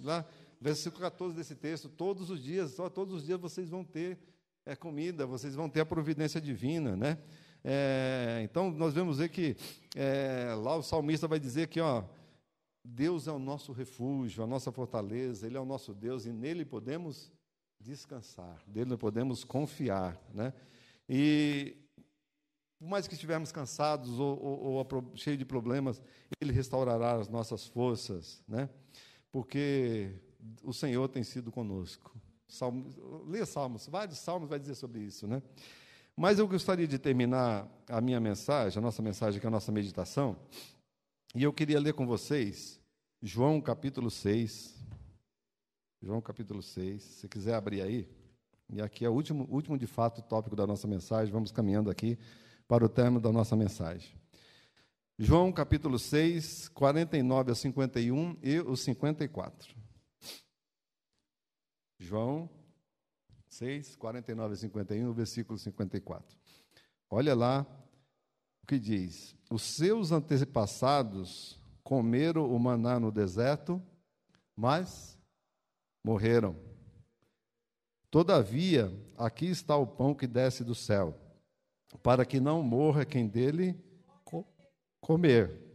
Lá, 0.00 0.26
versículo 0.60 1.02
14 1.02 1.36
desse 1.36 1.54
texto, 1.54 1.88
todos 1.88 2.30
os 2.30 2.42
dias, 2.42 2.72
só 2.72 2.88
todos 2.88 3.14
os 3.14 3.26
dias 3.26 3.40
vocês 3.40 3.68
vão 3.68 3.84
ter 3.84 4.18
é, 4.68 4.76
comida, 4.76 5.26
vocês 5.26 5.54
vão 5.54 5.68
ter 5.68 5.80
a 5.80 5.86
providência 5.86 6.40
divina, 6.40 6.96
né? 6.96 7.18
É, 7.64 8.40
então 8.44 8.70
nós 8.70 8.94
vemos 8.94 9.18
ver 9.18 9.30
que 9.30 9.56
é, 9.96 10.54
lá 10.54 10.76
o 10.76 10.82
salmista 10.82 11.26
vai 11.26 11.40
dizer 11.40 11.68
que 11.68 11.80
ó, 11.80 12.04
Deus 12.84 13.26
é 13.26 13.32
o 13.32 13.38
nosso 13.38 13.72
refúgio, 13.72 14.44
a 14.44 14.46
nossa 14.46 14.70
fortaleza, 14.70 15.46
Ele 15.46 15.56
é 15.56 15.60
o 15.60 15.64
nosso 15.64 15.92
Deus 15.92 16.26
e 16.26 16.32
nele 16.32 16.64
podemos 16.64 17.32
descansar, 17.80 18.62
nele 18.66 18.96
podemos 18.96 19.42
confiar, 19.42 20.20
né? 20.32 20.52
E 21.08 21.76
por 22.78 22.88
mais 22.88 23.08
que 23.08 23.14
estivermos 23.14 23.50
cansados 23.50 24.20
ou, 24.20 24.40
ou, 24.40 24.74
ou 24.74 25.16
cheios 25.16 25.38
de 25.38 25.44
problemas, 25.44 26.00
Ele 26.40 26.52
restaurará 26.52 27.14
as 27.14 27.28
nossas 27.28 27.66
forças, 27.66 28.42
né? 28.46 28.68
porque 29.32 30.14
o 30.62 30.72
Senhor 30.72 31.08
tem 31.08 31.22
sido 31.22 31.50
conosco. 31.50 32.16
Salmo, 32.48 32.90
leia 33.28 33.46
Salmos, 33.46 33.86
vários 33.86 34.18
Salmos 34.18 34.48
vai 34.48 34.58
dizer 34.58 34.74
sobre 34.74 35.00
isso. 35.00 35.26
Né? 35.26 35.42
Mas 36.16 36.38
eu 36.38 36.48
gostaria 36.48 36.88
de 36.88 36.98
terminar 36.98 37.68
a 37.88 38.00
minha 38.00 38.18
mensagem, 38.18 38.78
a 38.78 38.82
nossa 38.82 39.02
mensagem, 39.02 39.38
que 39.38 39.46
é 39.46 39.48
a 39.48 39.50
nossa 39.50 39.70
meditação, 39.70 40.36
e 41.34 41.42
eu 41.42 41.52
queria 41.52 41.78
ler 41.78 41.92
com 41.92 42.06
vocês 42.06 42.80
João 43.22 43.60
capítulo 43.60 44.10
6. 44.10 44.76
João 46.00 46.20
capítulo 46.20 46.62
6, 46.62 47.02
se 47.02 47.28
quiser 47.28 47.54
abrir 47.54 47.82
aí. 47.82 48.08
E 48.70 48.80
aqui 48.80 49.04
é 49.04 49.08
o 49.08 49.12
último, 49.12 49.46
último 49.50 49.76
de 49.76 49.86
fato 49.86 50.22
tópico 50.22 50.54
da 50.54 50.66
nossa 50.66 50.86
mensagem, 50.86 51.32
vamos 51.32 51.50
caminhando 51.50 51.90
aqui 51.90 52.18
para 52.66 52.84
o 52.84 52.88
término 52.88 53.20
da 53.20 53.32
nossa 53.32 53.56
mensagem. 53.56 54.10
João 55.18 55.50
capítulo 55.50 55.98
6, 55.98 56.68
49 56.68 57.50
a 57.50 57.54
51 57.54 58.36
e 58.40 58.60
o 58.60 58.76
54. 58.76 59.74
João 61.98 62.48
6, 63.48 63.96
49 63.96 64.54
a 64.54 64.56
51, 64.56 65.12
versículo 65.12 65.58
54. 65.58 66.36
Olha 67.10 67.34
lá 67.34 67.66
o 68.62 68.66
que 68.66 68.78
diz: 68.78 69.34
Os 69.50 69.62
seus 69.62 70.12
antepassados 70.12 71.58
comeram 71.82 72.52
o 72.52 72.58
maná 72.58 73.00
no 73.00 73.10
deserto, 73.10 73.82
mas 74.54 75.18
morreram. 76.04 76.56
Todavia, 78.10 78.92
aqui 79.16 79.46
está 79.46 79.76
o 79.76 79.86
pão 79.86 80.14
que 80.14 80.26
desce 80.26 80.64
do 80.64 80.74
céu 80.74 81.18
para 82.02 82.24
que 82.24 82.38
não 82.38 82.62
morra 82.62 83.04
quem 83.04 83.26
dele 83.26 83.78
comer. 85.00 85.67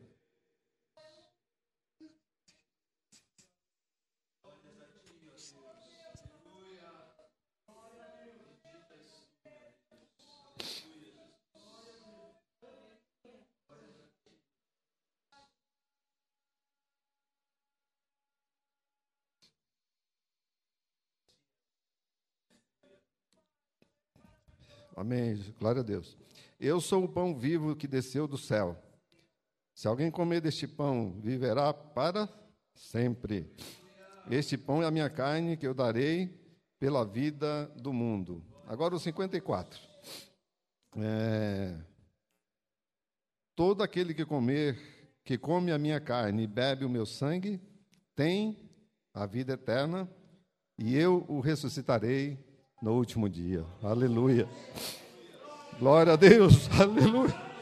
Amém. 24.96 25.36
Glória 25.60 25.82
a 25.82 25.84
Deus. 25.84 26.16
Eu 26.60 26.80
sou 26.80 27.04
o 27.04 27.10
pão 27.10 27.36
vivo 27.36 27.76
que 27.76 27.88
desceu 27.88 28.28
do 28.28 28.38
céu. 28.38 28.78
Se 29.74 29.88
alguém 29.88 30.12
comer 30.12 30.40
deste 30.40 30.68
pão, 30.68 31.20
viverá 31.20 31.74
para 31.74 32.30
sempre. 32.76 33.52
Este 34.30 34.56
pão 34.56 34.84
é 34.84 34.86
a 34.86 34.92
minha 34.92 35.10
carne 35.10 35.58
que 35.58 35.66
eu 35.66 35.74
darei 35.74 36.40
pela 36.80 37.04
vida 37.04 37.66
do 37.76 37.92
mundo. 37.92 38.46
Agora 38.68 38.96
o 38.96 39.00
54. 39.00 39.80
É... 40.98 41.76
Todo 43.56 43.82
aquele 43.82 44.14
que 44.14 44.26
comer, 44.26 45.20
que 45.24 45.38
come 45.38 45.72
a 45.72 45.78
minha 45.78 46.00
carne 46.00 46.44
e 46.44 46.48
bebe 46.48 46.86
o 46.86 46.90
meu 46.90 47.06
sangue, 47.06 47.60
tem 48.16 48.70
a 49.14 49.26
vida 49.26 49.54
eterna, 49.54 50.10
e 50.78 50.96
eu 50.96 51.26
o 51.28 51.40
ressuscitarei 51.40 52.53
no 52.84 52.92
último 52.92 53.30
dia. 53.30 53.64
Aleluia. 53.82 54.46
Glória 55.80 56.14
a 56.14 56.16
Deus. 56.18 56.70
Aleluia. 56.78 57.53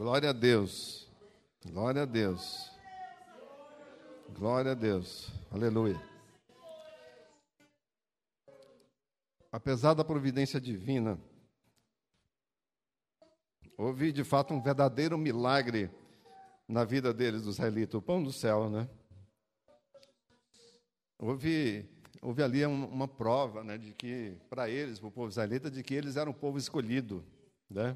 Glória 0.00 0.30
a 0.30 0.32
Deus. 0.32 1.06
Glória 1.62 2.04
a 2.04 2.06
Deus. 2.06 2.70
Glória 4.30 4.72
a 4.72 4.74
Deus. 4.74 5.30
Aleluia. 5.50 6.00
Apesar 9.52 9.92
da 9.92 10.02
providência 10.02 10.58
divina, 10.58 11.20
houve 13.76 14.10
de 14.10 14.24
fato 14.24 14.54
um 14.54 14.62
verdadeiro 14.62 15.18
milagre 15.18 15.90
na 16.66 16.82
vida 16.82 17.12
deles, 17.12 17.42
dos 17.42 17.56
israelitas, 17.56 17.96
o 17.96 18.00
pão 18.00 18.22
do 18.22 18.32
céu, 18.32 18.70
né? 18.70 18.88
Houve, 21.18 21.86
houve 22.22 22.42
ali 22.42 22.64
uma 22.64 23.06
prova, 23.06 23.62
né, 23.62 23.76
de 23.76 23.92
que, 23.92 24.34
para 24.48 24.66
eles, 24.70 24.98
para 24.98 25.08
o 25.08 25.12
povo 25.12 25.28
israelita, 25.28 25.70
de 25.70 25.82
que 25.82 25.92
eles 25.92 26.16
eram 26.16 26.32
o 26.32 26.34
povo 26.34 26.56
escolhido, 26.56 27.22
né? 27.68 27.94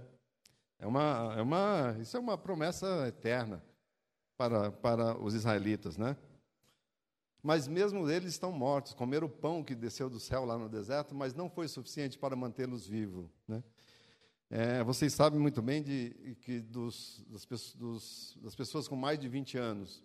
É 0.85 0.87
uma, 0.87 1.35
é 1.39 1.41
uma, 1.41 1.97
isso 1.99 2.15
é 2.15 2.21
uma 2.21 2.37
promessa 2.37 3.09
eterna 3.09 3.65
para, 4.37 4.71
para 4.71 5.19
os 5.19 5.33
israelitas, 5.33 5.97
né? 5.97 6.15
Mas 7.43 7.67
mesmo 7.67 8.07
eles 8.11 8.33
estão 8.33 8.53
mortos, 8.53 8.93
comeram 8.93 9.27
o 9.27 9.31
pão 9.31 9.65
que 9.65 9.75
desceu 9.75 10.11
do 10.11 10.21
céu 10.21 10.45
lá 10.45 10.59
no 10.59 10.69
deserto, 10.69 11.15
mas 11.15 11.33
não 11.33 11.49
foi 11.49 11.69
suficiente 11.69 12.19
para 12.19 12.37
mantê-los 12.37 12.87
vivos, 12.87 13.31
né? 13.49 13.65
É, 14.51 14.85
vocês 14.85 15.15
sabem 15.15 15.41
muito 15.41 15.63
bem 15.63 15.83
de, 15.83 16.37
que 16.43 16.61
dos, 16.61 17.25
das, 17.31 17.75
dos, 17.75 18.39
das, 18.43 18.55
pessoas 18.55 18.87
com 18.87 18.95
mais 18.95 19.19
de 19.19 19.27
20 19.27 19.57
anos 19.57 20.05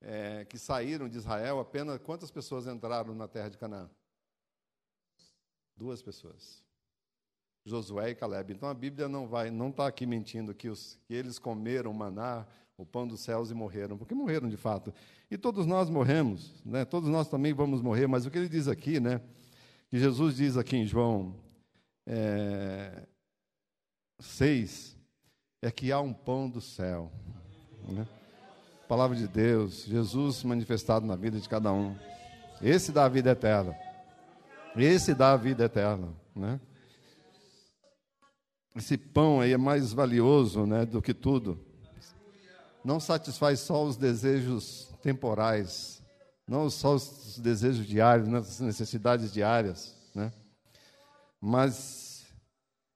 é, 0.00 0.44
que 0.44 0.60
saíram 0.60 1.08
de 1.08 1.16
Israel, 1.16 1.58
apenas 1.58 1.98
quantas 1.98 2.30
pessoas 2.30 2.68
entraram 2.68 3.16
na 3.16 3.26
terra 3.26 3.48
de 3.48 3.58
Canaã? 3.58 3.90
Duas 5.76 6.00
pessoas. 6.00 6.63
Josué 7.64 8.10
e 8.10 8.14
Caleb. 8.14 8.52
Então 8.52 8.68
a 8.68 8.74
Bíblia 8.74 9.08
não 9.08 9.26
vai, 9.26 9.50
não 9.50 9.70
está 9.70 9.86
aqui 9.86 10.06
mentindo 10.06 10.54
que, 10.54 10.68
os, 10.68 10.98
que 11.06 11.14
eles 11.14 11.38
comeram 11.38 11.92
maná, 11.92 12.46
o 12.76 12.84
pão 12.84 13.06
dos 13.06 13.20
céus 13.20 13.50
e 13.50 13.54
morreram, 13.54 13.96
porque 13.96 14.14
morreram 14.14 14.48
de 14.48 14.56
fato. 14.56 14.92
E 15.30 15.38
todos 15.38 15.64
nós 15.64 15.88
morremos, 15.88 16.52
né? 16.64 16.84
Todos 16.84 17.08
nós 17.08 17.28
também 17.28 17.52
vamos 17.52 17.80
morrer. 17.80 18.06
Mas 18.06 18.26
o 18.26 18.30
que 18.30 18.36
ele 18.36 18.48
diz 18.48 18.68
aqui, 18.68 19.00
né? 19.00 19.20
Que 19.88 19.98
Jesus 19.98 20.36
diz 20.36 20.56
aqui 20.56 20.76
em 20.76 20.86
João 20.86 21.34
é, 22.06 23.06
6 24.20 24.96
é 25.62 25.70
que 25.70 25.90
há 25.90 26.00
um 26.00 26.12
pão 26.12 26.50
do 26.50 26.60
céu, 26.60 27.10
né? 27.88 28.06
Palavra 28.86 29.16
de 29.16 29.26
Deus, 29.26 29.84
Jesus 29.84 30.44
manifestado 30.44 31.06
na 31.06 31.16
vida 31.16 31.40
de 31.40 31.48
cada 31.48 31.72
um. 31.72 31.96
Esse 32.60 32.92
dá 32.92 33.06
a 33.06 33.08
vida 33.08 33.30
eterna. 33.30 33.74
Esse 34.76 35.14
dá 35.14 35.32
a 35.32 35.36
vida 35.36 35.64
eterna, 35.64 36.08
né? 36.36 36.60
Esse 38.74 38.96
pão 38.98 39.40
aí 39.40 39.52
é 39.52 39.56
mais 39.56 39.92
valioso 39.92 40.66
né, 40.66 40.84
do 40.84 41.00
que 41.00 41.14
tudo. 41.14 41.58
Não 42.84 42.98
satisfaz 42.98 43.60
só 43.60 43.84
os 43.84 43.96
desejos 43.96 44.92
temporais, 45.02 46.02
não 46.46 46.68
só 46.68 46.94
os 46.94 47.38
desejos 47.38 47.86
diários, 47.86 48.32
as 48.34 48.60
necessidades 48.60 49.32
diárias, 49.32 49.96
né? 50.14 50.32
mas 51.40 52.26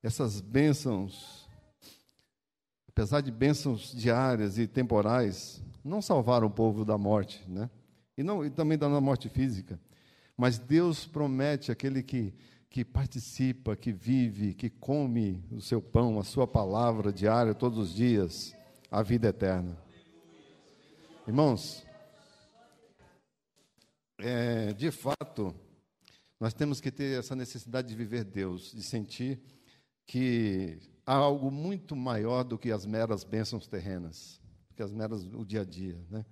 essas 0.02 0.40
bênçãos, 0.40 1.48
apesar 2.88 3.20
de 3.20 3.30
bênçãos 3.30 3.92
diárias 3.92 4.58
e 4.58 4.66
temporais, 4.66 5.62
não 5.84 6.02
salvaram 6.02 6.48
o 6.48 6.50
povo 6.50 6.84
da 6.84 6.98
morte, 6.98 7.42
né? 7.48 7.70
e, 8.16 8.22
não, 8.22 8.44
e 8.44 8.50
também 8.50 8.76
da 8.76 8.88
morte 9.00 9.28
física. 9.28 9.80
Mas 10.36 10.58
Deus 10.58 11.06
promete 11.06 11.72
aquele 11.72 12.02
que 12.02 12.34
que 12.70 12.84
participa, 12.84 13.74
que 13.74 13.92
vive, 13.92 14.54
que 14.54 14.68
come 14.68 15.42
o 15.50 15.60
seu 15.60 15.80
pão, 15.80 16.18
a 16.18 16.24
sua 16.24 16.46
palavra 16.46 17.12
diária, 17.12 17.54
todos 17.54 17.78
os 17.78 17.94
dias, 17.94 18.54
a 18.90 19.02
vida 19.02 19.28
eterna. 19.28 19.76
Irmãos, 21.26 21.86
é, 24.18 24.72
de 24.72 24.90
fato, 24.90 25.54
nós 26.40 26.52
temos 26.52 26.80
que 26.80 26.90
ter 26.90 27.18
essa 27.18 27.34
necessidade 27.34 27.88
de 27.88 27.94
viver 27.94 28.24
Deus, 28.24 28.72
de 28.72 28.82
sentir 28.82 29.40
que 30.06 30.78
há 31.06 31.14
algo 31.14 31.50
muito 31.50 31.96
maior 31.96 32.44
do 32.44 32.58
que 32.58 32.70
as 32.70 32.84
meras 32.84 33.24
bênçãos 33.24 33.66
terrenas, 33.66 34.40
que 34.74 34.82
as 34.82 34.92
meras 34.92 35.22
o 35.24 35.44
dia 35.44 35.62
a 35.62 35.64
dia, 35.64 36.02
né? 36.10 36.24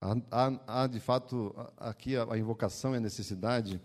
Há, 0.00 0.16
há, 0.30 0.82
há 0.82 0.86
de 0.86 0.98
fato 0.98 1.54
aqui 1.76 2.16
a, 2.16 2.32
a 2.32 2.38
invocação 2.38 2.94
e 2.94 2.96
a 2.96 3.00
necessidade 3.00 3.80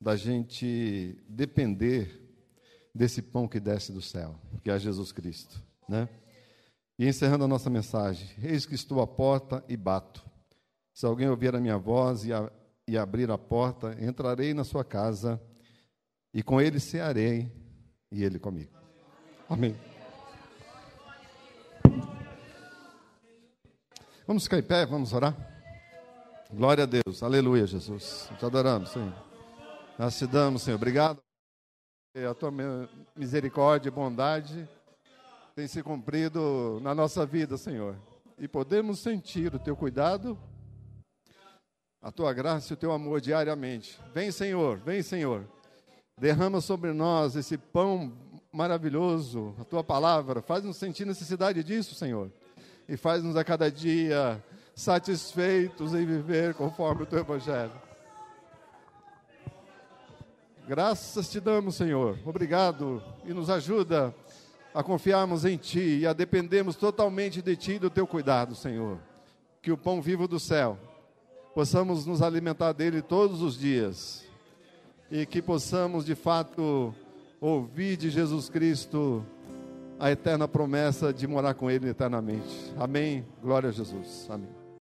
da 0.00 0.16
gente 0.16 1.22
depender 1.28 2.20
desse 2.94 3.20
pão 3.20 3.46
que 3.46 3.60
desce 3.60 3.92
do 3.92 4.00
céu, 4.00 4.34
que 4.62 4.70
é 4.70 4.78
Jesus 4.78 5.12
Cristo, 5.12 5.62
né? 5.88 6.08
E 6.98 7.06
encerrando 7.06 7.44
a 7.44 7.48
nossa 7.48 7.70
mensagem, 7.70 8.28
eis 8.42 8.66
que 8.66 8.74
estou 8.74 9.00
à 9.00 9.06
porta 9.06 9.64
e 9.68 9.76
bato. 9.76 10.22
Se 10.92 11.06
alguém 11.06 11.28
ouvir 11.28 11.54
a 11.54 11.60
minha 11.60 11.78
voz 11.78 12.24
e, 12.24 12.32
a, 12.32 12.50
e 12.86 12.98
abrir 12.98 13.30
a 13.30 13.38
porta, 13.38 13.96
entrarei 14.02 14.52
na 14.52 14.64
sua 14.64 14.84
casa 14.84 15.40
e 16.32 16.42
com 16.42 16.60
ele 16.60 16.78
cearei 16.78 17.50
e 18.10 18.22
ele 18.22 18.38
comigo. 18.38 18.72
Amém. 19.48 19.74
Vamos 24.26 24.44
ficar 24.44 24.58
em 24.58 24.62
pé, 24.62 24.86
vamos 24.86 25.12
orar? 25.12 25.34
Glória 26.52 26.84
a 26.84 26.86
Deus, 26.86 27.22
aleluia, 27.22 27.66
Jesus. 27.66 28.30
Te 28.38 28.44
adoramos, 28.44 28.90
Senhor. 28.90 29.29
Nós 30.00 30.16
te 30.16 30.26
damos, 30.26 30.62
Senhor. 30.62 30.76
Obrigado. 30.76 31.20
A 32.26 32.32
tua 32.32 32.50
misericórdia 33.14 33.90
e 33.90 33.92
bondade 33.92 34.66
tem 35.54 35.68
se 35.68 35.82
cumprido 35.82 36.80
na 36.82 36.94
nossa 36.94 37.26
vida, 37.26 37.58
Senhor. 37.58 37.94
E 38.38 38.48
podemos 38.48 39.00
sentir 39.00 39.54
o 39.54 39.58
teu 39.58 39.76
cuidado, 39.76 40.38
a 42.00 42.10
tua 42.10 42.32
graça 42.32 42.72
e 42.72 42.74
o 42.74 42.78
teu 42.78 42.92
amor 42.92 43.20
diariamente. 43.20 44.00
Vem, 44.14 44.32
Senhor, 44.32 44.78
vem, 44.78 45.02
Senhor. 45.02 45.46
Derrama 46.18 46.62
sobre 46.62 46.94
nós 46.94 47.36
esse 47.36 47.58
pão 47.58 48.10
maravilhoso, 48.50 49.54
a 49.60 49.64
tua 49.64 49.84
palavra. 49.84 50.40
Faz-nos 50.40 50.78
sentir 50.78 51.04
necessidade 51.04 51.62
disso, 51.62 51.94
Senhor. 51.94 52.32
E 52.88 52.96
faz-nos 52.96 53.36
a 53.36 53.44
cada 53.44 53.70
dia 53.70 54.42
satisfeitos 54.74 55.92
em 55.92 56.06
viver 56.06 56.54
conforme 56.54 57.02
o 57.02 57.06
teu 57.06 57.18
evangelho. 57.18 57.89
Graças 60.70 61.28
te 61.28 61.40
damos, 61.40 61.74
Senhor. 61.74 62.16
Obrigado 62.24 63.02
e 63.24 63.34
nos 63.34 63.50
ajuda 63.50 64.14
a 64.72 64.84
confiarmos 64.84 65.44
em 65.44 65.56
Ti 65.56 65.98
e 66.02 66.06
a 66.06 66.12
dependermos 66.12 66.76
totalmente 66.76 67.42
de 67.42 67.56
Ti 67.56 67.72
e 67.72 67.78
do 67.80 67.90
Teu 67.90 68.06
cuidado, 68.06 68.54
Senhor. 68.54 68.96
Que 69.60 69.72
o 69.72 69.76
pão 69.76 70.00
vivo 70.00 70.28
do 70.28 70.38
céu 70.38 70.78
possamos 71.56 72.06
nos 72.06 72.22
alimentar 72.22 72.70
dele 72.70 73.02
todos 73.02 73.42
os 73.42 73.58
dias 73.58 74.24
e 75.10 75.26
que 75.26 75.42
possamos 75.42 76.04
de 76.04 76.14
fato 76.14 76.94
ouvir 77.40 77.96
de 77.96 78.08
Jesus 78.08 78.48
Cristo 78.48 79.26
a 79.98 80.12
eterna 80.12 80.46
promessa 80.46 81.12
de 81.12 81.26
morar 81.26 81.54
com 81.54 81.68
Ele 81.68 81.88
eternamente. 81.88 82.72
Amém. 82.78 83.26
Glória 83.42 83.70
a 83.70 83.72
Jesus. 83.72 84.28
Amém. 84.30 84.59